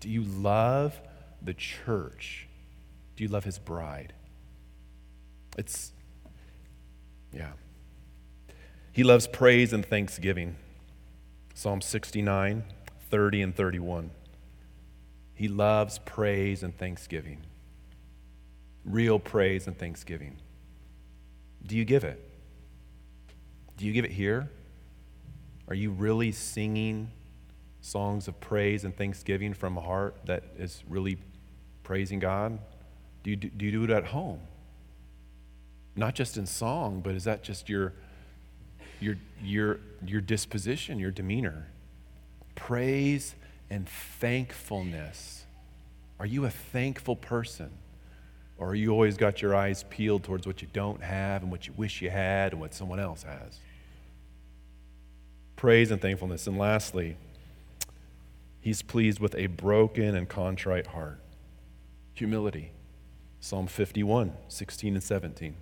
Do 0.00 0.08
you 0.08 0.22
love 0.22 1.00
the 1.42 1.54
church? 1.54 2.46
Do 3.16 3.24
you 3.24 3.28
love 3.28 3.44
his 3.44 3.58
bride? 3.58 4.12
It's, 5.56 5.92
yeah. 7.32 7.52
He 8.98 9.04
loves 9.04 9.28
praise 9.28 9.72
and 9.72 9.86
thanksgiving. 9.86 10.56
Psalm 11.54 11.80
69, 11.80 12.64
30, 13.08 13.42
and 13.42 13.54
31. 13.54 14.10
He 15.34 15.46
loves 15.46 16.00
praise 16.00 16.64
and 16.64 16.76
thanksgiving. 16.76 17.42
Real 18.84 19.20
praise 19.20 19.68
and 19.68 19.78
thanksgiving. 19.78 20.38
Do 21.64 21.76
you 21.76 21.84
give 21.84 22.02
it? 22.02 22.28
Do 23.76 23.86
you 23.86 23.92
give 23.92 24.04
it 24.04 24.10
here? 24.10 24.50
Are 25.68 25.76
you 25.76 25.92
really 25.92 26.32
singing 26.32 27.12
songs 27.80 28.26
of 28.26 28.40
praise 28.40 28.82
and 28.82 28.96
thanksgiving 28.96 29.54
from 29.54 29.76
a 29.76 29.80
heart 29.80 30.16
that 30.24 30.42
is 30.58 30.82
really 30.88 31.18
praising 31.84 32.18
God? 32.18 32.58
Do 33.22 33.30
you 33.30 33.36
do, 33.36 33.64
you 33.64 33.70
do 33.70 33.84
it 33.84 33.90
at 33.90 34.06
home? 34.06 34.40
not 35.98 36.14
just 36.14 36.36
in 36.36 36.46
song, 36.46 37.00
but 37.00 37.14
is 37.14 37.24
that 37.24 37.42
just 37.42 37.68
your, 37.68 37.92
your, 39.00 39.16
your, 39.42 39.80
your 40.04 40.20
disposition, 40.20 40.98
your 40.98 41.10
demeanor? 41.10 41.68
Praise 42.54 43.34
and 43.70 43.88
thankfulness. 43.88 45.44
Are 46.18 46.26
you 46.26 46.44
a 46.44 46.50
thankful 46.50 47.16
person? 47.16 47.70
Or 48.58 48.70
are 48.70 48.74
you 48.74 48.90
always 48.90 49.16
got 49.16 49.40
your 49.40 49.54
eyes 49.54 49.84
peeled 49.88 50.24
towards 50.24 50.46
what 50.46 50.60
you 50.62 50.68
don't 50.72 51.02
have 51.02 51.42
and 51.42 51.50
what 51.50 51.66
you 51.66 51.72
wish 51.76 52.02
you 52.02 52.10
had 52.10 52.52
and 52.52 52.60
what 52.60 52.74
someone 52.74 52.98
else 52.98 53.22
has? 53.22 53.60
Praise 55.54 55.90
and 55.92 56.00
thankfulness. 56.00 56.46
And 56.48 56.58
lastly, 56.58 57.16
he's 58.60 58.82
pleased 58.82 59.20
with 59.20 59.34
a 59.36 59.46
broken 59.46 60.16
and 60.16 60.28
contrite 60.28 60.88
heart. 60.88 61.20
Humility. 62.14 62.72
Psalm 63.40 63.68
51, 63.68 64.32
16 64.48 64.94
and 64.94 65.02
17. 65.02 65.54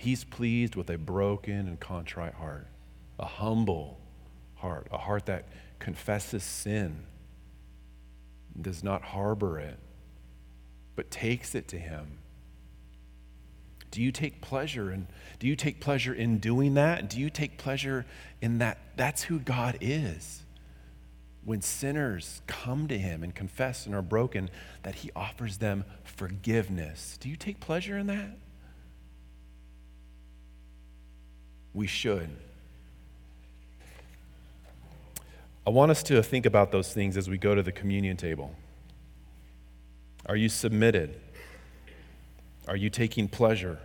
He's 0.00 0.22
pleased 0.22 0.76
with 0.76 0.90
a 0.90 0.96
broken 0.96 1.66
and 1.66 1.78
contrite 1.80 2.34
heart, 2.34 2.68
a 3.18 3.26
humble 3.26 3.98
heart, 4.54 4.86
a 4.92 4.96
heart 4.96 5.26
that 5.26 5.48
confesses 5.80 6.44
sin 6.44 7.04
does 8.62 8.84
not 8.84 9.02
harbor 9.02 9.58
it, 9.58 9.76
but 10.94 11.10
takes 11.10 11.56
it 11.56 11.66
to 11.68 11.78
Him. 11.80 12.18
Do 13.90 14.00
you 14.00 14.12
take 14.12 14.40
pleasure 14.40 14.92
in 14.92 15.08
do 15.40 15.48
you 15.48 15.56
take 15.56 15.80
pleasure 15.80 16.14
in 16.14 16.38
doing 16.38 16.74
that? 16.74 17.10
Do 17.10 17.18
you 17.18 17.28
take 17.28 17.58
pleasure 17.58 18.06
in 18.40 18.58
that 18.58 18.78
that's 18.94 19.24
who 19.24 19.40
God 19.40 19.78
is? 19.80 20.44
When 21.44 21.60
sinners 21.60 22.40
come 22.46 22.86
to 22.86 22.96
him 22.96 23.24
and 23.24 23.34
confess 23.34 23.84
and 23.84 23.96
are 23.96 24.02
broken, 24.02 24.48
that 24.84 24.94
he 24.96 25.10
offers 25.16 25.58
them 25.58 25.84
forgiveness. 26.04 27.18
Do 27.20 27.28
you 27.28 27.36
take 27.36 27.58
pleasure 27.58 27.98
in 27.98 28.06
that? 28.06 28.36
We 31.78 31.86
should. 31.86 32.28
I 35.64 35.70
want 35.70 35.92
us 35.92 36.02
to 36.02 36.20
think 36.24 36.44
about 36.44 36.72
those 36.72 36.92
things 36.92 37.16
as 37.16 37.30
we 37.30 37.38
go 37.38 37.54
to 37.54 37.62
the 37.62 37.70
communion 37.70 38.16
table. 38.16 38.52
Are 40.26 40.34
you 40.34 40.48
submitted? 40.48 41.20
Are 42.66 42.74
you 42.74 42.90
taking 42.90 43.28
pleasure 43.28 43.78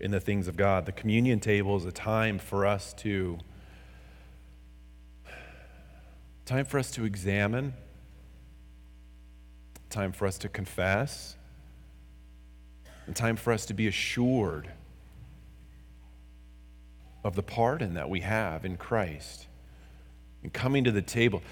in 0.00 0.10
the 0.10 0.20
things 0.20 0.48
of 0.48 0.56
God? 0.56 0.86
The 0.86 0.92
communion 0.92 1.38
table 1.38 1.76
is 1.76 1.84
a 1.84 1.92
time 1.92 2.38
for 2.38 2.64
us 2.64 2.94
to 2.94 3.40
time 6.46 6.64
for 6.64 6.78
us 6.78 6.90
to 6.92 7.04
examine, 7.04 7.74
time 9.90 10.12
for 10.12 10.26
us 10.26 10.38
to 10.38 10.48
confess, 10.48 11.36
and 13.06 13.14
time 13.14 13.36
for 13.36 13.52
us 13.52 13.66
to 13.66 13.74
be 13.74 13.86
assured 13.86 14.70
of 17.26 17.34
the 17.34 17.42
pardon 17.42 17.94
that 17.94 18.08
we 18.08 18.20
have 18.20 18.64
in 18.64 18.76
Christ 18.76 19.48
and 20.44 20.52
coming 20.52 20.84
to 20.84 20.92
the 20.92 21.02
table. 21.02 21.42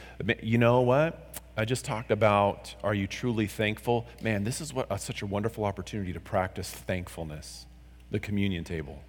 You 0.41 0.57
know 0.57 0.83
what? 0.83 1.41
I 1.57 1.65
just 1.65 1.85
talked 1.85 2.13
about 2.13 2.73
are 2.85 2.95
you 2.95 3.09
truly 3.09 3.49
thankful? 3.49 4.07
Man, 4.23 4.45
this 4.45 4.61
is 4.61 4.73
what 4.73 4.91
uh, 4.91 4.97
such 4.97 5.21
a 5.23 5.27
wonderful 5.27 5.65
opportunity 5.65 6.13
to 6.13 6.21
practice 6.21 6.71
thankfulness, 6.71 7.67
the 8.13 8.21
communion 8.21 8.63
table. 8.63 9.03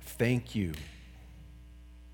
Thank 0.00 0.54
you, 0.54 0.72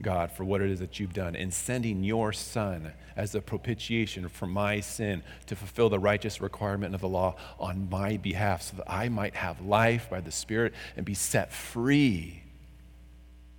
God, 0.03 0.32
for 0.32 0.44
what 0.44 0.61
it 0.61 0.68
is 0.68 0.80
that 0.80 0.99
you've 0.99 1.14
done 1.14 1.36
in 1.36 1.53
sending 1.53 2.03
your 2.03 2.32
Son 2.32 2.94
as 3.14 3.36
a 3.36 3.40
propitiation 3.40 4.28
for 4.28 4.49
my 4.49 4.80
sin 4.80 5.22
to 5.47 5.55
fulfill 5.55 5.88
the 5.88 6.01
righteous 6.01 6.40
requirement 6.40 6.97
of 6.97 7.01
the 7.01 7.09
law 7.09 7.36
on 7.61 7.88
my 7.88 8.16
behalf 8.16 8.62
so 8.62 8.78
that 8.78 8.90
I 8.90 9.09
might 9.09 9.36
have 9.36 9.61
life 9.61 10.11
by 10.11 10.20
the 10.20 10.32
Spirit 10.32 10.74
and 10.97 11.07
be 11.07 11.14
set 11.14 11.53
free 11.53 12.42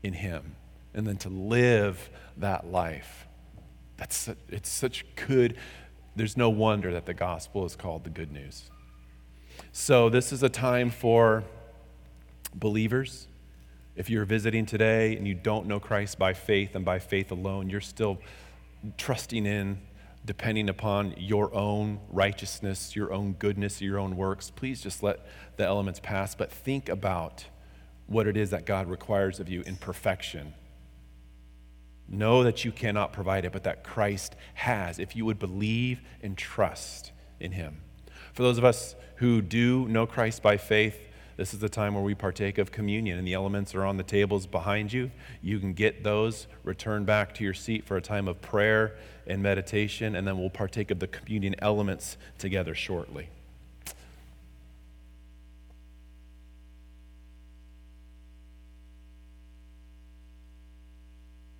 in 0.03 0.13
Him 0.13 0.55
and 0.93 1.05
then 1.05 1.17
to 1.17 1.29
live 1.29 2.09
that 2.37 2.71
life. 2.71 3.27
That's 3.97 4.29
it's 4.49 4.69
such 4.69 5.05
good. 5.15 5.55
There's 6.15 6.35
no 6.35 6.49
wonder 6.49 6.91
that 6.93 7.05
the 7.05 7.13
gospel 7.13 7.65
is 7.65 7.75
called 7.75 8.03
the 8.03 8.09
good 8.09 8.31
news. 8.31 8.69
So 9.71 10.09
this 10.09 10.31
is 10.31 10.43
a 10.43 10.49
time 10.49 10.89
for 10.89 11.43
believers. 12.53 13.27
If 13.95 14.09
you're 14.09 14.25
visiting 14.25 14.65
today 14.65 15.15
and 15.17 15.27
you 15.27 15.33
don't 15.33 15.67
know 15.67 15.79
Christ 15.79 16.19
by 16.19 16.33
faith 16.33 16.75
and 16.75 16.85
by 16.85 16.99
faith 16.99 17.31
alone, 17.31 17.69
you're 17.69 17.81
still 17.81 18.19
trusting 18.97 19.45
in, 19.45 19.79
depending 20.25 20.69
upon 20.69 21.15
your 21.17 21.53
own 21.53 21.99
righteousness, 22.09 22.95
your 22.95 23.11
own 23.11 23.33
goodness, 23.33 23.81
your 23.81 23.97
own 23.97 24.15
works, 24.15 24.51
please 24.51 24.81
just 24.81 25.01
let 25.01 25.25
the 25.57 25.65
elements 25.65 25.99
pass. 25.99 26.35
But 26.35 26.51
think 26.51 26.89
about 26.89 27.45
what 28.07 28.27
it 28.27 28.35
is 28.35 28.49
that 28.49 28.65
God 28.65 28.89
requires 28.89 29.39
of 29.39 29.47
you 29.49 29.61
in 29.61 29.75
perfection 29.75 30.53
Know 32.09 32.43
that 32.43 32.63
you 32.63 32.71
cannot 32.71 33.11
provide 33.11 33.43
it, 33.43 33.51
but 33.51 33.63
that 33.63 33.83
Christ 33.83 34.35
has, 34.53 34.97
if 34.97 35.15
you 35.15 35.25
would 35.25 35.39
believe 35.39 35.99
and 36.21 36.37
trust 36.37 37.11
in 37.39 37.51
Him. 37.51 37.81
For 38.33 38.43
those 38.43 38.57
of 38.57 38.63
us 38.63 38.95
who 39.15 39.41
do 39.41 39.87
know 39.89 40.05
Christ 40.05 40.41
by 40.41 40.57
faith, 40.57 40.97
this 41.35 41.53
is 41.53 41.59
the 41.59 41.69
time 41.69 41.93
where 41.93 42.03
we 42.03 42.15
partake 42.15 42.57
of 42.57 42.71
communion, 42.71 43.17
and 43.17 43.27
the 43.27 43.33
elements 43.33 43.75
are 43.75 43.83
on 43.83 43.97
the 43.97 44.03
tables 44.03 44.47
behind 44.47 44.93
you. 44.93 45.11
You 45.41 45.59
can 45.59 45.73
get 45.73 46.03
those, 46.03 46.47
return 46.63 47.03
back 47.03 47.33
to 47.35 47.43
your 47.43 47.53
seat 47.53 47.83
for 47.83 47.97
a 47.97 48.01
time 48.01 48.27
of 48.27 48.41
prayer 48.41 48.95
and 49.27 49.43
meditation, 49.43 50.15
and 50.15 50.25
then 50.25 50.39
we'll 50.39 50.49
partake 50.49 50.89
of 50.91 50.99
the 50.99 51.07
communion 51.07 51.55
elements 51.59 52.17
together 52.37 52.73
shortly. 52.73 53.29